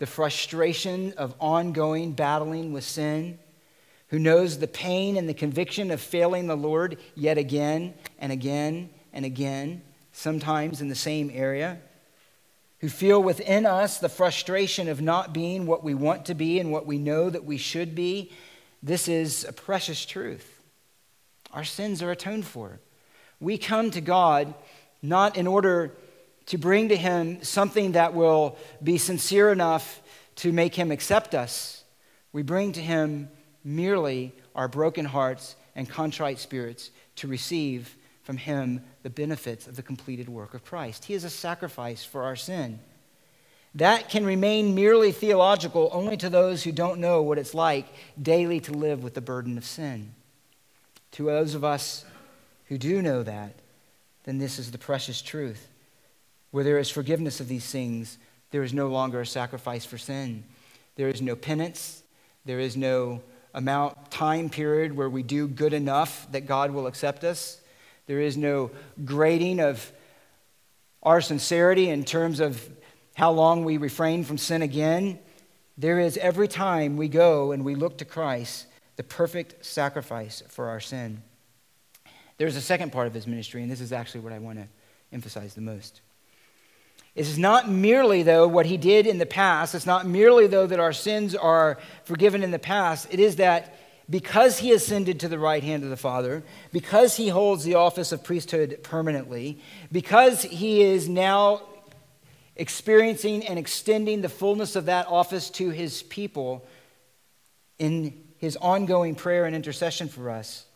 the 0.00 0.06
frustration 0.06 1.12
of 1.18 1.34
ongoing 1.38 2.12
battling 2.12 2.72
with 2.72 2.82
sin, 2.82 3.38
who 4.08 4.18
knows 4.18 4.58
the 4.58 4.66
pain 4.66 5.18
and 5.18 5.28
the 5.28 5.34
conviction 5.34 5.90
of 5.90 6.00
failing 6.00 6.46
the 6.46 6.56
Lord 6.56 6.98
yet 7.14 7.36
again 7.36 7.92
and 8.18 8.32
again 8.32 8.88
and 9.12 9.26
again, 9.26 9.82
sometimes 10.12 10.80
in 10.80 10.88
the 10.88 10.94
same 10.94 11.30
area, 11.32 11.78
who 12.80 12.88
feel 12.88 13.22
within 13.22 13.66
us 13.66 13.98
the 13.98 14.08
frustration 14.08 14.88
of 14.88 15.02
not 15.02 15.34
being 15.34 15.66
what 15.66 15.84
we 15.84 15.92
want 15.92 16.24
to 16.24 16.34
be 16.34 16.58
and 16.58 16.72
what 16.72 16.86
we 16.86 16.96
know 16.96 17.28
that 17.28 17.44
we 17.44 17.58
should 17.58 17.94
be. 17.94 18.32
This 18.82 19.06
is 19.06 19.44
a 19.44 19.52
precious 19.52 20.06
truth. 20.06 20.62
Our 21.52 21.64
sins 21.64 22.02
are 22.02 22.10
atoned 22.10 22.46
for. 22.46 22.80
We 23.38 23.58
come 23.58 23.90
to 23.90 24.00
God 24.00 24.54
not 25.02 25.36
in 25.36 25.46
order 25.46 25.92
to 26.50 26.58
bring 26.58 26.88
to 26.88 26.96
Him 26.96 27.44
something 27.44 27.92
that 27.92 28.12
will 28.12 28.56
be 28.82 28.98
sincere 28.98 29.52
enough 29.52 30.02
to 30.34 30.52
make 30.52 30.74
Him 30.74 30.90
accept 30.90 31.32
us. 31.32 31.84
We 32.32 32.42
bring 32.42 32.72
to 32.72 32.80
Him 32.80 33.28
merely 33.62 34.32
our 34.56 34.66
broken 34.66 35.04
hearts 35.04 35.54
and 35.76 35.88
contrite 35.88 36.40
spirits 36.40 36.90
to 37.16 37.28
receive 37.28 37.96
from 38.24 38.36
Him 38.36 38.82
the 39.04 39.10
benefits 39.10 39.68
of 39.68 39.76
the 39.76 39.82
completed 39.82 40.28
work 40.28 40.52
of 40.52 40.64
Christ. 40.64 41.04
He 41.04 41.14
is 41.14 41.22
a 41.22 41.30
sacrifice 41.30 42.02
for 42.04 42.24
our 42.24 42.34
sin. 42.34 42.80
That 43.76 44.08
can 44.08 44.24
remain 44.24 44.74
merely 44.74 45.12
theological 45.12 45.88
only 45.92 46.16
to 46.16 46.28
those 46.28 46.64
who 46.64 46.72
don't 46.72 46.98
know 46.98 47.22
what 47.22 47.38
it's 47.38 47.54
like 47.54 47.86
daily 48.20 48.58
to 48.62 48.72
live 48.72 49.04
with 49.04 49.14
the 49.14 49.20
burden 49.20 49.56
of 49.56 49.64
sin. 49.64 50.16
To 51.12 51.26
those 51.26 51.54
of 51.54 51.62
us 51.62 52.04
who 52.66 52.76
do 52.76 53.00
know 53.02 53.22
that, 53.22 53.54
then 54.24 54.38
this 54.38 54.58
is 54.58 54.72
the 54.72 54.78
precious 54.78 55.22
truth. 55.22 55.68
Where 56.50 56.64
there 56.64 56.78
is 56.78 56.90
forgiveness 56.90 57.40
of 57.40 57.48
these 57.48 57.70
things, 57.70 58.18
there 58.50 58.62
is 58.62 58.72
no 58.72 58.88
longer 58.88 59.20
a 59.20 59.26
sacrifice 59.26 59.84
for 59.84 59.98
sin. 59.98 60.44
There 60.96 61.08
is 61.08 61.22
no 61.22 61.36
penance. 61.36 62.02
There 62.44 62.58
is 62.58 62.76
no 62.76 63.22
amount, 63.54 64.10
time 64.10 64.48
period 64.48 64.96
where 64.96 65.10
we 65.10 65.22
do 65.22 65.46
good 65.46 65.72
enough 65.72 66.30
that 66.32 66.46
God 66.46 66.70
will 66.70 66.86
accept 66.86 67.24
us. 67.24 67.60
There 68.06 68.20
is 68.20 68.36
no 68.36 68.70
grading 69.04 69.60
of 69.60 69.92
our 71.02 71.20
sincerity 71.20 71.88
in 71.88 72.04
terms 72.04 72.40
of 72.40 72.68
how 73.14 73.30
long 73.32 73.64
we 73.64 73.76
refrain 73.76 74.24
from 74.24 74.38
sin 74.38 74.62
again. 74.62 75.18
There 75.78 75.98
is 76.00 76.16
every 76.16 76.48
time 76.48 76.96
we 76.96 77.08
go 77.08 77.52
and 77.52 77.64
we 77.64 77.74
look 77.74 77.98
to 77.98 78.04
Christ, 78.04 78.66
the 78.96 79.02
perfect 79.02 79.64
sacrifice 79.64 80.42
for 80.48 80.68
our 80.68 80.80
sin. 80.80 81.22
There's 82.36 82.56
a 82.56 82.60
second 82.60 82.92
part 82.92 83.06
of 83.06 83.14
his 83.14 83.26
ministry, 83.26 83.62
and 83.62 83.70
this 83.70 83.80
is 83.80 83.92
actually 83.92 84.20
what 84.20 84.32
I 84.32 84.38
want 84.38 84.58
to 84.58 84.66
emphasize 85.12 85.54
the 85.54 85.60
most. 85.60 86.00
It 87.14 87.26
is 87.26 87.38
not 87.38 87.68
merely, 87.68 88.22
though, 88.22 88.46
what 88.46 88.66
he 88.66 88.76
did 88.76 89.06
in 89.06 89.18
the 89.18 89.26
past. 89.26 89.74
It's 89.74 89.86
not 89.86 90.06
merely, 90.06 90.46
though, 90.46 90.66
that 90.66 90.80
our 90.80 90.92
sins 90.92 91.34
are 91.34 91.78
forgiven 92.04 92.42
in 92.42 92.50
the 92.50 92.58
past. 92.58 93.08
It 93.10 93.18
is 93.18 93.36
that 93.36 93.76
because 94.08 94.58
he 94.58 94.72
ascended 94.72 95.20
to 95.20 95.28
the 95.28 95.38
right 95.38 95.62
hand 95.62 95.84
of 95.84 95.90
the 95.90 95.96
Father, 95.96 96.42
because 96.72 97.16
he 97.16 97.28
holds 97.28 97.64
the 97.64 97.74
office 97.74 98.12
of 98.12 98.24
priesthood 98.24 98.80
permanently, 98.82 99.60
because 99.92 100.42
he 100.42 100.82
is 100.82 101.08
now 101.08 101.62
experiencing 102.56 103.46
and 103.46 103.58
extending 103.58 104.20
the 104.20 104.28
fullness 104.28 104.76
of 104.76 104.86
that 104.86 105.06
office 105.06 105.48
to 105.50 105.70
his 105.70 106.02
people 106.02 106.66
in 107.78 108.22
his 108.38 108.56
ongoing 108.56 109.14
prayer 109.14 109.46
and 109.46 109.54
intercession 109.54 110.08
for 110.08 110.30
us, 110.30 110.66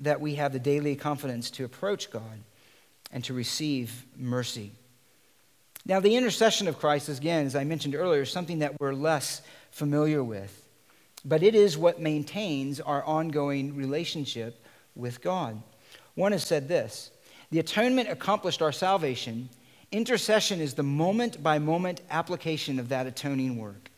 that 0.00 0.20
we 0.20 0.34
have 0.36 0.52
the 0.52 0.58
daily 0.58 0.96
confidence 0.96 1.50
to 1.50 1.64
approach 1.64 2.10
God 2.10 2.40
and 3.12 3.22
to 3.24 3.34
receive 3.34 4.06
mercy. 4.16 4.72
Now, 5.86 6.00
the 6.00 6.16
intercession 6.16 6.66
of 6.66 6.78
Christ, 6.78 7.08
again, 7.08 7.46
as 7.46 7.54
I 7.54 7.64
mentioned 7.64 7.94
earlier, 7.94 8.22
is 8.22 8.30
something 8.30 8.58
that 8.58 8.78
we're 8.80 8.92
less 8.92 9.40
familiar 9.70 10.22
with, 10.22 10.66
but 11.24 11.42
it 11.42 11.54
is 11.54 11.78
what 11.78 12.00
maintains 12.00 12.80
our 12.80 13.04
ongoing 13.04 13.76
relationship 13.76 14.66
with 14.94 15.22
God. 15.22 15.62
One 16.14 16.32
has 16.32 16.44
said 16.44 16.66
this 16.66 17.10
The 17.50 17.60
atonement 17.60 18.08
accomplished 18.08 18.60
our 18.62 18.72
salvation 18.72 19.48
Intercession 19.92 20.60
is 20.60 20.74
the 20.74 20.82
moment 20.82 21.42
by 21.42 21.58
moment 21.58 22.00
application 22.10 22.78
of 22.78 22.88
that 22.88 23.06
atoning 23.06 23.56
work. 23.56 23.90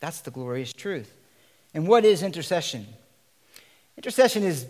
That's 0.00 0.20
the 0.20 0.30
glorious 0.30 0.72
truth. 0.72 1.12
And 1.74 1.88
what 1.88 2.04
is 2.04 2.22
intercession? 2.22 2.86
Intercession 3.96 4.44
is 4.44 4.66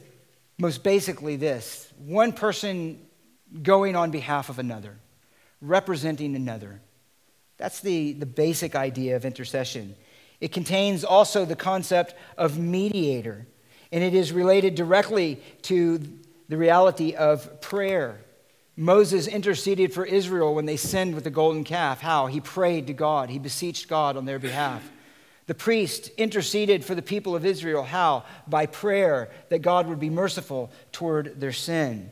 most 0.59 0.83
basically 0.83 1.37
this 1.37 1.93
one 1.99 2.33
person 2.33 2.99
going 3.63 3.95
on 3.95 4.11
behalf 4.11 4.49
of 4.49 4.59
another, 4.59 4.97
representing 5.61 6.37
another. 6.37 6.81
That's 7.57 7.81
the, 7.81 8.13
the 8.13 8.27
basic 8.27 8.75
idea 8.75 9.17
of 9.17 9.25
intercession. 9.25 9.97
It 10.41 10.53
contains 10.53 11.05
also 11.05 11.45
the 11.45 11.57
concept 11.57 12.15
of 12.37 12.59
mediator, 12.59 13.47
and 13.91 14.05
it 14.05 14.15
is 14.15 14.33
related 14.33 14.75
directly 14.75 15.41
to 15.63 16.01
the 16.49 16.57
reality 16.57 17.15
of 17.15 17.61
prayer. 17.61 18.21
Moses 18.77 19.27
interceded 19.27 19.93
for 19.93 20.05
Israel 20.05 20.55
when 20.55 20.67
they 20.67 20.77
sinned 20.77 21.17
with 21.17 21.25
the 21.25 21.31
golden 21.31 21.65
calf. 21.65 22.01
How? 22.01 22.27
He 22.27 22.41
prayed 22.41 22.87
to 22.87 22.93
God, 22.93 23.29
he 23.29 23.41
beseeched 23.41 23.89
God 23.89 24.17
on 24.17 24.25
their 24.25 24.39
behalf. 24.39 24.89
The 25.49 25.55
priest 25.55 26.11
interceded 26.19 26.85
for 26.85 26.95
the 26.95 27.03
people 27.03 27.35
of 27.35 27.47
Israel. 27.47 27.83
How? 27.83 28.25
By 28.47 28.67
prayer 28.67 29.31
that 29.49 29.61
God 29.61 29.87
would 29.87 29.99
be 29.99 30.11
merciful 30.11 30.71
toward 30.93 31.41
their 31.41 31.55
sin. 31.55 32.11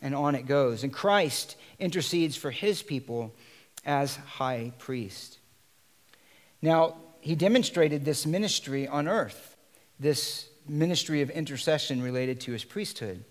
And 0.00 0.14
on 0.14 0.34
it 0.34 0.46
goes. 0.46 0.82
And 0.82 0.90
Christ 0.92 1.56
intercedes 1.78 2.36
for 2.36 2.50
his 2.50 2.82
people 2.82 3.34
as 3.84 4.16
high 4.16 4.72
priest. 4.78 5.38
Now, 6.62 6.96
he 7.20 7.34
demonstrated 7.34 8.04
this 8.04 8.26
ministry 8.26 8.86
on 8.86 9.08
earth, 9.08 9.56
this 9.98 10.48
ministry 10.68 11.22
of 11.22 11.30
intercession 11.30 12.02
related 12.02 12.40
to 12.42 12.52
his 12.52 12.64
priesthood. 12.64 13.24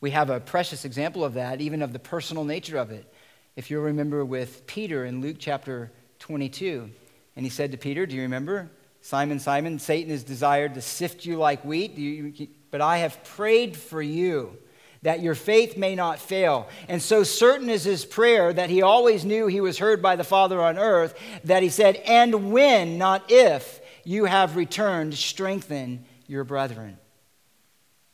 We 0.00 0.12
have 0.12 0.30
a 0.30 0.40
precious 0.40 0.84
example 0.84 1.24
of 1.24 1.34
that, 1.34 1.60
even 1.60 1.82
of 1.82 1.92
the 1.92 1.98
personal 1.98 2.44
nature 2.44 2.78
of 2.78 2.90
it. 2.90 3.12
If 3.56 3.70
you'll 3.70 3.82
remember 3.82 4.24
with 4.24 4.66
Peter 4.66 5.04
in 5.04 5.20
Luke 5.20 5.36
chapter 5.38 5.92
22, 6.20 6.90
and 7.36 7.44
he 7.44 7.50
said 7.50 7.72
to 7.72 7.78
Peter, 7.78 8.06
Do 8.06 8.16
you 8.16 8.22
remember? 8.22 8.70
Simon, 9.02 9.38
Simon, 9.38 9.78
Satan 9.78 10.10
has 10.10 10.22
desired 10.22 10.74
to 10.74 10.82
sift 10.82 11.24
you 11.24 11.36
like 11.36 11.64
wheat, 11.64 11.96
you, 11.96 12.48
but 12.70 12.80
I 12.80 12.98
have 12.98 13.22
prayed 13.24 13.76
for 13.76 14.00
you 14.00 14.56
that 15.02 15.20
your 15.20 15.34
faith 15.34 15.76
may 15.76 15.94
not 15.94 16.18
fail. 16.18 16.68
And 16.88 17.00
so 17.00 17.22
certain 17.22 17.70
is 17.70 17.84
his 17.84 18.04
prayer 18.04 18.52
that 18.52 18.70
he 18.70 18.82
always 18.82 19.24
knew 19.24 19.46
he 19.46 19.60
was 19.60 19.78
heard 19.78 20.02
by 20.02 20.16
the 20.16 20.24
Father 20.24 20.60
on 20.60 20.78
earth, 20.78 21.18
that 21.44 21.62
he 21.62 21.70
said, 21.70 21.96
And 21.96 22.52
when, 22.52 22.98
not 22.98 23.30
if, 23.30 23.80
you 24.04 24.26
have 24.26 24.56
returned, 24.56 25.14
strengthen 25.14 26.04
your 26.26 26.44
brethren. 26.44 26.98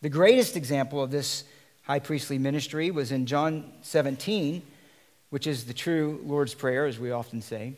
The 0.03 0.09
greatest 0.09 0.57
example 0.57 1.03
of 1.03 1.11
this 1.11 1.45
high 1.83 1.99
priestly 1.99 2.39
ministry 2.39 2.91
was 2.91 3.13
in 3.13 3.27
John 3.27 3.73
17, 3.83 4.63
which 5.31 5.47
is 5.47 5.65
the 5.65 5.75
true 5.75 6.21
Lord's 6.25 6.55
Prayer, 6.55 6.87
as 6.87 6.99
we 6.99 7.11
often 7.11 7.43
say, 7.43 7.75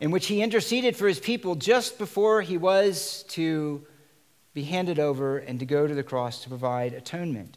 in 0.00 0.10
which 0.10 0.26
he 0.26 0.42
interceded 0.42 0.96
for 0.96 1.06
his 1.06 1.20
people 1.20 1.54
just 1.54 1.98
before 1.98 2.40
he 2.40 2.56
was 2.56 3.24
to 3.28 3.84
be 4.54 4.62
handed 4.62 4.98
over 4.98 5.38
and 5.38 5.60
to 5.60 5.66
go 5.66 5.86
to 5.86 5.94
the 5.94 6.02
cross 6.02 6.42
to 6.42 6.48
provide 6.48 6.92
atonement. 6.92 7.56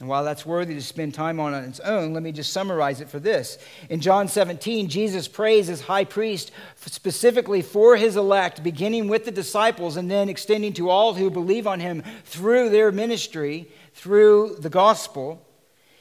And 0.00 0.08
while 0.08 0.24
that's 0.24 0.46
worthy 0.46 0.74
to 0.74 0.82
spend 0.82 1.14
time 1.14 1.38
on 1.38 1.54
on 1.54 1.64
its 1.64 1.78
own, 1.80 2.12
let 2.12 2.22
me 2.22 2.32
just 2.32 2.52
summarize 2.52 3.00
it 3.00 3.10
for 3.10 3.20
this. 3.20 3.58
In 3.90 4.00
John 4.00 4.26
17, 4.26 4.88
Jesus 4.88 5.28
prays 5.28 5.68
as 5.68 5.82
high 5.82 6.04
priest 6.04 6.50
specifically 6.76 7.62
for 7.62 7.96
his 7.96 8.16
elect, 8.16 8.62
beginning 8.62 9.08
with 9.08 9.24
the 9.24 9.30
disciples 9.30 9.96
and 9.96 10.10
then 10.10 10.28
extending 10.28 10.72
to 10.74 10.88
all 10.88 11.14
who 11.14 11.30
believe 11.30 11.66
on 11.66 11.78
him 11.78 12.02
through 12.24 12.70
their 12.70 12.90
ministry 12.90 13.68
through 13.94 14.56
the 14.58 14.70
gospel. 14.70 15.46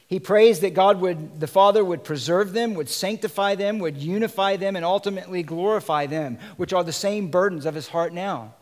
He 0.08 0.20
prays 0.20 0.60
that 0.60 0.74
God 0.74 1.00
would, 1.00 1.40
the 1.40 1.48
Father 1.48 1.86
would 1.86 2.04
preserve 2.04 2.54
them, 2.54 2.74
would 2.74 2.90
sanctify 2.90 3.56
them, 3.56 3.80
would 3.80 3.98
unify 3.98 4.58
them, 4.58 4.76
and 4.76 4.84
ultimately 4.84 5.44
glorify 5.44 6.06
them, 6.06 6.38
which 6.58 6.74
are 6.74 6.84
the 6.84 6.92
same 6.92 7.30
burdens 7.30 7.66
of 7.66 7.76
his 7.76 7.88
heart 7.88 8.14
now. 8.14 8.54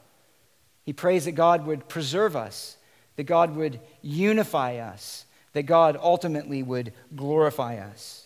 He 0.84 0.94
prays 0.94 1.26
that 1.26 1.32
God 1.32 1.66
would 1.66 1.88
preserve 1.88 2.36
us, 2.36 2.78
that 3.20 3.26
God 3.26 3.54
would 3.58 3.82
unify 4.02 4.78
us, 4.78 5.26
that 5.52 5.64
God 5.64 5.98
ultimately 6.02 6.64
would 6.64 6.94
glorify 7.18 7.76
us. 7.76 8.26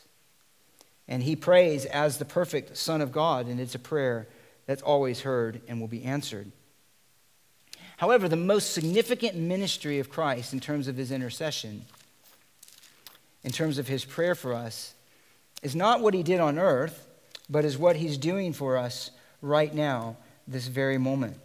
And 1.08 1.24
he 1.24 1.36
prays 1.36 1.86
as 1.86 2.20
the 2.20 2.26
perfect 2.26 2.78
Son 2.78 3.02
of 3.02 3.12
God, 3.12 3.48
and 3.48 3.60
it's 3.60 3.74
a 3.74 3.80
prayer 3.80 4.28
that's 4.68 4.84
always 4.84 5.22
heard 5.22 5.62
and 5.68 5.82
will 5.82 5.88
be 5.88 6.04
answered. 6.04 6.52
However, 7.98 8.30
the 8.30 8.36
most 8.36 8.72
significant 8.72 9.36
ministry 9.36 9.98
of 9.98 10.12
Christ 10.12 10.54
in 10.54 10.60
terms 10.60 10.88
of 10.88 10.96
his 10.96 11.12
intercession, 11.12 11.86
in 13.44 13.50
terms 13.50 13.80
of 13.80 13.88
his 13.88 14.06
prayer 14.06 14.36
for 14.36 14.54
us, 14.54 14.94
is 15.64 15.76
not 15.76 16.02
what 16.02 16.14
he 16.14 16.22
did 16.22 16.40
on 16.40 16.60
earth, 16.60 17.08
but 17.50 17.66
is 17.66 17.80
what 17.80 17.96
he's 17.96 18.20
doing 18.20 18.54
for 18.54 18.78
us 18.78 19.10
right 19.42 19.74
now, 19.74 20.18
this 20.48 20.68
very 20.68 21.00
moment. 21.00 21.38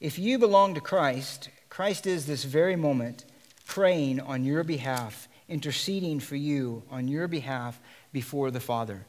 If 0.00 0.18
you 0.18 0.38
belong 0.38 0.74
to 0.74 0.82
Christ, 0.82 1.48
Christ 1.78 2.08
is 2.08 2.26
this 2.26 2.42
very 2.42 2.74
moment 2.74 3.24
praying 3.64 4.18
on 4.18 4.44
your 4.44 4.64
behalf, 4.64 5.28
interceding 5.48 6.18
for 6.18 6.34
you 6.34 6.82
on 6.90 7.06
your 7.06 7.28
behalf 7.28 7.80
before 8.12 8.50
the 8.50 8.58
Father. 8.58 9.06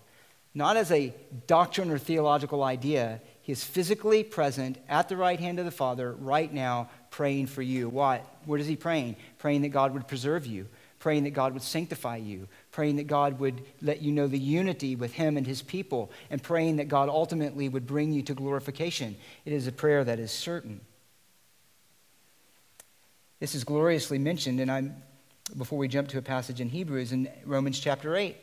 Not 0.53 0.77
as 0.77 0.91
a 0.91 1.11
doctrine 1.47 1.89
or 1.89 1.97
theological 1.97 2.63
idea, 2.63 3.21
he 3.41 3.51
is 3.51 3.63
physically 3.63 4.23
present 4.23 4.77
at 4.87 5.09
the 5.09 5.17
right 5.17 5.39
hand 5.39 5.57
of 5.57 5.65
the 5.65 5.71
Father 5.71 6.13
right 6.13 6.53
now, 6.53 6.91
praying 7.09 7.47
for 7.47 7.63
you. 7.63 7.89
What? 7.89 8.23
What 8.45 8.59
is 8.59 8.67
he 8.67 8.75
praying? 8.75 9.15
Praying 9.39 9.63
that 9.63 9.69
God 9.69 9.91
would 9.95 10.07
preserve 10.07 10.45
you, 10.45 10.67
praying 10.99 11.23
that 11.23 11.31
God 11.31 11.53
would 11.53 11.63
sanctify 11.63 12.17
you, 12.17 12.47
praying 12.71 12.97
that 12.97 13.07
God 13.07 13.39
would 13.39 13.63
let 13.81 14.03
you 14.03 14.11
know 14.11 14.27
the 14.27 14.37
unity 14.37 14.95
with 14.95 15.13
him 15.13 15.37
and 15.37 15.47
his 15.47 15.63
people, 15.63 16.11
and 16.29 16.43
praying 16.43 16.75
that 16.75 16.87
God 16.87 17.09
ultimately 17.09 17.67
would 17.67 17.87
bring 17.87 18.13
you 18.13 18.21
to 18.21 18.35
glorification. 18.35 19.15
It 19.43 19.53
is 19.53 19.65
a 19.65 19.71
prayer 19.71 20.03
that 20.03 20.19
is 20.19 20.29
certain. 20.29 20.81
This 23.39 23.55
is 23.55 23.63
gloriously 23.63 24.19
mentioned, 24.19 24.59
and 24.59 24.69
I'm 24.69 25.01
before 25.57 25.79
we 25.79 25.87
jump 25.87 26.09
to 26.09 26.17
a 26.17 26.21
passage 26.21 26.59
in 26.59 26.67
Hebrews 26.67 27.13
in 27.13 27.31
Romans 27.45 27.79
chapter 27.79 28.17
8. 28.17 28.35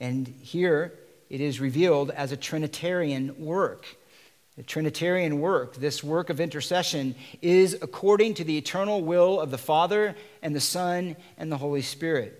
And 0.00 0.26
here 0.26 0.98
it 1.28 1.40
is 1.40 1.60
revealed 1.60 2.10
as 2.10 2.32
a 2.32 2.36
Trinitarian 2.36 3.38
work. 3.38 3.86
The 4.56 4.64
Trinitarian 4.64 5.38
work, 5.38 5.76
this 5.76 6.02
work 6.02 6.30
of 6.30 6.40
intercession, 6.40 7.14
is 7.42 7.78
according 7.80 8.34
to 8.34 8.44
the 8.44 8.58
eternal 8.58 9.02
will 9.02 9.38
of 9.38 9.52
the 9.52 9.58
Father 9.58 10.16
and 10.42 10.52
the 10.52 10.60
Son 10.60 11.14
and 11.38 11.52
the 11.52 11.56
Holy 11.56 11.82
Spirit. 11.82 12.39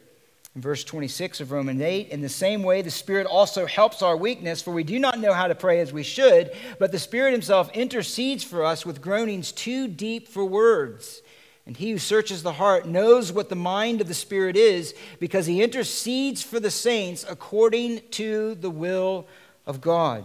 In 0.56 0.62
verse 0.62 0.82
26 0.82 1.40
of 1.40 1.52
Romans 1.52 1.80
8, 1.80 2.08
in 2.08 2.22
the 2.22 2.28
same 2.28 2.64
way, 2.64 2.82
the 2.82 2.90
Spirit 2.90 3.26
also 3.26 3.66
helps 3.66 4.02
our 4.02 4.16
weakness, 4.16 4.60
for 4.60 4.72
we 4.72 4.82
do 4.82 4.98
not 4.98 5.20
know 5.20 5.32
how 5.32 5.46
to 5.46 5.54
pray 5.54 5.80
as 5.80 5.92
we 5.92 6.02
should, 6.02 6.50
but 6.80 6.90
the 6.90 6.98
Spirit 6.98 7.32
Himself 7.32 7.70
intercedes 7.72 8.42
for 8.42 8.64
us 8.64 8.84
with 8.84 9.00
groanings 9.00 9.52
too 9.52 9.86
deep 9.86 10.26
for 10.26 10.44
words. 10.44 11.22
And 11.66 11.76
he 11.76 11.92
who 11.92 11.98
searches 11.98 12.42
the 12.42 12.54
heart 12.54 12.88
knows 12.88 13.30
what 13.30 13.48
the 13.48 13.54
mind 13.54 14.00
of 14.00 14.08
the 14.08 14.14
Spirit 14.14 14.56
is, 14.56 14.92
because 15.20 15.46
he 15.46 15.62
intercedes 15.62 16.42
for 16.42 16.58
the 16.58 16.70
saints 16.70 17.24
according 17.28 18.00
to 18.12 18.56
the 18.56 18.70
will 18.70 19.28
of 19.66 19.80
God. 19.80 20.24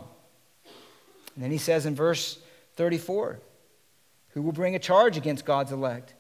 And 1.36 1.44
then 1.44 1.52
he 1.52 1.60
says 1.60 1.86
in 1.86 1.94
verse 1.94 2.40
34 2.78 3.40
Who 4.30 4.42
will 4.42 4.54
bring 4.54 4.74
a 4.74 4.80
charge 4.80 5.18
against 5.18 5.46
God's 5.46 5.72
elect? 5.72 6.15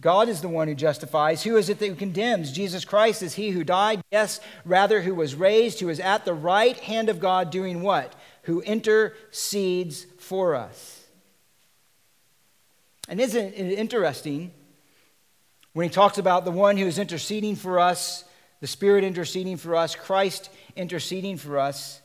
God 0.00 0.28
is 0.28 0.40
the 0.40 0.48
one 0.48 0.68
who 0.68 0.74
justifies. 0.74 1.42
Who 1.42 1.56
is 1.56 1.68
it 1.68 1.78
that 1.78 1.98
condemns? 1.98 2.50
Jesus 2.50 2.84
Christ 2.84 3.22
is 3.22 3.34
he 3.34 3.50
who 3.50 3.62
died, 3.62 4.00
yes, 4.10 4.40
rather, 4.64 5.02
who 5.02 5.14
was 5.14 5.34
raised, 5.34 5.80
who 5.80 5.88
is 5.88 6.00
at 6.00 6.24
the 6.24 6.34
right 6.34 6.76
hand 6.78 7.08
of 7.08 7.20
God, 7.20 7.50
doing 7.50 7.82
what? 7.82 8.14
Who 8.44 8.62
intercedes 8.62 10.06
for 10.18 10.54
us. 10.54 11.04
And 13.08 13.20
isn't 13.20 13.54
it 13.54 13.78
interesting 13.78 14.52
when 15.74 15.84
he 15.84 15.90
talks 15.90 16.18
about 16.18 16.44
the 16.44 16.50
one 16.50 16.76
who 16.76 16.86
is 16.86 16.98
interceding 16.98 17.56
for 17.56 17.78
us, 17.78 18.24
the 18.60 18.66
Spirit 18.66 19.04
interceding 19.04 19.56
for 19.56 19.76
us, 19.76 19.94
Christ 19.94 20.48
interceding 20.76 21.36
for 21.36 21.58
us? 21.58 22.02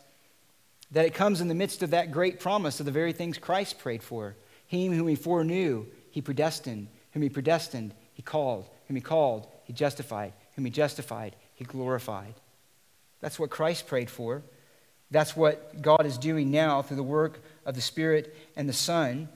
that 0.92 1.06
it 1.06 1.14
comes 1.14 1.42
in 1.42 1.48
the 1.48 1.56
midst 1.56 1.84
of 1.84 1.92
that 1.92 2.12
great 2.12 2.40
promise 2.40 2.80
of 2.80 2.86
the 2.86 2.92
very 2.92 3.14
things 3.14 3.38
Christ 3.38 3.80
prayed 3.80 4.04
for. 4.04 4.36
Him 4.68 4.94
whom 4.94 5.08
he 5.08 5.16
foreknew, 5.16 5.86
he 6.12 6.22
predestined. 6.22 6.88
Whom 7.18 7.24
he 7.24 7.30
predestined, 7.30 7.96
he 8.14 8.22
called. 8.22 8.70
Whom 8.88 8.96
he 8.96 9.02
called, 9.02 9.48
he 9.64 9.74
justified. 9.74 10.34
Whom 10.56 10.66
he 10.66 10.70
justified, 10.70 11.36
he 11.56 11.64
glorified. 11.64 12.36
That's 13.22 13.40
what 13.40 13.50
Christ 13.50 13.88
prayed 13.88 14.12
for. 14.12 14.44
That's 15.10 15.36
what 15.36 15.82
God 15.82 16.06
is 16.06 16.20
doing 16.20 16.52
now 16.52 16.84
through 16.84 16.98
the 16.98 17.02
work 17.02 17.40
of 17.66 17.74
the 17.74 17.82
Spirit 17.82 18.36
and 18.56 18.70
the 18.70 18.74
Son. 18.74 19.30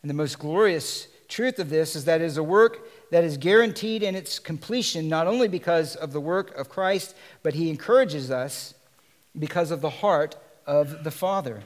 And 0.00 0.08
the 0.08 0.14
most 0.14 0.38
glorious 0.38 1.08
truth 1.28 1.58
of 1.58 1.68
this 1.68 1.94
is 1.94 2.06
that 2.06 2.22
it 2.22 2.24
is 2.24 2.38
a 2.38 2.42
work 2.42 2.88
that 3.10 3.22
is 3.22 3.36
guaranteed 3.36 4.02
in 4.02 4.14
its 4.14 4.38
completion, 4.38 5.10
not 5.10 5.26
only 5.26 5.48
because 5.48 5.94
of 5.94 6.14
the 6.14 6.22
work 6.22 6.56
of 6.56 6.70
Christ, 6.70 7.14
but 7.42 7.52
he 7.52 7.68
encourages 7.68 8.30
us 8.30 8.72
because 9.38 9.70
of 9.70 9.82
the 9.82 9.90
heart 9.90 10.36
of 10.66 11.04
the 11.04 11.10
Father. 11.10 11.60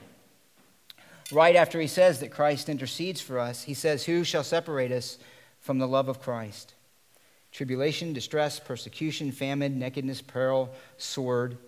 Right 1.33 1.57
after 1.57 1.81
he 1.81 1.87
says 1.87 2.21
that 2.21 2.33
Christ 2.33 2.69
intercedes 2.69 3.21
for 3.21 3.39
us, 3.39 3.65
he 3.65 3.75
says, 3.75 4.05
Who 4.05 4.25
shall 4.25 4.45
separate 4.45 4.93
us 4.93 5.19
from 5.61 5.79
the 5.79 5.89
love 5.89 6.09
of 6.09 6.21
Christ? 6.21 6.75
Tribulation, 7.53 8.13
distress, 8.13 8.61
persecution, 8.61 9.33
famine, 9.33 9.79
nakedness, 9.79 10.23
peril, 10.23 10.71
sword. 10.99 11.59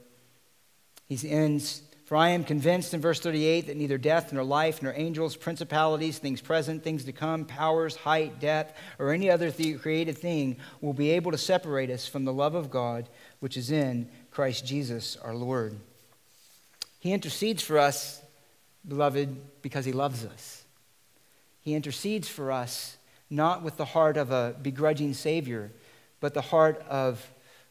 He 1.09 1.29
ends, 1.29 1.83
For 2.07 2.17
I 2.17 2.31
am 2.31 2.45
convinced 2.45 2.95
in 2.95 3.01
verse 3.01 3.21
38 3.21 3.67
that 3.67 3.77
neither 3.77 3.99
death, 3.99 4.33
nor 4.33 4.45
life, 4.45 4.83
nor 4.83 4.95
angels, 4.97 5.37
principalities, 5.37 6.19
things 6.19 6.41
present, 6.41 6.83
things 6.83 7.05
to 7.05 7.13
come, 7.13 7.45
powers, 7.45 7.97
height, 7.97 8.41
depth, 8.41 8.79
or 8.99 9.13
any 9.13 9.29
other 9.29 9.51
th- 9.51 9.81
created 9.81 10.17
thing 10.17 10.57
will 10.81 10.93
be 10.93 11.11
able 11.11 11.33
to 11.33 11.39
separate 11.39 11.91
us 11.91 12.07
from 12.07 12.25
the 12.25 12.33
love 12.33 12.55
of 12.55 12.71
God 12.71 13.09
which 13.41 13.57
is 13.57 13.71
in 13.71 14.09
Christ 14.31 14.65
Jesus 14.65 15.17
our 15.17 15.35
Lord. 15.35 15.77
He 17.01 17.13
intercedes 17.13 17.65
for 17.65 17.79
us, 17.79 18.22
beloved, 18.87 19.63
because 19.63 19.85
he 19.85 19.93
loves 19.93 20.25
us. 20.25 20.65
He 21.61 21.75
intercedes 21.75 22.29
for 22.29 22.51
us 22.51 22.97
not 23.31 23.63
with 23.63 23.77
the 23.77 23.85
heart 23.85 24.17
of 24.17 24.31
a 24.31 24.55
begrudging 24.61 25.15
Savior, 25.15 25.71
but 26.21 26.35
the 26.35 26.41
heart 26.41 26.85
of 26.89 27.25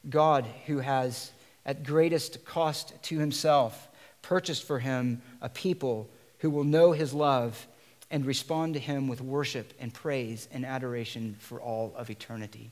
God 0.09 0.45
who 0.65 0.79
has, 0.79 1.31
at 1.65 1.83
greatest 1.83 2.43
cost 2.45 2.93
to 3.03 3.19
himself, 3.19 3.89
purchased 4.21 4.63
for 4.63 4.79
him 4.79 5.21
a 5.41 5.49
people 5.49 6.09
who 6.39 6.49
will 6.49 6.63
know 6.63 6.91
his 6.91 7.13
love 7.13 7.67
and 8.09 8.25
respond 8.25 8.73
to 8.73 8.79
him 8.79 9.07
with 9.07 9.21
worship 9.21 9.73
and 9.79 9.93
praise 9.93 10.47
and 10.51 10.65
adoration 10.65 11.35
for 11.39 11.61
all 11.61 11.93
of 11.95 12.09
eternity 12.09 12.71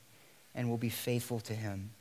and 0.56 0.70
will 0.70 0.78
be 0.78 0.90
faithful 0.90 1.40
to 1.40 1.54
him. 1.54 1.92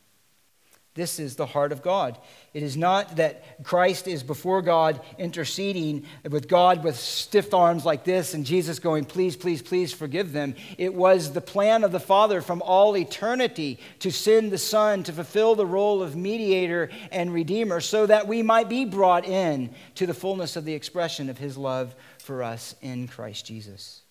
This 0.99 1.17
is 1.17 1.37
the 1.37 1.45
heart 1.45 1.71
of 1.71 1.81
God. 1.81 2.17
It 2.53 2.61
is 2.61 2.75
not 2.75 3.15
that 3.15 3.63
Christ 3.63 4.05
is 4.05 4.21
before 4.21 4.61
God 4.61 4.99
interceding 5.17 6.03
with 6.29 6.49
God 6.49 6.83
with 6.83 6.97
stiff 6.97 7.53
arms 7.53 7.85
like 7.85 8.03
this 8.03 8.33
and 8.33 8.45
Jesus 8.45 8.79
going, 8.79 9.05
please, 9.05 9.37
please, 9.37 9.61
please 9.61 9.93
forgive 9.93 10.33
them. 10.33 10.55
It 10.77 10.93
was 10.93 11.31
the 11.31 11.39
plan 11.39 11.85
of 11.85 11.93
the 11.93 12.01
Father 12.01 12.41
from 12.41 12.61
all 12.61 12.97
eternity 12.97 13.79
to 13.99 14.11
send 14.11 14.51
the 14.51 14.57
Son 14.57 15.03
to 15.03 15.13
fulfill 15.13 15.55
the 15.55 15.65
role 15.65 16.03
of 16.03 16.17
mediator 16.17 16.89
and 17.13 17.33
redeemer 17.33 17.79
so 17.79 18.05
that 18.05 18.27
we 18.27 18.43
might 18.43 18.67
be 18.67 18.83
brought 18.83 19.25
in 19.25 19.73
to 19.95 20.05
the 20.05 20.13
fullness 20.13 20.57
of 20.57 20.65
the 20.65 20.73
expression 20.73 21.29
of 21.29 21.37
his 21.37 21.57
love 21.57 21.95
for 22.17 22.43
us 22.43 22.75
in 22.81 23.07
Christ 23.07 23.45
Jesus. 23.45 24.01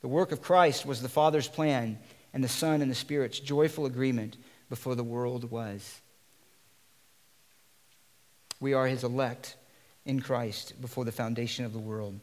The 0.00 0.08
work 0.08 0.32
of 0.32 0.40
Christ 0.40 0.86
was 0.86 1.02
the 1.02 1.08
Father's 1.10 1.48
plan 1.48 1.98
and 2.32 2.42
the 2.42 2.48
Son 2.48 2.80
and 2.80 2.90
the 2.90 2.94
Spirit's 2.94 3.38
joyful 3.38 3.84
agreement 3.84 4.38
before 4.68 4.94
the 4.94 5.04
world 5.04 5.50
was. 5.50 6.00
We 8.60 8.74
are 8.74 8.86
his 8.86 9.04
elect 9.04 9.56
in 10.04 10.20
Christ 10.20 10.80
before 10.80 11.04
the 11.04 11.12
foundation 11.12 11.64
of 11.64 11.72
the 11.72 11.78
world. 11.78 12.18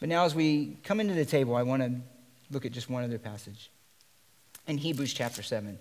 But 0.00 0.08
now, 0.08 0.24
as 0.24 0.34
we 0.34 0.76
come 0.84 1.00
into 1.00 1.14
the 1.14 1.24
table, 1.24 1.56
I 1.56 1.62
want 1.62 1.82
to 1.82 1.92
look 2.50 2.64
at 2.64 2.72
just 2.72 2.88
one 2.88 3.04
other 3.04 3.18
passage 3.18 3.70
in 4.66 4.78
Hebrews 4.78 5.12
chapter 5.12 5.42
7. 5.42 5.78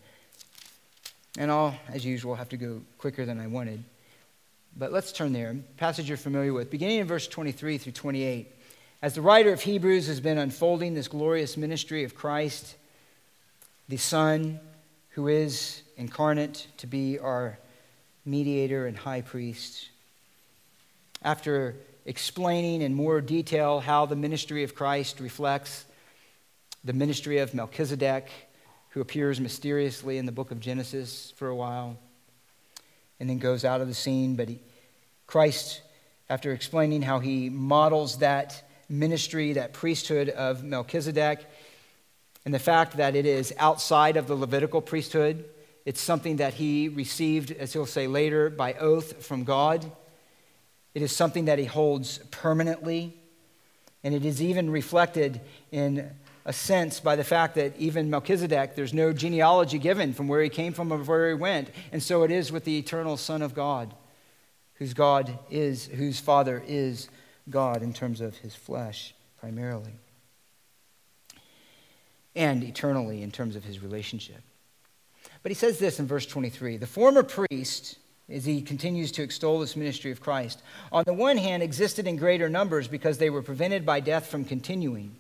And 1.38 1.52
I'll, 1.52 1.76
as 1.90 2.06
usual, 2.06 2.36
have 2.36 2.50
to 2.50 2.58
go 2.58 2.82
quicker 2.98 3.26
than 3.26 3.40
I 3.40 3.48
wanted. 3.48 3.84
But 4.76 4.92
let's 4.92 5.12
turn 5.12 5.34
there. 5.34 5.56
Passage 5.78 6.08
you're 6.08 6.18
familiar 6.18 6.54
with, 6.54 6.72
beginning 6.72 6.98
in 6.98 7.08
verse 7.08 7.28
23 7.28 7.78
through 7.78 7.92
28. 7.94 8.52
As 9.02 9.14
the 9.14 9.22
writer 9.22 9.54
of 9.54 9.62
Hebrews 9.62 10.08
has 10.08 10.20
been 10.20 10.38
unfolding 10.40 10.94
this 10.94 11.08
glorious 11.08 11.58
ministry 11.58 12.04
of 12.04 12.16
Christ, 12.16 12.76
the 13.88 13.98
Son, 13.98 14.60
who 15.18 15.28
is 15.28 15.82
incarnate 15.96 16.68
to 16.78 16.86
be 16.86 17.18
our 17.18 17.58
mediator 18.24 18.86
and 18.86 18.96
high 18.96 19.22
priest. 19.22 19.90
After 21.24 21.76
explaining 22.06 22.84
in 22.84 22.94
more 22.94 23.20
detail 23.20 23.80
how 23.80 24.06
the 24.06 24.16
ministry 24.16 24.64
of 24.64 24.76
Christ 24.76 25.20
reflects 25.20 25.86
the 26.84 26.94
ministry 26.94 27.40
of 27.40 27.56
Melchizedek, 27.56 28.30
who 28.90 29.02
appears 29.02 29.40
mysteriously 29.40 30.20
in 30.20 30.28
the 30.28 30.32
book 30.32 30.52
of 30.52 30.60
Genesis 30.60 31.34
for 31.36 31.48
a 31.48 31.56
while 31.56 31.98
and 33.20 33.28
then 33.28 33.40
goes 33.40 33.66
out 33.66 33.82
of 33.82 33.88
the 33.88 33.96
scene. 33.96 34.36
But 34.36 34.50
he, 34.50 34.60
Christ, 35.26 35.82
after 36.30 36.52
explaining 36.52 37.02
how 37.02 37.18
he 37.18 37.50
models 37.50 38.20
that 38.20 38.70
ministry, 38.88 39.54
that 39.54 39.74
priesthood 39.74 40.30
of 40.30 40.64
Melchizedek, 40.64 41.44
and 42.48 42.54
the 42.54 42.60
fact 42.60 42.96
that 42.96 43.14
it 43.14 43.26
is 43.26 43.54
outside 43.58 44.16
of 44.16 44.28
the 44.28 44.34
Levitical 44.34 44.80
priesthood. 44.80 45.44
It's 45.84 46.00
something 46.00 46.38
that 46.38 46.54
he 46.54 46.88
received, 46.88 47.52
as 47.52 47.74
he'll 47.74 47.86
say 47.86 48.08
later, 48.08 48.50
by 48.50 48.72
oath 48.76 49.26
from 49.26 49.44
God. 49.44 49.92
It 50.94 51.02
is 51.02 51.12
something 51.12 51.44
that 51.44 51.60
he 51.60 51.66
holds 51.66 52.20
permanently. 52.32 53.14
And 54.02 54.16
it 54.16 54.24
is 54.24 54.42
even 54.42 54.70
reflected 54.70 55.42
in 55.74 56.10
a 56.46 56.54
sense 56.54 57.02
by 57.02 57.18
the 57.18 57.26
fact 57.26 57.56
that 57.56 57.76
even 57.78 58.10
Melchizedek, 58.10 58.76
there's 58.76 58.94
no 58.94 59.12
genealogy 59.12 59.78
given 59.78 60.14
from 60.14 60.30
where 60.30 60.42
he 60.42 60.48
came 60.48 60.72
from 60.72 60.94
or 60.94 61.00
where 61.00 61.28
he 61.28 61.34
went. 61.34 61.70
And 61.92 62.02
so 62.02 62.24
it 62.24 62.32
is 62.32 62.50
with 62.50 62.64
the 62.64 62.78
eternal 62.78 63.18
Son 63.18 63.42
of 63.42 63.56
God, 63.56 63.94
whose 64.76 64.94
God 64.94 65.38
is, 65.50 65.88
whose 65.88 66.22
Father 66.22 66.64
is 66.66 67.10
God 67.50 67.84
in 67.84 67.92
terms 67.92 68.22
of 68.22 68.38
his 68.38 68.56
flesh 68.56 69.14
primarily 69.38 70.00
and 72.38 72.64
eternally 72.64 73.24
in 73.24 73.32
terms 73.32 73.56
of 73.56 73.64
his 73.64 73.82
relationship. 73.82 74.42
But 75.44 75.52
he 75.52 75.56
says 75.56 75.80
this 75.80 76.00
in 76.00 76.08
verse 76.08 76.26
23 76.26 76.78
The 76.78 76.88
former 76.88 77.24
priest, 77.24 77.98
as 78.30 78.46
he 78.46 78.62
continues 78.62 79.12
to 79.14 79.24
extol 79.24 79.60
this 79.60 79.76
ministry 79.76 80.12
of 80.12 80.22
Christ, 80.22 80.62
on 80.92 81.04
the 81.06 81.14
one 81.14 81.38
hand 81.38 81.64
existed 81.64 82.08
in 82.08 82.16
greater 82.16 82.50
numbers 82.50 82.88
because 82.88 83.18
they 83.18 83.30
were 83.30 83.42
prevented 83.42 83.86
by 83.86 84.00
death 84.00 84.28
from 84.28 84.46
continuing. 84.46 85.16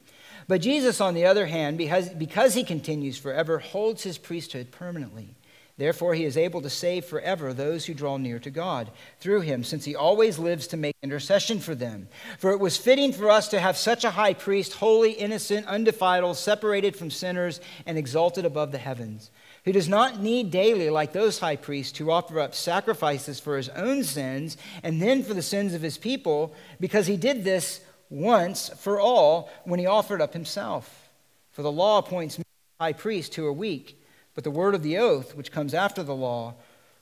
But 0.47 0.61
Jesus, 0.61 1.01
on 1.01 1.13
the 1.13 1.25
other 1.25 1.45
hand, 1.45 1.77
because, 1.77 2.09
because 2.09 2.53
he 2.53 2.63
continues 2.63 3.17
forever, 3.17 3.59
holds 3.59 4.03
his 4.03 4.17
priesthood 4.17 4.71
permanently. 4.71 5.35
Therefore, 5.77 6.15
he 6.15 6.25
is 6.25 6.37
able 6.37 6.61
to 6.61 6.71
save 6.71 7.05
forever 7.05 7.53
those 7.53 7.85
who 7.85 7.93
draw 7.93 8.17
near 8.17 8.39
to 8.39 8.49
God 8.49 8.89
through 9.19 9.41
him, 9.41 9.63
since 9.63 9.85
he 9.85 9.95
always 9.95 10.39
lives 10.39 10.65
to 10.67 10.77
make 10.77 10.95
intercession 11.03 11.59
for 11.59 11.75
them. 11.75 12.07
For 12.39 12.51
it 12.51 12.59
was 12.59 12.77
fitting 12.77 13.13
for 13.13 13.29
us 13.29 13.47
to 13.49 13.59
have 13.59 13.77
such 13.77 14.03
a 14.03 14.09
high 14.09 14.33
priest, 14.33 14.73
holy, 14.73 15.11
innocent, 15.11 15.67
undefiled, 15.67 16.35
separated 16.35 16.95
from 16.95 17.11
sinners, 17.11 17.61
and 17.85 17.95
exalted 17.95 18.43
above 18.43 18.71
the 18.71 18.79
heavens, 18.79 19.29
who 19.65 19.71
does 19.71 19.87
not 19.87 20.19
need 20.19 20.49
daily, 20.49 20.89
like 20.89 21.13
those 21.13 21.37
high 21.37 21.55
priests, 21.55 21.91
to 21.99 22.11
offer 22.11 22.39
up 22.39 22.55
sacrifices 22.55 23.39
for 23.39 23.55
his 23.55 23.69
own 23.69 24.03
sins 24.03 24.57
and 24.81 24.99
then 24.99 25.21
for 25.21 25.35
the 25.35 25.43
sins 25.43 25.75
of 25.75 25.83
his 25.83 25.99
people, 25.99 26.55
because 26.79 27.05
he 27.05 27.17
did 27.17 27.43
this 27.43 27.81
once 28.09 28.69
for 28.69 28.99
all 28.99 29.47
when 29.63 29.79
he 29.79 29.85
offered 29.85 30.21
up 30.21 30.33
himself. 30.33 31.11
For 31.51 31.61
the 31.61 31.71
law 31.71 31.99
appoints 31.99 32.39
high 32.79 32.93
priests 32.93 33.35
who 33.35 33.45
are 33.45 33.53
weak 33.53 34.01
but 34.37 34.43
the 34.43 34.51
word 34.51 34.75
of 34.75 34.83
the 34.83 34.99
oath, 34.99 35.33
which 35.33 35.51
comes 35.51 35.73
after 35.73 36.03
the 36.03 36.13
law, 36.13 36.53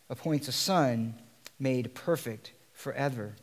appoints 0.10 0.48
a 0.48 0.54
son 0.54 1.16
made 1.60 1.94
perfect 1.94 2.54
forever. 2.72 3.36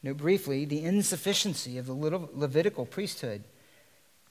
Note 0.00 0.18
briefly 0.18 0.64
the 0.64 0.84
insufficiency 0.84 1.76
of 1.76 1.86
the 1.86 1.92
Levitical 1.92 2.86
priesthood. 2.86 3.42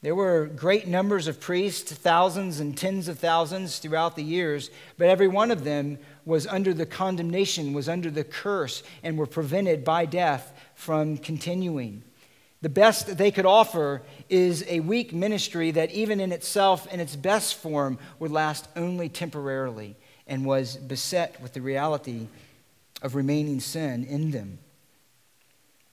There 0.02 0.16
were 0.16 0.46
great 0.46 0.88
numbers 0.88 1.28
of 1.28 1.42
priests, 1.42 1.92
thousands 1.92 2.62
and 2.62 2.78
tens 2.78 3.10
of 3.10 3.20
thousands 3.20 3.80
throughout 3.80 4.16
the 4.16 4.24
years, 4.24 4.70
but 4.98 5.10
every 5.10 5.28
one 5.28 5.52
of 5.52 5.66
them 5.66 5.98
was 6.24 6.48
under 6.48 6.74
the 6.74 6.86
condemnation, 6.86 7.74
was 7.74 7.90
under 7.90 8.10
the 8.10 8.24
curse, 8.24 8.82
and 9.04 9.18
were 9.18 9.28
prevented 9.28 9.84
by 9.84 10.06
death 10.06 10.58
from 10.74 11.18
continuing. 11.18 12.04
The 12.64 12.70
best 12.70 13.18
they 13.18 13.30
could 13.30 13.45
offer 13.45 14.01
is 14.30 14.64
a 14.70 14.80
weak 14.80 15.11
ministry 15.11 15.72
that, 15.72 15.91
even 15.91 16.22
in 16.22 16.32
itself, 16.32 16.88
in 16.93 17.01
its 17.01 17.14
best 17.14 17.55
form, 17.55 17.99
would 18.20 18.32
last 18.32 18.70
only 18.78 19.09
temporarily 19.09 19.97
and 20.28 20.45
was 20.45 20.78
beset 20.78 21.41
with 21.41 21.51
the 21.51 21.59
reality 21.59 22.30
of 23.01 23.16
remaining 23.16 23.59
sin 23.59 24.05
in 24.05 24.32
them. 24.32 24.59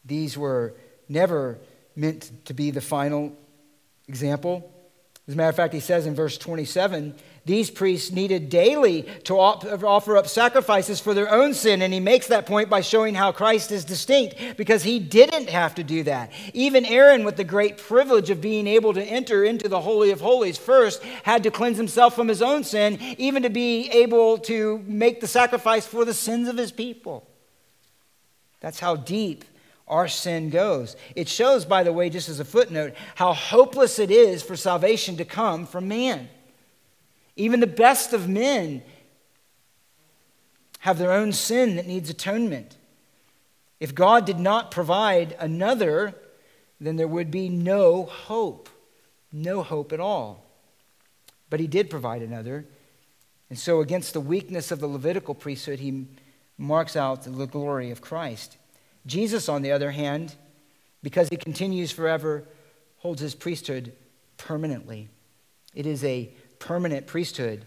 These 0.05 0.39
were 0.39 0.75
never 1.09 1.59
meant 1.97 2.31
to 2.45 2.55
be 2.55 2.71
the 2.71 2.81
final 2.81 3.37
example. 4.07 4.73
As 5.27 5.35
a 5.35 5.37
matter 5.37 5.51
of 5.51 5.57
fact, 5.57 5.75
he 5.75 5.81
says 5.81 6.07
in 6.07 6.15
verse 6.15 6.39
27 6.39 7.17
these 7.51 7.69
priests 7.69 8.13
needed 8.13 8.49
daily 8.49 9.03
to 9.25 9.39
offer 9.39 10.17
up 10.17 10.27
sacrifices 10.29 11.01
for 11.01 11.15
their 11.15 11.31
own 11.31 11.53
sin. 11.53 11.83
And 11.83 11.93
he 11.93 11.99
makes 11.99 12.29
that 12.29 12.47
point 12.47 12.71
by 12.71 12.81
showing 12.81 13.15
how 13.15 13.33
Christ 13.33 13.73
is 13.73 13.85
distinct 13.85 14.37
because 14.57 14.85
he 14.85 15.01
didn't 15.01 15.51
have 15.51 15.75
to 15.75 15.83
do 15.83 16.05
that. 16.05 16.31
Even 16.55 16.85
Aaron, 16.87 17.25
with 17.25 17.37
the 17.37 17.45
great 17.45 17.77
privilege 17.77 18.31
of 18.31 18.41
being 18.41 18.67
able 18.67 18.95
to 18.95 19.03
enter 19.03 19.45
into 19.45 19.69
the 19.69 19.81
Holy 19.81 20.13
of 20.13 20.21
Holies 20.21 20.59
first, 20.59 21.03
had 21.25 21.43
to 21.43 21.51
cleanse 21.51 21.77
himself 21.77 22.15
from 22.15 22.29
his 22.29 22.41
own 22.41 22.63
sin, 22.63 22.99
even 23.19 23.43
to 23.43 23.51
be 23.51 23.91
able 23.91 24.39
to 24.39 24.83
make 24.87 25.21
the 25.21 25.27
sacrifice 25.27 25.87
for 25.87 26.05
the 26.05 26.15
sins 26.15 26.49
of 26.49 26.57
his 26.57 26.71
people. 26.71 27.27
That's 28.61 28.79
how 28.79 28.95
deep 28.95 29.45
our 29.89 30.07
sin 30.07 30.51
goes. 30.51 30.95
It 31.17 31.29
shows, 31.29 31.65
by 31.65 31.83
the 31.83 31.93
way, 31.93 32.11
just 32.11 32.29
as 32.29 32.39
a 32.39 32.45
footnote, 32.45 32.95
how 33.17 33.33
hopeless 33.33 33.99
it 33.99 34.13
is 34.13 34.41
for 34.41 34.55
salvation 34.55 35.17
to 35.17 35.25
come 35.25 35.67
from 35.67 35.89
man. 35.89 36.29
Even 37.37 37.61
the 37.61 37.67
best 37.67 38.13
of 38.13 38.29
men 38.29 38.83
have 40.81 40.99
their 40.99 41.13
own 41.13 41.33
sin 41.33 41.77
that 41.77 41.87
needs 41.87 42.11
atonement. 42.11 42.77
If 43.79 43.95
God 43.95 44.25
did 44.25 44.39
not 44.39 44.71
provide 44.71 45.37
another, 45.39 46.15
then 46.81 46.97
there 46.97 47.09
would 47.09 47.31
be 47.31 47.49
no 47.49 48.05
hope. 48.05 48.69
No 49.33 49.63
hope 49.63 49.93
at 49.93 50.01
all. 50.01 50.45
But 51.49 51.61
He 51.61 51.67
did 51.67 51.91
provide 51.91 52.23
another. 52.23 52.67
And 53.49 53.59
so, 53.59 53.81
against 53.81 54.13
the 54.13 54.21
weakness 54.21 54.71
of 54.71 54.81
the 54.81 54.87
Levitical 54.87 55.35
priesthood, 55.35 55.81
He 55.81 56.07
marks 56.57 56.97
out 56.97 57.23
the 57.25 57.47
glory 57.47 57.91
of 57.91 58.01
Christ. 58.01 58.57
Jesus, 59.07 59.49
on 59.49 59.63
the 59.63 59.73
other 59.73 59.91
hand, 59.91 60.35
because 61.03 61.29
He 61.29 61.37
continues 61.37 61.91
forever, 61.91 62.45
holds 62.99 63.21
His 63.21 63.35
priesthood 63.35 63.93
permanently. 64.37 65.09
It 65.75 65.87
is 65.87 66.05
a 66.05 66.31
permanent 66.61 67.09
priesthood. 67.09 67.67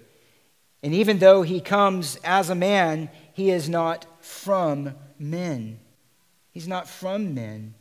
And 0.81 0.93
even 0.93 1.19
though 1.19 1.41
he 1.41 1.59
comes 1.59 2.17
as 2.23 2.49
a 2.49 2.55
man, 2.55 3.09
he 3.33 3.49
is 3.49 3.67
not 3.67 4.05
from 4.23 4.95
men. 5.19 5.79
He's 6.51 6.67
not 6.67 6.87
from 6.87 7.33
men. 7.33 7.73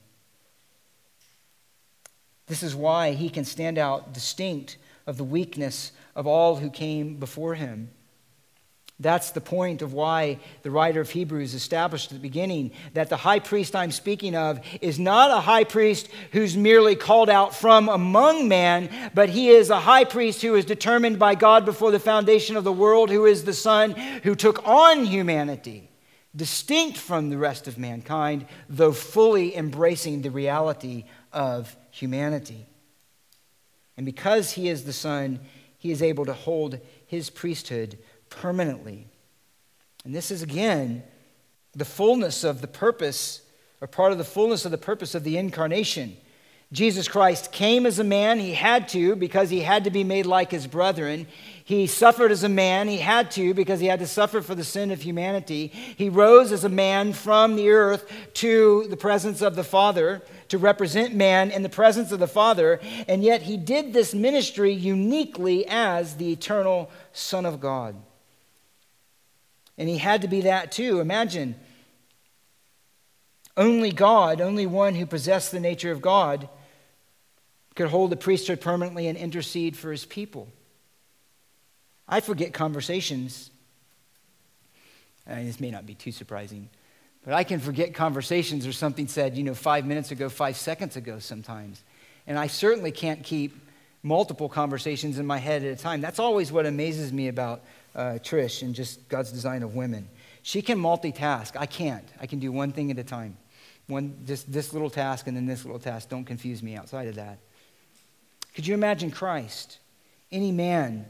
This 2.46 2.64
is 2.64 2.74
why 2.74 3.12
he 3.12 3.28
can 3.30 3.44
stand 3.44 3.78
out 3.78 4.12
distinct 4.12 4.76
of 5.06 5.16
the 5.16 5.24
weakness 5.24 5.92
of 6.16 6.26
all 6.26 6.56
who 6.56 6.70
came 6.70 7.16
before 7.16 7.54
him. 7.54 7.90
That's 9.00 9.30
the 9.30 9.40
point 9.40 9.82
of 9.82 9.92
why 9.92 10.38
the 10.62 10.70
writer 10.70 11.00
of 11.00 11.10
Hebrews 11.10 11.54
established 11.54 12.12
at 12.12 12.18
the 12.18 12.22
beginning 12.22 12.70
that 12.94 13.08
the 13.08 13.16
high 13.16 13.40
priest 13.40 13.74
I'm 13.74 13.90
speaking 13.90 14.36
of 14.36 14.60
is 14.80 14.98
not 14.98 15.30
a 15.30 15.40
high 15.40 15.64
priest 15.64 16.08
who's 16.30 16.56
merely 16.56 16.94
called 16.94 17.28
out 17.28 17.54
from 17.54 17.88
among 17.88 18.46
man, 18.46 19.10
but 19.12 19.28
he 19.28 19.48
is 19.48 19.70
a 19.70 19.80
high 19.80 20.04
priest 20.04 20.42
who 20.42 20.54
is 20.54 20.64
determined 20.64 21.18
by 21.18 21.34
God 21.34 21.64
before 21.64 21.90
the 21.90 21.98
foundation 21.98 22.56
of 22.56 22.64
the 22.64 22.72
world, 22.72 23.10
who 23.10 23.26
is 23.26 23.44
the 23.44 23.52
Son 23.52 23.92
who 24.22 24.36
took 24.36 24.66
on 24.66 25.04
humanity, 25.04 25.90
distinct 26.36 26.96
from 26.96 27.28
the 27.30 27.38
rest 27.38 27.66
of 27.66 27.78
mankind, 27.78 28.46
though 28.68 28.92
fully 28.92 29.56
embracing 29.56 30.22
the 30.22 30.30
reality 30.30 31.06
of 31.32 31.76
humanity. 31.90 32.66
And 33.96 34.06
because 34.06 34.52
he 34.52 34.68
is 34.68 34.84
the 34.84 34.92
Son, 34.92 35.40
he 35.76 35.90
is 35.90 36.02
able 36.02 36.24
to 36.26 36.32
hold 36.32 36.78
his 37.06 37.30
priesthood 37.30 37.98
permanently. 38.36 39.06
And 40.04 40.14
this 40.14 40.30
is 40.30 40.42
again 40.42 41.02
the 41.74 41.84
fullness 41.84 42.44
of 42.44 42.60
the 42.60 42.68
purpose, 42.68 43.42
or 43.80 43.86
part 43.86 44.12
of 44.12 44.18
the 44.18 44.24
fullness 44.24 44.64
of 44.64 44.70
the 44.70 44.78
purpose 44.78 45.14
of 45.14 45.24
the 45.24 45.38
incarnation. 45.38 46.16
Jesus 46.72 47.06
Christ 47.06 47.52
came 47.52 47.84
as 47.84 47.98
a 47.98 48.04
man. 48.04 48.38
He 48.38 48.54
had 48.54 48.88
to 48.90 49.14
because 49.14 49.50
he 49.50 49.60
had 49.60 49.84
to 49.84 49.90
be 49.90 50.04
made 50.04 50.24
like 50.24 50.50
his 50.50 50.66
brethren. 50.66 51.26
He 51.64 51.86
suffered 51.86 52.30
as 52.30 52.44
a 52.44 52.48
man. 52.48 52.88
He 52.88 52.96
had 52.96 53.30
to 53.32 53.52
because 53.52 53.78
he 53.78 53.86
had 53.86 53.98
to 53.98 54.06
suffer 54.06 54.40
for 54.40 54.54
the 54.54 54.64
sin 54.64 54.90
of 54.90 55.02
humanity. 55.02 55.66
He 55.66 56.08
rose 56.08 56.50
as 56.50 56.64
a 56.64 56.70
man 56.70 57.12
from 57.12 57.56
the 57.56 57.68
earth 57.68 58.10
to 58.34 58.86
the 58.88 58.96
presence 58.96 59.42
of 59.42 59.54
the 59.54 59.64
Father 59.64 60.22
to 60.48 60.56
represent 60.56 61.14
man 61.14 61.50
in 61.50 61.62
the 61.62 61.68
presence 61.68 62.10
of 62.10 62.20
the 62.20 62.26
Father. 62.26 62.80
And 63.06 63.22
yet 63.22 63.42
he 63.42 63.58
did 63.58 63.92
this 63.92 64.14
ministry 64.14 64.72
uniquely 64.72 65.66
as 65.68 66.16
the 66.16 66.32
eternal 66.32 66.90
Son 67.12 67.44
of 67.44 67.60
God. 67.60 67.96
And 69.78 69.88
he 69.88 69.98
had 69.98 70.22
to 70.22 70.28
be 70.28 70.42
that 70.42 70.72
too. 70.72 71.00
Imagine 71.00 71.54
only 73.56 73.92
God, 73.92 74.40
only 74.40 74.66
one 74.66 74.94
who 74.94 75.06
possessed 75.06 75.52
the 75.52 75.60
nature 75.60 75.92
of 75.92 76.00
God, 76.00 76.48
could 77.74 77.88
hold 77.88 78.10
the 78.10 78.16
priesthood 78.16 78.60
permanently 78.60 79.08
and 79.08 79.16
intercede 79.16 79.76
for 79.76 79.90
his 79.90 80.04
people. 80.04 80.48
I 82.08 82.20
forget 82.20 82.52
conversations. 82.52 83.50
I 85.26 85.36
mean, 85.36 85.46
this 85.46 85.60
may 85.60 85.70
not 85.70 85.86
be 85.86 85.94
too 85.94 86.12
surprising, 86.12 86.68
but 87.24 87.34
I 87.34 87.44
can 87.44 87.60
forget 87.60 87.94
conversations 87.94 88.66
or 88.66 88.72
something 88.72 89.06
said, 89.06 89.36
you 89.36 89.44
know, 89.44 89.54
five 89.54 89.86
minutes 89.86 90.10
ago, 90.10 90.28
five 90.28 90.56
seconds 90.56 90.96
ago 90.96 91.18
sometimes. 91.18 91.82
And 92.26 92.38
I 92.38 92.46
certainly 92.48 92.90
can't 92.90 93.22
keep 93.22 93.56
multiple 94.02 94.48
conversations 94.48 95.18
in 95.18 95.26
my 95.26 95.38
head 95.38 95.64
at 95.64 95.78
a 95.78 95.80
time. 95.80 96.00
That's 96.00 96.18
always 96.18 96.50
what 96.50 96.66
amazes 96.66 97.12
me 97.12 97.28
about 97.28 97.62
uh, 97.94 98.18
Trish 98.22 98.62
and 98.62 98.74
just 98.74 99.08
God's 99.08 99.32
design 99.32 99.62
of 99.62 99.74
women. 99.74 100.08
She 100.42 100.62
can 100.62 100.78
multitask. 100.78 101.56
I 101.56 101.66
can't. 101.66 102.08
I 102.20 102.26
can 102.26 102.38
do 102.38 102.50
one 102.50 102.72
thing 102.72 102.90
at 102.90 102.98
a 102.98 103.04
time. 103.04 103.36
One, 103.86 104.16
just 104.26 104.50
this 104.52 104.72
little 104.72 104.90
task 104.90 105.26
and 105.26 105.36
then 105.36 105.46
this 105.46 105.64
little 105.64 105.80
task. 105.80 106.08
Don't 106.08 106.24
confuse 106.24 106.62
me 106.62 106.76
outside 106.76 107.08
of 107.08 107.16
that. 107.16 107.38
Could 108.54 108.66
you 108.66 108.74
imagine 108.74 109.10
Christ, 109.10 109.78
any 110.30 110.52
man 110.52 111.06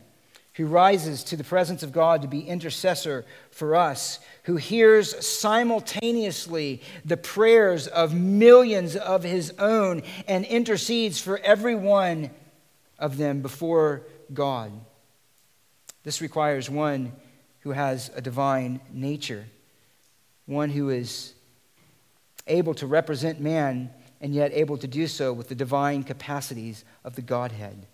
who 0.54 0.66
rises 0.66 1.24
to 1.24 1.36
the 1.36 1.44
presence 1.44 1.82
of 1.82 1.92
God 1.92 2.22
to 2.22 2.28
be 2.28 2.40
intercessor 2.40 3.24
for 3.50 3.74
us, 3.74 4.20
who 4.44 4.56
hears 4.56 5.26
simultaneously 5.26 6.82
the 7.04 7.16
prayers 7.16 7.86
of 7.86 8.14
millions 8.14 8.96
of 8.96 9.22
his 9.22 9.52
own 9.58 10.02
and 10.28 10.44
intercedes 10.44 11.18
for 11.18 11.38
every 11.38 11.74
one 11.74 12.30
of 12.98 13.16
them 13.16 13.40
before 13.40 14.02
God? 14.32 14.72
This 16.02 16.20
requires 16.20 16.68
one 16.68 17.12
who 17.60 17.70
has 17.70 18.10
a 18.14 18.20
divine 18.20 18.80
nature, 18.92 19.46
one 20.46 20.70
who 20.70 20.90
is 20.90 21.34
able 22.46 22.74
to 22.74 22.86
represent 22.86 23.40
man 23.40 23.90
and 24.20 24.34
yet 24.34 24.52
able 24.52 24.76
to 24.78 24.86
do 24.86 25.06
so 25.06 25.32
with 25.32 25.48
the 25.48 25.54
divine 25.54 26.02
capacities 26.02 26.84
of 27.04 27.14
the 27.14 27.22
Godhead. 27.22 27.86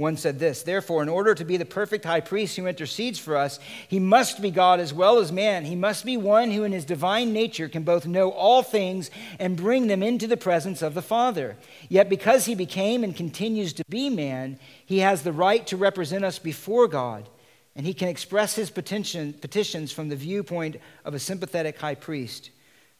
One 0.00 0.16
said 0.16 0.38
this 0.38 0.62
Therefore, 0.62 1.02
in 1.02 1.10
order 1.10 1.34
to 1.34 1.44
be 1.44 1.58
the 1.58 1.66
perfect 1.66 2.06
high 2.06 2.22
priest 2.22 2.56
who 2.56 2.66
intercedes 2.66 3.18
for 3.18 3.36
us, 3.36 3.60
he 3.86 4.00
must 4.00 4.40
be 4.40 4.50
God 4.50 4.80
as 4.80 4.94
well 4.94 5.18
as 5.18 5.30
man. 5.30 5.66
He 5.66 5.76
must 5.76 6.06
be 6.06 6.16
one 6.16 6.50
who, 6.50 6.64
in 6.64 6.72
his 6.72 6.86
divine 6.86 7.34
nature, 7.34 7.68
can 7.68 7.82
both 7.82 8.06
know 8.06 8.30
all 8.30 8.62
things 8.62 9.10
and 9.38 9.58
bring 9.58 9.88
them 9.88 10.02
into 10.02 10.26
the 10.26 10.38
presence 10.38 10.80
of 10.80 10.94
the 10.94 11.02
Father. 11.02 11.58
Yet, 11.90 12.08
because 12.08 12.46
he 12.46 12.54
became 12.54 13.04
and 13.04 13.14
continues 13.14 13.74
to 13.74 13.84
be 13.90 14.08
man, 14.08 14.58
he 14.86 15.00
has 15.00 15.22
the 15.22 15.32
right 15.32 15.66
to 15.66 15.76
represent 15.76 16.24
us 16.24 16.38
before 16.38 16.88
God. 16.88 17.28
and 17.76 17.86
he 17.86 17.94
can 17.94 18.08
express 18.08 18.56
his 18.56 18.68
petition, 18.68 19.32
petitions 19.32 19.92
from 19.92 20.08
the 20.08 20.16
viewpoint 20.16 20.76
of 21.04 21.14
a 21.14 21.18
sympathetic 21.20 21.78
high 21.78 21.94
priest 21.94 22.50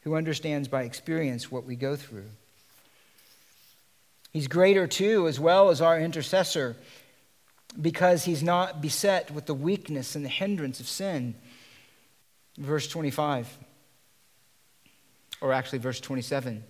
who 0.01 0.15
understands 0.15 0.67
by 0.67 0.83
experience 0.83 1.51
what 1.51 1.65
we 1.65 1.75
go 1.75 1.95
through. 1.95 2.29
He's 4.31 4.47
greater 4.47 4.87
too, 4.87 5.27
as 5.27 5.39
well 5.39 5.69
as 5.69 5.81
our 5.81 5.99
intercessor, 5.99 6.75
because 7.79 8.25
he's 8.25 8.41
not 8.41 8.81
beset 8.81 9.31
with 9.31 9.45
the 9.45 9.53
weakness 9.53 10.15
and 10.15 10.23
the 10.23 10.29
hindrance 10.29 10.79
of 10.79 10.87
sin. 10.87 11.35
Verse 12.57 12.87
25, 12.87 13.57
or 15.41 15.53
actually, 15.53 15.79
verse 15.79 15.99
27. 15.99 16.63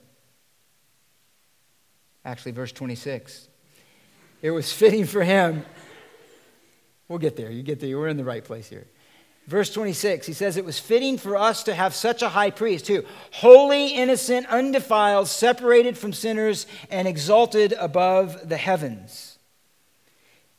Actually, 2.24 2.52
verse 2.52 2.72
26. 2.72 3.48
It 4.42 4.52
was 4.52 4.72
fitting 4.74 5.06
for 5.06 5.24
him. 5.24 5.66
We'll 7.08 7.20
get 7.20 7.36
there. 7.36 7.52
You 7.52 7.64
get 7.64 7.80
there. 7.80 7.98
We're 7.98 8.08
in 8.08 8.18
the 8.18 8.24
right 8.24 8.44
place 8.44 8.70
here. 8.70 8.88
Verse 9.48 9.74
26, 9.74 10.28
he 10.28 10.34
says, 10.34 10.56
It 10.56 10.66
was 10.66 10.80
fitting 10.80 11.18
for 11.18 11.36
us 11.36 11.64
to 11.64 11.74
have 11.74 11.96
such 11.96 12.22
a 12.22 12.30
high 12.30 12.52
priest 12.52 12.88
who, 12.88 13.04
holy, 13.32 13.88
innocent, 13.88 14.48
undefiled, 14.48 15.28
separated 15.28 15.98
from 15.98 16.14
sinners, 16.14 16.68
and 16.90 17.08
exalted 17.08 17.74
above 17.74 18.48
the 18.48 18.58
heavens. 18.58 19.40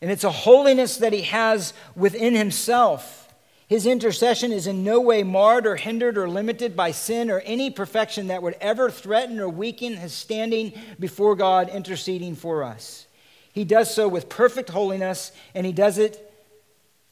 And 0.01 0.11
it's 0.11 0.25
a 0.25 0.31
holiness 0.31 0.97
that 0.97 1.13
he 1.13 1.23
has 1.23 1.73
within 1.95 2.35
himself. 2.35 3.33
His 3.69 3.87
intercession 3.87 4.53
is 4.53 4.67
in 4.67 4.83
no 4.83 5.01
way 5.01 5.23
marred 5.23 5.67
or 5.67 5.77
hindered 5.77 6.19
or 6.19 6.29
limited 6.29 6.77
by 6.77 6.91
sin 6.91 7.31
or 7.31 7.41
any 7.41 7.71
perfection 7.71 8.27
that 8.27 8.43
would 8.43 8.57
ever 8.61 8.91
threaten 8.91 9.39
or 9.39 9.49
weaken 9.49 9.97
his 9.97 10.13
standing 10.13 10.73
before 10.99 11.37
God 11.37 11.71
interceding 11.71 12.35
for 12.35 12.65
us. 12.65 13.07
He 13.53 13.65
does 13.65 13.95
so 13.95 14.09
with 14.09 14.29
perfect 14.29 14.71
holiness, 14.71 15.31
and 15.55 15.65
he 15.65 15.73
does 15.73 15.99
it 15.99 16.31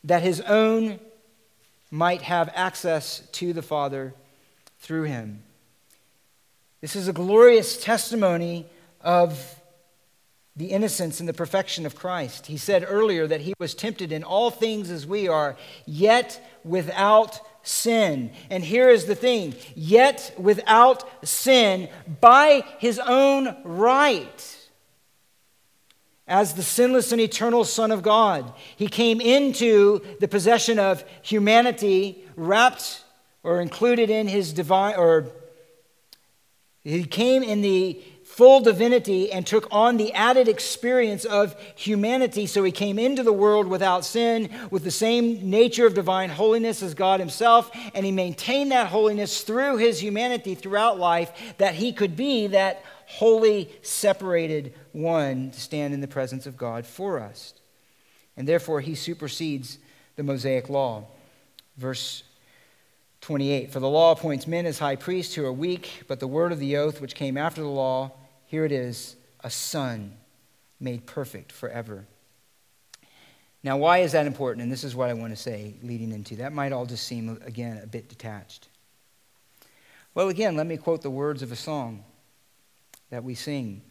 that 0.05 0.23
his 0.23 0.41
own 0.43 0.99
might 1.91 2.23
have 2.23 2.51
access 2.55 3.21
to 3.33 3.53
the 3.53 3.63
Father 3.63 4.15
through 4.79 5.05
him. 5.05 5.43
This 6.81 6.97
is 6.97 7.09
a 7.09 7.13
glorious 7.13 7.83
testimony 7.83 8.67
of 9.01 9.57
the 10.57 10.67
innocence 10.67 11.21
and 11.21 11.29
the 11.29 11.35
perfection 11.35 11.87
of 11.87 11.95
Christ. 11.95 12.47
He 12.47 12.57
said 12.57 12.85
earlier 12.87 13.27
that 13.27 13.43
he 13.43 13.55
was 13.59 13.75
tempted 13.75 14.13
in 14.13 14.25
all 14.25 14.51
things 14.51 14.91
as 14.91 15.07
we 15.07 15.29
are, 15.29 15.57
yet 15.87 16.59
without 16.65 17.41
sin. 17.63 18.33
And 18.51 18.65
here 18.65 18.89
is 18.89 19.07
the 19.07 19.15
thing 19.15 19.55
yet 19.75 20.35
without 20.39 21.27
sin 21.27 21.89
by 22.21 22.65
his 22.79 22.99
own 22.99 23.57
right 23.65 24.60
as 26.31 26.55
the 26.55 26.63
sinless 26.63 27.11
and 27.11 27.21
eternal 27.21 27.65
Son 27.65 27.91
of 27.91 28.03
God. 28.03 28.53
He 28.77 28.87
came 28.87 29.21
into 29.21 30.01
the 30.21 30.29
possession 30.29 30.79
of 30.79 31.05
humanity, 31.23 32.25
wrapped 32.37 33.03
or 33.43 33.61
included 33.61 34.09
in 34.09 34.29
his 34.29 34.53
divine, 34.53 34.95
or 34.97 35.27
he 36.83 37.05
came 37.05 37.43
in 37.43 37.63
the 37.63 38.01
full 38.25 38.61
divinity 38.61 39.33
and 39.33 39.45
took 39.45 39.67
on 39.73 39.97
the 39.97 40.13
added 40.13 40.47
experience 40.47 41.25
of 41.25 41.57
humanity. 41.75 42.47
So 42.47 42.63
he 42.63 42.71
came 42.71 42.97
into 42.97 43.25
the 43.25 43.33
world 43.33 43.67
without 43.67 44.05
sin, 44.05 44.51
with 44.71 44.85
the 44.85 44.91
same 44.93 45.51
nature 45.51 45.85
of 45.85 45.95
divine 45.95 46.31
holiness 46.31 46.81
as 46.81 46.95
God 46.95 47.19
himself, 47.19 47.73
and 47.93 48.07
he 48.07 48.13
maintained 48.13 48.71
that 48.71 48.87
holiness 48.87 49.43
through 49.43 49.79
his 49.79 50.01
humanity 50.01 50.55
throughout 50.55 50.97
life 50.97 51.33
that 51.59 51.75
he 51.75 51.93
could 51.93 52.15
be 52.15 52.47
that 52.47 52.85
holy, 53.07 53.69
separated 53.83 54.73
one 54.93 55.51
to 55.51 55.61
stand 55.61 55.95
in 55.95 56.01
the 56.01 56.09
presence 56.09 56.47
of 56.47 56.57
God 56.57 56.87
for 56.87 57.21
us. 57.21 57.55
And 58.37 58.49
therefore, 58.49 58.81
he 58.81 58.95
supersedes 58.95 59.79
the 60.17 60.23
Mosaic 60.23 60.69
law. 60.69 61.05
Verse 61.77 62.23
28 63.21 63.73
For 63.73 63.81
the 63.81 63.89
law 63.89 64.13
appoints 64.13 64.47
men 64.47 64.67
as 64.67 64.79
high 64.79 64.97
priests 64.97 65.35
who 65.35 65.45
are 65.45 65.53
weak, 65.53 66.03
but 66.09 66.21
the 66.21 66.29
word 66.29 66.53
of 66.53 66.59
the 66.59 66.77
oath 66.77 67.01
which 67.01 67.15
came 67.15 67.37
after 67.37 67.61
the 67.61 67.69
law, 67.69 68.13
here 68.47 68.65
it 68.65 68.73
is, 68.73 69.17
a 69.43 69.51
son 69.51 70.15
made 70.79 71.07
perfect 71.07 71.53
forever. 71.53 72.07
Now, 73.63 73.77
why 73.77 73.99
is 73.99 74.13
that 74.13 74.27
important? 74.27 74.63
And 74.63 74.73
this 74.73 74.85
is 74.85 74.97
what 74.97 75.11
I 75.11 75.13
want 75.13 75.33
to 75.33 75.37
say 75.37 75.75
leading 75.83 76.13
into. 76.13 76.37
That 76.37 76.53
might 76.53 76.73
all 76.73 76.87
just 76.87 77.07
seem, 77.07 77.39
again, 77.45 77.79
a 77.83 77.87
bit 77.87 78.09
detached. 78.09 78.69
Well, 80.15 80.29
again, 80.29 80.57
let 80.57 80.67
me 80.67 80.77
quote 80.77 81.03
the 81.03 81.11
words 81.11 81.43
of 81.43 81.53
a 81.53 81.57
song 81.57 82.05
that 83.11 83.23
we 83.23 83.35
sing. 83.35 83.83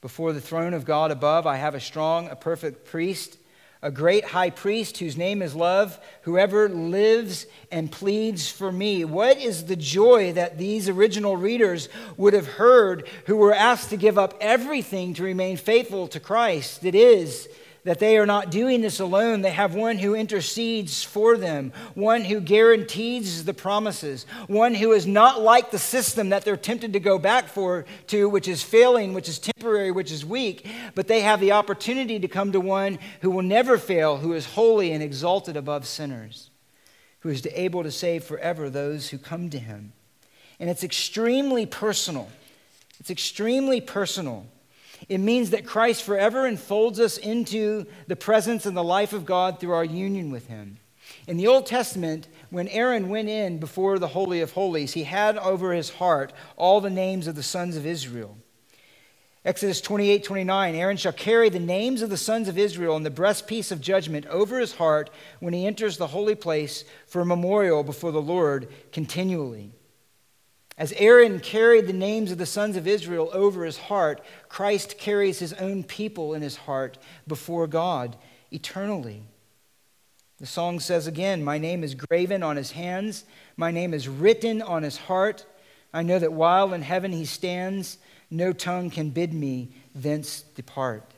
Before 0.00 0.32
the 0.32 0.40
throne 0.40 0.74
of 0.74 0.84
God 0.84 1.10
above, 1.10 1.46
I 1.46 1.56
have 1.56 1.74
a 1.74 1.80
strong, 1.80 2.28
a 2.28 2.36
perfect 2.36 2.86
priest, 2.86 3.36
a 3.82 3.90
great 3.90 4.24
high 4.24 4.50
priest 4.50 4.98
whose 4.98 5.16
name 5.16 5.42
is 5.42 5.56
love, 5.56 5.98
whoever 6.22 6.68
lives 6.68 7.46
and 7.72 7.90
pleads 7.90 8.48
for 8.48 8.70
me. 8.70 9.04
What 9.04 9.38
is 9.38 9.64
the 9.64 9.74
joy 9.74 10.32
that 10.34 10.56
these 10.56 10.88
original 10.88 11.36
readers 11.36 11.88
would 12.16 12.32
have 12.32 12.46
heard 12.46 13.08
who 13.26 13.36
were 13.36 13.52
asked 13.52 13.90
to 13.90 13.96
give 13.96 14.18
up 14.18 14.34
everything 14.40 15.14
to 15.14 15.24
remain 15.24 15.56
faithful 15.56 16.06
to 16.08 16.20
Christ? 16.20 16.84
It 16.84 16.94
is 16.94 17.48
that 17.88 18.00
they 18.00 18.18
are 18.18 18.26
not 18.26 18.50
doing 18.50 18.82
this 18.82 19.00
alone. 19.00 19.40
They 19.40 19.50
have 19.50 19.74
one 19.74 19.96
who 19.96 20.14
intercedes 20.14 21.02
for 21.02 21.38
them, 21.38 21.72
one 21.94 22.20
who 22.20 22.38
guarantees 22.38 23.46
the 23.46 23.54
promises, 23.54 24.26
one 24.46 24.74
who 24.74 24.92
is 24.92 25.06
not 25.06 25.40
like 25.40 25.70
the 25.70 25.78
system 25.78 26.28
that 26.28 26.44
they're 26.44 26.58
tempted 26.58 26.92
to 26.92 27.00
go 27.00 27.18
back 27.18 27.48
for 27.48 27.86
to, 28.08 28.28
which 28.28 28.46
is 28.46 28.62
failing, 28.62 29.14
which 29.14 29.26
is 29.26 29.38
temporary, 29.38 29.90
which 29.90 30.12
is 30.12 30.22
weak, 30.22 30.68
but 30.94 31.08
they 31.08 31.22
have 31.22 31.40
the 31.40 31.52
opportunity 31.52 32.18
to 32.20 32.28
come 32.28 32.52
to 32.52 32.60
one 32.60 32.98
who 33.22 33.30
will 33.30 33.40
never 33.40 33.78
fail, 33.78 34.18
who 34.18 34.34
is 34.34 34.44
holy 34.44 34.92
and 34.92 35.02
exalted 35.02 35.56
above 35.56 35.86
sinners, 35.86 36.50
who 37.20 37.30
is 37.30 37.48
able 37.54 37.82
to 37.82 37.90
save 37.90 38.22
forever 38.22 38.68
those 38.68 39.08
who 39.08 39.16
come 39.16 39.48
to 39.48 39.58
him. 39.58 39.94
And 40.60 40.68
it's 40.68 40.84
extremely 40.84 41.64
personal. 41.64 42.28
It's 43.00 43.08
extremely 43.08 43.80
personal. 43.80 44.44
It 45.08 45.18
means 45.18 45.50
that 45.50 45.66
Christ 45.66 46.02
forever 46.02 46.46
enfolds 46.46 47.00
us 47.00 47.16
into 47.16 47.86
the 48.06 48.16
presence 48.16 48.66
and 48.66 48.76
the 48.76 48.84
life 48.84 49.12
of 49.12 49.24
God 49.24 49.58
through 49.58 49.72
our 49.72 49.84
union 49.84 50.30
with 50.30 50.48
Him. 50.48 50.78
In 51.26 51.38
the 51.38 51.46
Old 51.46 51.66
Testament, 51.66 52.28
when 52.50 52.68
Aaron 52.68 53.08
went 53.08 53.28
in 53.28 53.58
before 53.58 53.98
the 53.98 54.08
Holy 54.08 54.40
of 54.40 54.52
Holies, 54.52 54.92
he 54.92 55.04
had 55.04 55.38
over 55.38 55.72
his 55.72 55.90
heart 55.90 56.32
all 56.56 56.80
the 56.80 56.90
names 56.90 57.26
of 57.26 57.34
the 57.34 57.42
sons 57.42 57.76
of 57.76 57.86
Israel. 57.86 58.36
Exodus 59.44 59.80
28 59.80 60.24
29, 60.24 60.74
Aaron 60.74 60.96
shall 60.96 61.12
carry 61.12 61.48
the 61.48 61.58
names 61.58 62.02
of 62.02 62.10
the 62.10 62.16
sons 62.16 62.48
of 62.48 62.58
Israel 62.58 62.96
in 62.96 63.02
the 63.02 63.10
breastpiece 63.10 63.72
of 63.72 63.80
judgment 63.80 64.26
over 64.26 64.58
his 64.58 64.74
heart 64.74 65.08
when 65.40 65.54
he 65.54 65.66
enters 65.66 65.96
the 65.96 66.08
holy 66.08 66.34
place 66.34 66.84
for 67.06 67.22
a 67.22 67.26
memorial 67.26 67.82
before 67.82 68.12
the 68.12 68.20
Lord 68.20 68.68
continually. 68.92 69.72
As 70.78 70.92
Aaron 70.92 71.40
carried 71.40 71.88
the 71.88 71.92
names 71.92 72.30
of 72.30 72.38
the 72.38 72.46
sons 72.46 72.76
of 72.76 72.86
Israel 72.86 73.30
over 73.32 73.64
his 73.64 73.76
heart, 73.76 74.22
Christ 74.48 74.96
carries 74.96 75.40
his 75.40 75.52
own 75.54 75.82
people 75.82 76.34
in 76.34 76.40
his 76.40 76.56
heart 76.56 76.98
before 77.26 77.66
God 77.66 78.16
eternally. 78.52 79.24
The 80.38 80.46
song 80.46 80.78
says 80.78 81.08
again, 81.08 81.42
My 81.42 81.58
name 81.58 81.82
is 81.82 81.96
graven 81.96 82.44
on 82.44 82.56
his 82.56 82.70
hands, 82.70 83.24
my 83.56 83.72
name 83.72 83.92
is 83.92 84.08
written 84.08 84.62
on 84.62 84.84
his 84.84 84.96
heart. 84.96 85.44
I 85.92 86.04
know 86.04 86.20
that 86.20 86.32
while 86.32 86.72
in 86.72 86.82
heaven 86.82 87.10
he 87.10 87.24
stands, 87.24 87.98
no 88.30 88.52
tongue 88.52 88.90
can 88.90 89.10
bid 89.10 89.34
me 89.34 89.70
thence 89.96 90.42
depart. 90.42 91.12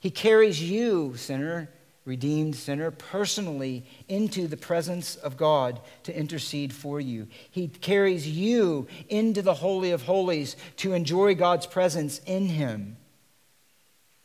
He 0.00 0.10
carries 0.10 0.60
you, 0.60 1.14
sinner, 1.16 1.70
redeemed 2.08 2.56
sinner 2.56 2.90
personally 2.90 3.84
into 4.08 4.48
the 4.48 4.56
presence 4.56 5.14
of 5.14 5.36
God 5.36 5.78
to 6.04 6.18
intercede 6.18 6.72
for 6.72 6.98
you. 6.98 7.28
He 7.50 7.68
carries 7.68 8.26
you 8.26 8.88
into 9.10 9.42
the 9.42 9.54
Holy 9.54 9.90
of 9.90 10.02
Holies 10.02 10.56
to 10.78 10.94
enjoy 10.94 11.34
God's 11.34 11.66
presence 11.66 12.20
in 12.24 12.46
him. 12.46 12.96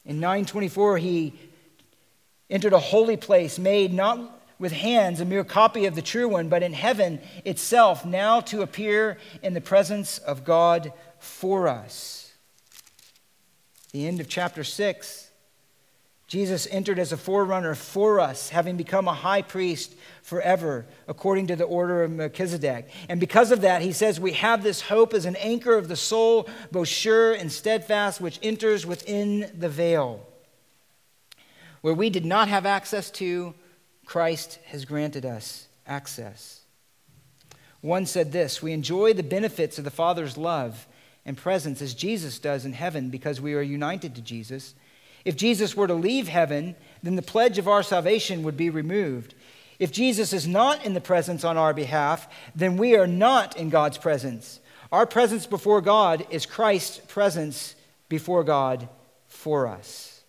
In 0.06 0.22
924, 0.22 0.98
he 1.00 1.34
entered 2.50 2.72
a 2.74 2.80
holy 2.80 3.18
place 3.18 3.60
made 3.60 3.94
not 3.94 4.40
with 4.58 4.72
hands, 4.72 5.20
a 5.20 5.26
mere 5.26 5.44
copy 5.44 5.86
of 5.86 5.96
the 5.96 6.02
true 6.02 6.30
one, 6.30 6.48
but 6.48 6.64
in 6.64 6.72
heaven 6.72 7.20
itself, 7.44 8.06
now 8.06 8.40
to 8.40 8.62
appear 8.62 9.18
in 9.42 9.54
the 9.54 9.62
presence 9.62 10.20
of 10.20 10.46
God 10.46 10.94
for 11.20 11.68
us. 11.68 12.32
The 13.92 14.08
end 14.08 14.22
of 14.22 14.30
chapter 14.30 14.64
6 14.64 15.32
Jesus 16.34 16.68
entered 16.72 16.98
as 16.98 17.12
a 17.12 17.18
forerunner 17.18 17.76
for 17.76 18.20
us, 18.20 18.50
having 18.50 18.76
become 18.76 19.08
a 19.08 19.14
high 19.14 19.44
priest 19.44 19.94
forever, 20.24 20.88
according 21.08 21.46
to 21.46 21.56
the 21.56 21.64
order 21.64 22.04
of 22.04 22.10
Melchizedek. 22.10 22.90
And 23.08 23.20
because 23.20 23.52
of 23.52 23.62
that, 23.62 23.84
he 23.84 23.92
says 23.92 24.20
we 24.20 24.32
have 24.32 24.64
this 24.64 24.82
hope 24.82 25.14
as 25.14 25.26
an 25.26 25.36
anchor 25.36 25.76
of 25.76 25.90
the 25.90 25.96
soul, 25.96 26.50
both 26.72 26.88
sure 26.88 27.34
and 27.34 27.52
steadfast, 27.52 28.20
which 28.20 28.40
enters 28.42 28.84
within 28.84 29.52
the 29.56 29.70
veil. 29.70 30.28
Where 31.82 31.94
we 31.94 32.10
did 32.10 32.26
not 32.26 32.48
have 32.48 32.66
access 32.66 33.12
to, 33.12 33.54
Christ 34.04 34.58
has 34.66 34.86
granted 34.86 35.28
us 35.28 35.68
access. 35.86 36.62
One 37.82 38.08
said 38.08 38.32
this 38.32 38.60
We 38.60 38.72
enjoy 38.72 39.14
the 39.14 39.22
benefits 39.22 39.78
of 39.78 39.84
the 39.84 39.92
Father's 39.92 40.36
love 40.36 40.88
and 41.28 41.38
presence 41.38 41.80
as 41.80 41.94
Jesus 41.94 42.40
does 42.40 42.66
in 42.66 42.74
heaven 42.74 43.12
because 43.12 43.40
we 43.40 43.54
are 43.54 43.62
united 43.62 44.16
to 44.16 44.22
Jesus. 44.22 44.74
If 45.26 45.38
Jesus 45.38 45.76
were 45.76 45.88
to 45.88 45.94
leave 45.94 46.28
heaven, 46.28 46.76
then 47.02 47.16
the 47.16 47.22
pledge 47.22 47.58
of 47.58 47.68
our 47.68 47.84
salvation 47.84 48.44
would 48.44 48.58
be 48.58 48.70
removed. 48.70 49.36
If 49.80 49.92
Jesus 49.92 50.34
is 50.34 50.48
not 50.48 50.86
in 50.86 50.94
the 50.94 51.02
presence 51.02 51.44
on 51.44 51.58
our 51.58 51.74
behalf, 51.74 52.28
then 52.56 52.78
we 52.78 52.96
are 52.96 53.08
not 53.08 53.58
in 53.58 53.70
God's 53.70 53.98
presence. 53.98 54.60
Our 54.92 55.06
presence 55.06 55.46
before 55.46 55.82
God 55.82 56.26
is 56.30 56.46
Christ's 56.46 57.00
presence 57.00 57.76
before 58.10 58.44
God 58.44 58.88
for 59.28 59.68
us. 59.68 60.22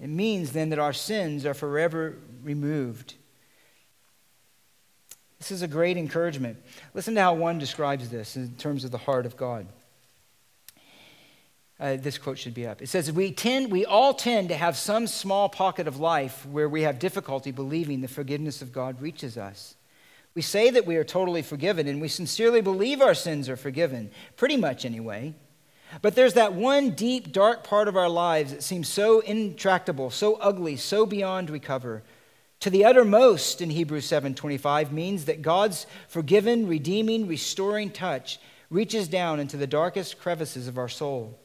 It 0.00 0.08
means 0.08 0.52
then 0.52 0.70
that 0.70 0.78
our 0.78 0.92
sins 0.92 1.44
are 1.46 1.54
forever 1.54 2.16
removed. 2.42 3.14
This 5.38 5.50
is 5.50 5.62
a 5.62 5.68
great 5.68 5.96
encouragement. 5.96 6.56
Listen 6.94 7.16
to 7.16 7.20
how 7.20 7.34
one 7.34 7.58
describes 7.58 8.08
this 8.08 8.36
in 8.36 8.54
terms 8.54 8.84
of 8.84 8.92
the 8.92 8.98
heart 8.98 9.26
of 9.26 9.36
God. 9.36 9.66
Uh, 11.82 11.96
this 11.96 12.16
quote 12.16 12.38
should 12.38 12.54
be 12.54 12.64
up. 12.64 12.80
It 12.80 12.88
says, 12.88 13.10
we, 13.10 13.32
tend, 13.32 13.72
we 13.72 13.84
all 13.84 14.14
tend 14.14 14.50
to 14.50 14.54
have 14.54 14.76
some 14.76 15.08
small 15.08 15.48
pocket 15.48 15.88
of 15.88 15.98
life 15.98 16.46
where 16.46 16.68
we 16.68 16.82
have 16.82 17.00
difficulty 17.00 17.50
believing 17.50 18.00
the 18.00 18.06
forgiveness 18.06 18.62
of 18.62 18.72
God 18.72 19.02
reaches 19.02 19.36
us. 19.36 19.74
We 20.36 20.42
say 20.42 20.70
that 20.70 20.86
we 20.86 20.94
are 20.94 21.02
totally 21.02 21.42
forgiven, 21.42 21.88
and 21.88 22.00
we 22.00 22.06
sincerely 22.06 22.60
believe 22.60 23.02
our 23.02 23.14
sins 23.14 23.48
are 23.48 23.56
forgiven, 23.56 24.12
pretty 24.36 24.56
much 24.56 24.84
anyway. 24.84 25.34
But 26.02 26.14
there's 26.14 26.34
that 26.34 26.52
one 26.52 26.90
deep, 26.90 27.32
dark 27.32 27.64
part 27.64 27.88
of 27.88 27.96
our 27.96 28.08
lives 28.08 28.52
that 28.52 28.62
seems 28.62 28.88
so 28.88 29.18
intractable, 29.18 30.10
so 30.10 30.34
ugly, 30.36 30.76
so 30.76 31.04
beyond 31.04 31.50
recover. 31.50 32.04
To 32.60 32.70
the 32.70 32.84
uttermost 32.84 33.60
in 33.60 33.70
Hebrews 33.70 34.06
7:25 34.06 34.92
means 34.92 35.24
that 35.24 35.42
God's 35.42 35.88
forgiven, 36.06 36.68
redeeming, 36.68 37.26
restoring 37.26 37.90
touch 37.90 38.38
reaches 38.70 39.08
down 39.08 39.40
into 39.40 39.56
the 39.56 39.66
darkest 39.66 40.20
crevices 40.20 40.68
of 40.68 40.78
our 40.78 40.88
soul. 40.88 41.40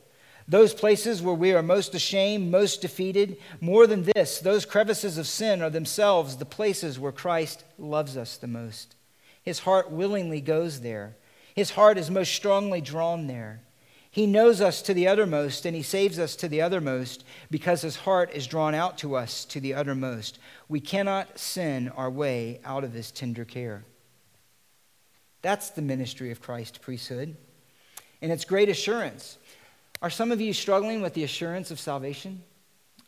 Those 0.47 0.73
places 0.73 1.21
where 1.21 1.35
we 1.35 1.53
are 1.53 1.61
most 1.61 1.93
ashamed, 1.93 2.49
most 2.49 2.81
defeated, 2.81 3.37
more 3.59 3.85
than 3.85 4.03
this, 4.03 4.39
those 4.39 4.65
crevices 4.65 5.17
of 5.17 5.27
sin 5.27 5.61
are 5.61 5.69
themselves 5.69 6.37
the 6.37 6.45
places 6.45 6.97
where 6.97 7.11
Christ 7.11 7.65
loves 7.77 8.15
us 8.15 8.37
the 8.37 8.47
most. 8.47 8.95
His 9.43 9.59
heart 9.59 9.91
willingly 9.91 10.39
goes 10.39 10.81
there. 10.81 11.17
His 11.53 11.71
heart 11.71 11.97
is 11.97 12.09
most 12.09 12.33
strongly 12.33 12.79
drawn 12.79 13.27
there. 13.27 13.61
He 14.09 14.25
knows 14.25 14.61
us 14.61 14.81
to 14.83 14.93
the 14.93 15.07
uttermost, 15.07 15.65
and 15.65 15.75
He 15.75 15.83
saves 15.83 16.17
us 16.17 16.35
to 16.37 16.47
the 16.47 16.61
uttermost 16.61 17.23
because 17.51 17.81
His 17.81 17.97
heart 17.97 18.31
is 18.33 18.47
drawn 18.47 18.73
out 18.73 18.97
to 18.99 19.15
us 19.15 19.43
to 19.45 19.59
the 19.59 19.73
uttermost. 19.73 20.39
We 20.69 20.79
cannot 20.79 21.37
sin 21.37 21.89
our 21.89 22.09
way 22.09 22.61
out 22.63 22.83
of 22.83 22.93
His 22.93 23.11
tender 23.11 23.45
care. 23.45 23.83
That's 25.41 25.69
the 25.69 25.81
ministry 25.81 26.31
of 26.31 26.41
Christ's 26.41 26.77
priesthood. 26.77 27.35
And 28.21 28.31
it's 28.31 28.45
great 28.45 28.69
assurance. 28.69 29.37
Are 30.01 30.09
some 30.09 30.31
of 30.31 30.41
you 30.41 30.53
struggling 30.53 31.01
with 31.01 31.13
the 31.13 31.23
assurance 31.23 31.71
of 31.71 31.79
salvation? 31.79 32.43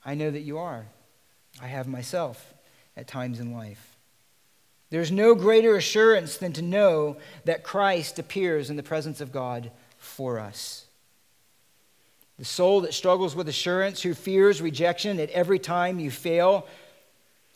I 0.04 0.16
know 0.16 0.32
that 0.32 0.42
you 0.42 0.58
are. 0.58 0.86
I 1.62 1.68
have 1.68 1.88
myself 1.88 2.54
at 2.98 3.08
times 3.08 3.40
in 3.40 3.54
life. 3.54 3.98
There's 4.90 5.12
no 5.12 5.36
greater 5.36 5.76
assurance 5.76 6.38
than 6.38 6.54
to 6.54 6.62
know 6.62 7.18
that 7.46 7.64
Christ 7.64 8.18
appears 8.18 8.70
in 8.70 8.76
the 8.76 8.84
presence 8.84 9.22
of 9.22 9.32
God 9.32 9.72
for 9.98 10.40
us. 10.40 10.86
The 12.40 12.46
soul 12.46 12.82
that 12.82 12.94
struggles 12.94 13.36
with 13.36 13.50
assurance, 13.50 14.02
who 14.02 14.14
fears 14.14 14.62
rejection 14.62 15.20
at 15.20 15.30
every 15.30 15.60
time 15.60 16.00
you 16.00 16.10
fail, 16.10 16.66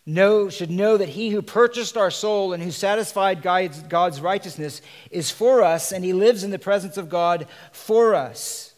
know, 0.06 0.50
should 0.50 0.70
know 0.70 0.98
that 0.98 1.10
he 1.10 1.30
who 1.30 1.42
purchased 1.42 1.96
our 1.96 2.12
soul 2.12 2.54
and 2.54 2.62
who 2.62 2.72
satisfied 2.72 3.42
God's, 3.42 3.80
God's 3.84 4.20
righteousness 4.20 4.82
is 5.10 5.32
for 5.32 5.64
us, 5.64 5.92
and 5.92 6.04
he 6.04 6.14
lives 6.14 6.44
in 6.44 6.52
the 6.52 6.60
presence 6.60 6.98
of 6.98 7.10
God 7.10 7.48
for 7.72 8.14
us. 8.14 8.73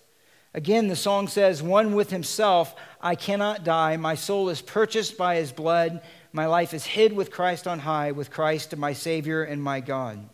Again, 0.55 0.87
the 0.87 0.95
song 0.95 1.27
says, 1.27 1.61
One 1.61 1.95
with 1.95 2.11
himself, 2.11 2.73
I 3.01 3.15
cannot 3.15 3.65
die. 3.65 3.97
My 3.97 4.15
soul 4.15 4.47
is 4.47 4.61
purchased 4.61 5.17
by 5.17 5.35
his 5.35 5.51
blood. 5.51 6.01
My 6.31 6.45
life 6.45 6.73
is 6.73 6.85
hid 6.85 7.11
with 7.11 7.29
Christ 7.29 7.67
on 7.67 7.79
high, 7.79 8.13
with 8.13 8.31
Christ, 8.31 8.75
my 8.77 8.93
Savior 8.93 9.43
and 9.43 9.61
my 9.61 9.81
God. 9.81 10.29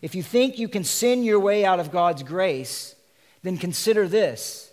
If 0.00 0.14
you 0.14 0.22
think 0.22 0.60
you 0.60 0.68
can 0.68 0.84
sin 0.84 1.24
your 1.24 1.40
way 1.40 1.64
out 1.64 1.80
of 1.80 1.90
God's 1.90 2.22
grace, 2.22 2.94
then 3.42 3.58
consider 3.58 4.06
this. 4.06 4.70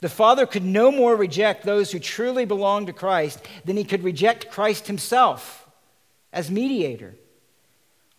The 0.00 0.08
Father 0.08 0.46
could 0.46 0.64
no 0.64 0.90
more 0.90 1.14
reject 1.14 1.64
those 1.64 1.92
who 1.92 2.00
truly 2.00 2.44
belong 2.44 2.86
to 2.86 2.92
Christ 2.92 3.46
than 3.64 3.76
he 3.76 3.84
could 3.84 4.02
reject 4.02 4.50
Christ 4.50 4.88
himself 4.88 5.64
as 6.32 6.50
mediator. 6.50 7.14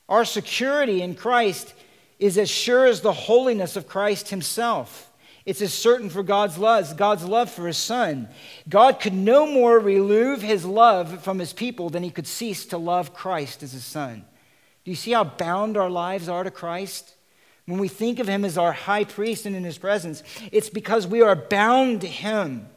Our 0.08 0.24
security 0.24 1.02
in 1.02 1.14
Christ 1.16 1.74
is 2.20 2.38
as 2.38 2.50
sure 2.50 2.86
as 2.86 3.02
the 3.02 3.12
holiness 3.12 3.76
of 3.76 3.86
Christ 3.86 4.30
himself. 4.30 5.07
It's 5.48 5.62
as 5.62 5.74
certain 5.74 6.10
for 6.10 6.24
God's 6.24 6.58
love, 6.58 6.98
God's 6.98 7.24
love 7.24 7.50
for 7.50 7.68
his 7.68 7.78
son. 7.78 8.28
God 8.68 9.00
could 9.00 9.14
no 9.14 9.48
more 9.48 9.80
remove 9.80 10.42
his 10.42 10.66
love 10.66 11.24
from 11.24 11.40
his 11.40 11.54
people 11.54 11.90
than 11.90 12.04
he 12.04 12.10
could 12.10 12.28
cease 12.28 12.66
to 12.66 12.78
love 12.78 13.14
Christ 13.14 13.64
as 13.64 13.72
his 13.72 13.86
son. 13.86 14.26
Do 14.84 14.92
you 14.92 14.96
see 14.96 15.14
how 15.14 15.24
bound 15.24 15.78
our 15.78 15.90
lives 15.90 16.28
are 16.28 16.44
to 16.44 16.52
Christ? 16.52 17.16
When 17.66 17.80
we 17.80 17.88
think 17.88 18.20
of 18.20 18.28
him 18.28 18.44
as 18.44 18.58
our 18.58 18.74
high 18.74 19.06
priest 19.06 19.46
and 19.46 19.56
in 19.56 19.64
his 19.64 19.78
presence, 19.78 20.22
it's 20.52 20.70
because 20.70 21.08
we 21.08 21.22
are 21.22 21.36
bound 21.36 22.02
to 22.02 22.08
him. 22.08 22.68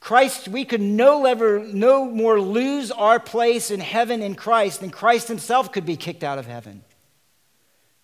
Christ, 0.00 0.48
we 0.48 0.64
could 0.64 0.80
no, 0.80 1.20
lever, 1.20 1.58
no 1.66 2.06
more 2.06 2.40
lose 2.40 2.92
our 2.92 3.20
place 3.20 3.70
in 3.70 3.80
heaven 3.80 4.22
in 4.22 4.36
Christ 4.36 4.80
than 4.80 4.88
Christ 4.88 5.28
himself 5.28 5.70
could 5.70 5.84
be 5.84 5.96
kicked 5.96 6.24
out 6.24 6.38
of 6.38 6.46
heaven, 6.46 6.82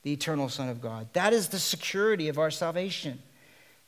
the 0.03 0.13
eternal 0.13 0.51
Son 0.51 0.69
of 0.69 0.83
God. 0.83 1.09
That 1.15 1.33
is 1.33 1.49
the 1.49 1.59
security 1.59 2.29
of 2.29 2.39
our 2.39 2.51
salvation. 2.51 3.23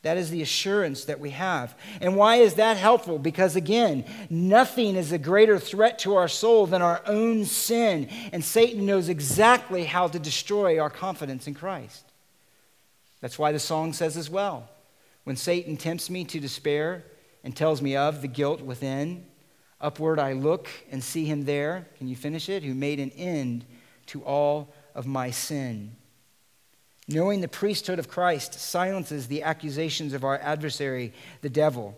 That 0.03 0.17
is 0.17 0.31
the 0.31 0.43
assurance 0.43 1.05
that 1.05 1.21
we 1.21 1.31
have. 1.31 1.77
And 2.01 2.17
why 2.17 2.37
is 2.37 2.55
that 2.55 2.77
helpful? 2.77 3.19
Because 3.19 3.55
again, 3.55 4.05
nothing 4.29 4.97
is 4.97 5.13
a 5.13 5.19
greater 5.19 5.59
threat 5.59 6.01
to 6.01 6.17
our 6.17 6.27
soul 6.27 6.67
than 6.67 6.83
our 6.83 7.01
own 7.07 7.45
sin. 7.45 8.09
And 8.33 8.45
Satan 8.45 8.85
knows 8.85 9.09
exactly 9.09 9.85
how 9.85 10.09
to 10.09 10.19
destroy 10.19 10.81
our 10.81 10.91
confidence 10.91 11.47
in 11.47 11.55
Christ. 11.55 12.05
That's 13.21 13.39
why 13.39 13.53
the 13.53 13.61
song 13.61 13.93
says 13.93 14.17
as 14.17 14.29
well 14.29 14.69
when 15.25 15.37
Satan 15.37 15.77
tempts 15.77 16.11
me 16.11 16.25
to 16.25 16.41
despair 16.41 17.05
and 17.45 17.55
tells 17.55 17.81
me 17.81 17.97
of 17.97 18.23
the 18.23 18.29
guilt 18.29 18.61
within, 18.61 19.25
upward 19.81 20.19
I 20.19 20.33
look 20.33 20.69
and 20.91 21.03
see 21.03 21.25
him 21.25 21.45
there. 21.45 21.87
Can 21.99 22.09
you 22.09 22.17
finish 22.17 22.49
it? 22.49 22.65
Who 22.65 22.75
made 22.75 22.99
an 22.99 23.11
end 23.11 23.65
to 24.07 24.25
all 24.25 24.75
of 24.95 25.07
my 25.07 25.31
sin. 25.31 25.97
Knowing 27.09 27.41
the 27.41 27.49
priesthood 27.49 27.99
of 27.99 28.09
Christ 28.09 28.55
silences 28.55 29.27
the 29.27 29.43
accusations 29.43 30.13
of 30.13 30.25
our 30.25 30.39
adversary, 30.39 31.13
the 31.41 31.51
devil. 31.51 31.97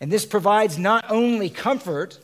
And 0.00 0.10
this 0.10 0.26
provides 0.26 0.78
not 0.78 1.04
only 1.08 1.48
comfort 1.48 2.18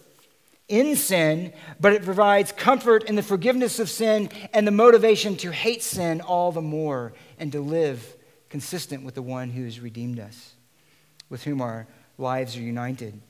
in 0.69 0.97
sin, 0.97 1.53
but 1.81 1.93
it 1.93 2.05
provides 2.05 2.53
comfort 2.53 3.05
in 3.05 3.15
the 3.15 3.23
forgiveness 3.23 3.79
of 3.79 3.91
sin 3.91 4.31
and 4.53 4.67
the 4.67 4.73
motivation 4.73 5.37
to 5.37 5.53
hate 5.53 5.83
sin 5.83 6.21
all 6.21 6.51
the 6.51 6.61
more 6.61 7.13
and 7.39 7.53
to 7.53 7.61
live 7.61 8.17
consistent 8.49 9.05
with 9.05 9.15
the 9.15 9.23
one 9.23 9.51
who 9.51 9.65
has 9.65 9.81
redeemed 9.81 10.19
us, 10.19 10.55
with 11.29 11.45
whom 11.45 11.61
our 11.61 11.87
lives 12.19 12.57
are 12.57 12.63
united. 12.63 13.21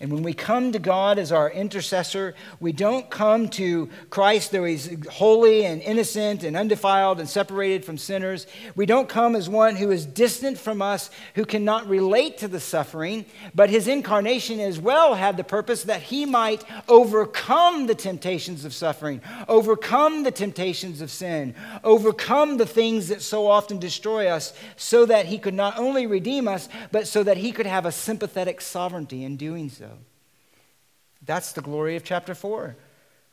And 0.00 0.12
when 0.12 0.24
we 0.24 0.34
come 0.34 0.72
to 0.72 0.80
God 0.80 1.20
as 1.20 1.30
our 1.30 1.48
intercessor, 1.48 2.34
we 2.58 2.72
don't 2.72 3.08
come 3.08 3.48
to 3.50 3.88
Christ, 4.10 4.50
though 4.50 4.64
he's 4.64 4.90
holy 5.08 5.64
and 5.64 5.80
innocent 5.80 6.42
and 6.42 6.56
undefiled 6.56 7.20
and 7.20 7.28
separated 7.28 7.84
from 7.84 7.96
sinners. 7.96 8.48
We 8.74 8.86
don't 8.86 9.08
come 9.08 9.36
as 9.36 9.48
one 9.48 9.76
who 9.76 9.92
is 9.92 10.04
distant 10.04 10.58
from 10.58 10.82
us, 10.82 11.10
who 11.36 11.44
cannot 11.44 11.88
relate 11.88 12.38
to 12.38 12.48
the 12.48 12.58
suffering, 12.58 13.24
but 13.54 13.70
his 13.70 13.86
incarnation 13.86 14.58
as 14.58 14.80
well 14.80 15.14
had 15.14 15.36
the 15.36 15.44
purpose 15.44 15.84
that 15.84 16.02
he 16.02 16.26
might 16.26 16.64
overcome 16.88 17.86
the 17.86 17.94
temptations 17.94 18.64
of 18.64 18.74
suffering, 18.74 19.22
overcome 19.46 20.24
the 20.24 20.32
temptations 20.32 21.00
of 21.02 21.10
sin, 21.10 21.54
overcome 21.84 22.56
the 22.56 22.66
things 22.66 23.08
that 23.08 23.22
so 23.22 23.46
often 23.46 23.78
destroy 23.78 24.26
us, 24.26 24.54
so 24.76 25.06
that 25.06 25.26
he 25.26 25.38
could 25.38 25.54
not 25.54 25.78
only 25.78 26.06
redeem 26.06 26.48
us, 26.48 26.68
but 26.90 27.06
so 27.06 27.22
that 27.22 27.36
he 27.36 27.52
could 27.52 27.66
have 27.66 27.86
a 27.86 27.92
sympathetic 27.92 28.60
sovereignty 28.60 29.24
in 29.24 29.36
doing 29.36 29.70
so. 29.70 29.93
That's 31.26 31.52
the 31.52 31.62
glory 31.62 31.96
of 31.96 32.04
chapter 32.04 32.34
4. 32.34 32.76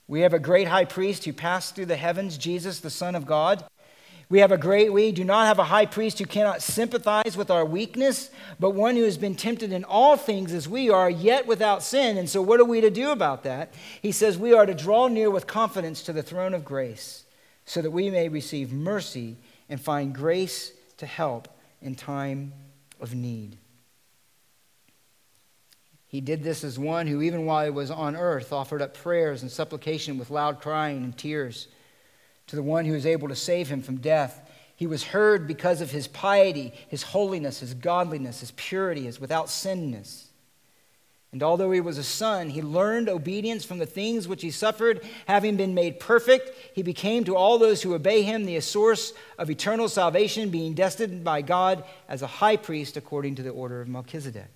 We 0.08 0.22
have 0.22 0.34
a 0.34 0.40
great 0.40 0.68
high 0.68 0.86
priest 0.86 1.26
who 1.26 1.34
passed 1.34 1.76
through 1.76 1.88
the 1.88 1.96
heavens, 1.96 2.38
Jesus, 2.38 2.80
the 2.80 2.90
Son 2.90 3.16
of 3.16 3.26
God. 3.26 3.64
We 4.30 4.40
have 4.40 4.54
a 4.54 4.58
great, 4.58 4.94
we 4.94 5.12
do 5.12 5.26
not 5.26 5.48
have 5.48 5.60
a 5.60 5.66
high 5.66 5.86
priest 5.86 6.20
who 6.20 6.26
cannot 6.26 6.62
sympathize 6.62 7.36
with 7.36 7.52
our 7.52 7.66
weakness, 7.66 8.30
but 8.62 8.70
one 8.70 8.96
who 8.96 9.04
has 9.04 9.18
been 9.18 9.36
tempted 9.36 9.74
in 9.74 9.84
all 9.84 10.16
things 10.16 10.54
as 10.54 10.70
we 10.70 10.90
are, 10.90 11.10
yet 11.10 11.48
without 11.48 11.84
sin. 11.84 12.18
And 12.18 12.30
so, 12.30 12.42
what 12.42 12.62
are 12.62 12.66
we 12.66 12.80
to 12.80 12.90
do 12.90 13.12
about 13.12 13.44
that? 13.44 13.74
He 14.02 14.14
says 14.14 14.38
we 14.38 14.54
are 14.54 14.66
to 14.66 14.74
draw 14.74 15.10
near 15.10 15.30
with 15.30 15.48
confidence 15.48 16.02
to 16.04 16.14
the 16.14 16.24
throne 16.24 16.54
of 16.54 16.64
grace 16.64 17.26
so 17.66 17.82
that 17.82 17.92
we 17.92 18.10
may 18.10 18.30
receive 18.30 18.72
mercy 18.72 19.36
and 19.68 19.82
find 19.82 20.16
grace 20.16 20.72
to 20.98 21.06
help 21.06 21.50
in 21.82 21.96
time 21.96 22.54
of 23.02 23.14
need. 23.14 23.58
He 26.12 26.20
did 26.20 26.44
this 26.44 26.66
as 26.66 26.78
one 26.78 27.08
who, 27.08 27.22
even 27.22 27.46
while 27.46 27.64
he 27.64 27.72
was 27.72 27.90
on 27.90 28.18
earth, 28.18 28.52
offered 28.52 28.82
up 28.82 28.94
prayers 28.94 29.44
and 29.44 29.50
supplication 29.50 30.18
with 30.18 30.30
loud 30.30 30.60
crying 30.60 31.06
and 31.06 31.18
tears 31.18 31.70
to 32.48 32.58
the 32.58 32.62
one 32.62 32.84
who 32.84 32.92
was 32.92 33.06
able 33.06 33.30
to 33.30 33.36
save 33.36 33.70
him 33.70 33.82
from 33.82 33.96
death. 33.96 34.52
He 34.76 34.88
was 34.88 35.06
heard 35.06 35.48
because 35.48 35.80
of 35.80 35.92
his 35.92 36.10
piety, 36.10 36.74
his 36.90 37.02
holiness, 37.02 37.62
his 37.62 37.74
godliness, 37.74 38.42
his 38.42 38.52
purity, 38.52 39.04
his 39.04 39.22
without 39.22 39.50
sinness. 39.50 40.28
And 41.32 41.42
although 41.42 41.72
he 41.72 41.80
was 41.80 41.98
a 41.98 42.04
son, 42.04 42.50
he 42.50 42.62
learned 42.62 43.08
obedience 43.08 43.64
from 43.64 43.78
the 43.78 43.86
things 43.86 44.28
which 44.28 44.42
he 44.42 44.52
suffered. 44.52 45.00
Having 45.28 45.56
been 45.56 45.74
made 45.74 45.98
perfect, 46.02 46.76
he 46.76 46.84
became 46.84 47.24
to 47.24 47.38
all 47.38 47.58
those 47.58 47.82
who 47.82 47.94
obey 47.94 48.24
him 48.24 48.44
the 48.44 48.60
source 48.60 49.14
of 49.38 49.50
eternal 49.50 49.88
salvation, 49.88 50.50
being 50.50 50.74
destined 50.74 51.24
by 51.24 51.42
God 51.42 51.86
as 52.10 52.22
a 52.22 52.28
high 52.28 52.58
priest 52.58 52.98
according 52.98 53.36
to 53.36 53.44
the 53.44 53.52
order 53.52 53.80
of 53.80 53.88
Melchizedek. 53.88 54.50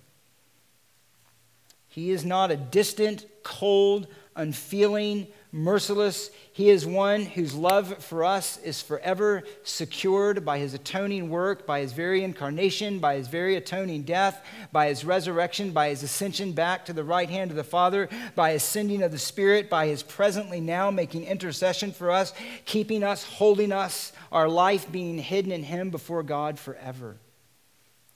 He 1.96 2.10
is 2.10 2.26
not 2.26 2.50
a 2.50 2.58
distant, 2.58 3.24
cold, 3.42 4.06
unfeeling, 4.36 5.28
merciless. 5.50 6.30
He 6.52 6.68
is 6.68 6.84
one 6.84 7.24
whose 7.24 7.54
love 7.54 8.04
for 8.04 8.22
us 8.22 8.58
is 8.58 8.82
forever 8.82 9.44
secured 9.62 10.44
by 10.44 10.58
his 10.58 10.74
atoning 10.74 11.30
work, 11.30 11.66
by 11.66 11.80
his 11.80 11.94
very 11.94 12.22
incarnation, 12.22 12.98
by 12.98 13.14
his 13.14 13.28
very 13.28 13.56
atoning 13.56 14.02
death, 14.02 14.44
by 14.72 14.88
his 14.88 15.06
resurrection, 15.06 15.70
by 15.70 15.88
his 15.88 16.02
ascension 16.02 16.52
back 16.52 16.84
to 16.84 16.92
the 16.92 17.02
right 17.02 17.30
hand 17.30 17.50
of 17.50 17.56
the 17.56 17.64
Father, 17.64 18.10
by 18.34 18.52
his 18.52 18.62
sending 18.62 19.02
of 19.02 19.10
the 19.10 19.18
Spirit, 19.18 19.70
by 19.70 19.86
his 19.86 20.02
presently 20.02 20.60
now 20.60 20.90
making 20.90 21.24
intercession 21.24 21.92
for 21.92 22.10
us, 22.10 22.34
keeping 22.66 23.02
us, 23.02 23.24
holding 23.24 23.72
us, 23.72 24.12
our 24.30 24.50
life 24.50 24.92
being 24.92 25.16
hidden 25.16 25.50
in 25.50 25.62
him 25.62 25.88
before 25.88 26.22
God 26.22 26.58
forever. 26.58 27.16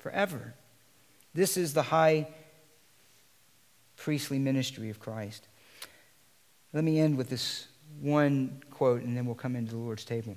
Forever. 0.00 0.52
This 1.32 1.56
is 1.56 1.72
the 1.72 1.84
high 1.84 2.28
priestly 4.00 4.38
ministry 4.38 4.88
of 4.90 4.98
Christ. 4.98 5.46
Let 6.72 6.84
me 6.84 6.98
end 6.98 7.18
with 7.18 7.28
this 7.28 7.68
one 8.00 8.62
quote, 8.70 9.02
and 9.02 9.16
then 9.16 9.26
we'll 9.26 9.34
come 9.34 9.54
into 9.54 9.72
the 9.72 9.78
Lord's 9.78 10.04
table. 10.04 10.36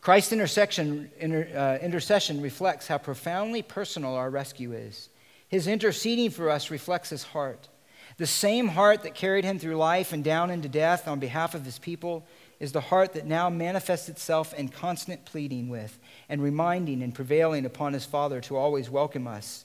Christ's 0.00 0.32
inter, 0.32 1.48
uh, 1.54 1.84
intercession 1.84 2.40
reflects 2.40 2.88
how 2.88 2.98
profoundly 2.98 3.62
personal 3.62 4.14
our 4.14 4.30
rescue 4.30 4.72
is. 4.72 5.10
His 5.48 5.66
interceding 5.66 6.30
for 6.30 6.50
us 6.50 6.70
reflects 6.70 7.10
his 7.10 7.22
heart. 7.22 7.68
The 8.16 8.26
same 8.26 8.68
heart 8.68 9.02
that 9.04 9.14
carried 9.14 9.44
him 9.44 9.58
through 9.58 9.76
life 9.76 10.12
and 10.12 10.24
down 10.24 10.50
into 10.50 10.68
death 10.68 11.06
on 11.06 11.20
behalf 11.20 11.54
of 11.54 11.64
his 11.64 11.78
people 11.78 12.26
is 12.58 12.72
the 12.72 12.80
heart 12.80 13.12
that 13.12 13.26
now 13.26 13.48
manifests 13.48 14.08
itself 14.08 14.52
in 14.54 14.68
constant 14.68 15.24
pleading 15.24 15.68
with 15.68 15.98
and 16.28 16.42
reminding 16.42 17.02
and 17.02 17.14
prevailing 17.14 17.64
upon 17.64 17.92
his 17.92 18.06
Father 18.06 18.40
to 18.42 18.56
always 18.56 18.90
welcome 18.90 19.26
us. 19.26 19.64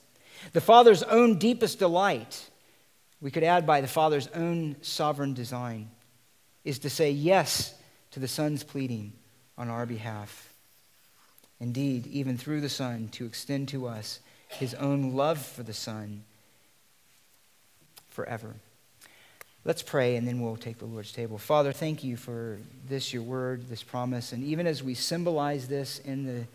The 0.52 0.60
Father's 0.60 1.02
own 1.02 1.38
deepest 1.38 1.78
delight 1.78 2.50
we 3.20 3.30
could 3.30 3.44
add 3.44 3.66
by 3.66 3.80
the 3.80 3.88
Father's 3.88 4.28
own 4.28 4.76
sovereign 4.82 5.34
design, 5.34 5.90
is 6.64 6.78
to 6.80 6.90
say 6.90 7.10
yes 7.10 7.74
to 8.10 8.20
the 8.20 8.28
Son's 8.28 8.62
pleading 8.62 9.12
on 9.56 9.68
our 9.68 9.86
behalf. 9.86 10.52
Indeed, 11.58 12.06
even 12.08 12.36
through 12.36 12.60
the 12.60 12.68
Son, 12.68 13.08
to 13.12 13.24
extend 13.24 13.68
to 13.68 13.86
us 13.86 14.20
his 14.48 14.74
own 14.74 15.14
love 15.14 15.38
for 15.38 15.62
the 15.62 15.72
Son 15.72 16.24
forever. 18.10 18.54
Let's 19.64 19.82
pray 19.82 20.16
and 20.16 20.28
then 20.28 20.40
we'll 20.40 20.56
take 20.56 20.78
the 20.78 20.84
Lord's 20.84 21.12
table. 21.12 21.38
Father, 21.38 21.72
thank 21.72 22.04
you 22.04 22.16
for 22.16 22.58
this, 22.88 23.12
your 23.12 23.22
word, 23.22 23.68
this 23.68 23.82
promise. 23.82 24.32
And 24.32 24.44
even 24.44 24.66
as 24.66 24.82
we 24.82 24.94
symbolize 24.94 25.66
this 25.66 25.98
in 26.00 26.26
the, 26.26 26.46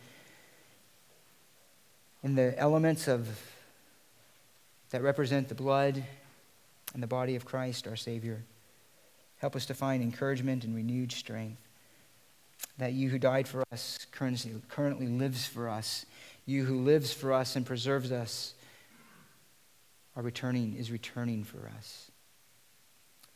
in 2.23 2.35
the 2.35 2.57
elements 2.57 3.07
of, 3.07 3.27
that 4.91 5.01
represent 5.01 5.49
the 5.49 5.55
blood 5.55 6.03
and 6.93 7.01
the 7.01 7.07
body 7.07 7.35
of 7.35 7.45
Christ, 7.45 7.87
our 7.87 7.95
Savior. 7.95 8.43
Help 9.37 9.55
us 9.55 9.65
to 9.65 9.73
find 9.73 10.03
encouragement 10.03 10.63
and 10.63 10.75
renewed 10.75 11.11
strength. 11.11 11.61
That 12.77 12.93
you 12.93 13.09
who 13.09 13.17
died 13.17 13.47
for 13.47 13.63
us 13.71 14.05
currently, 14.11 15.07
lives 15.07 15.47
for 15.47 15.67
us. 15.67 16.05
You 16.45 16.65
who 16.65 16.81
lives 16.83 17.11
for 17.11 17.33
us 17.33 17.55
and 17.55 17.65
preserves 17.65 18.11
us 18.11 18.53
are 20.15 20.23
returning, 20.23 20.75
is 20.75 20.91
returning 20.91 21.43
for 21.43 21.71
us. 21.77 22.11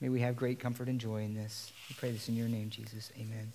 May 0.02 0.10
we 0.10 0.20
have 0.20 0.36
great 0.36 0.60
comfort 0.60 0.90
and 0.90 1.00
joy 1.00 1.24
in 1.24 1.34
this. 1.34 1.72
We 1.90 1.96
pray 1.96 2.12
this 2.12 2.28
in 2.28 2.36
your 2.36 2.50
name, 2.50 2.70
Jesus. 2.70 3.12
Amen. 3.18 3.52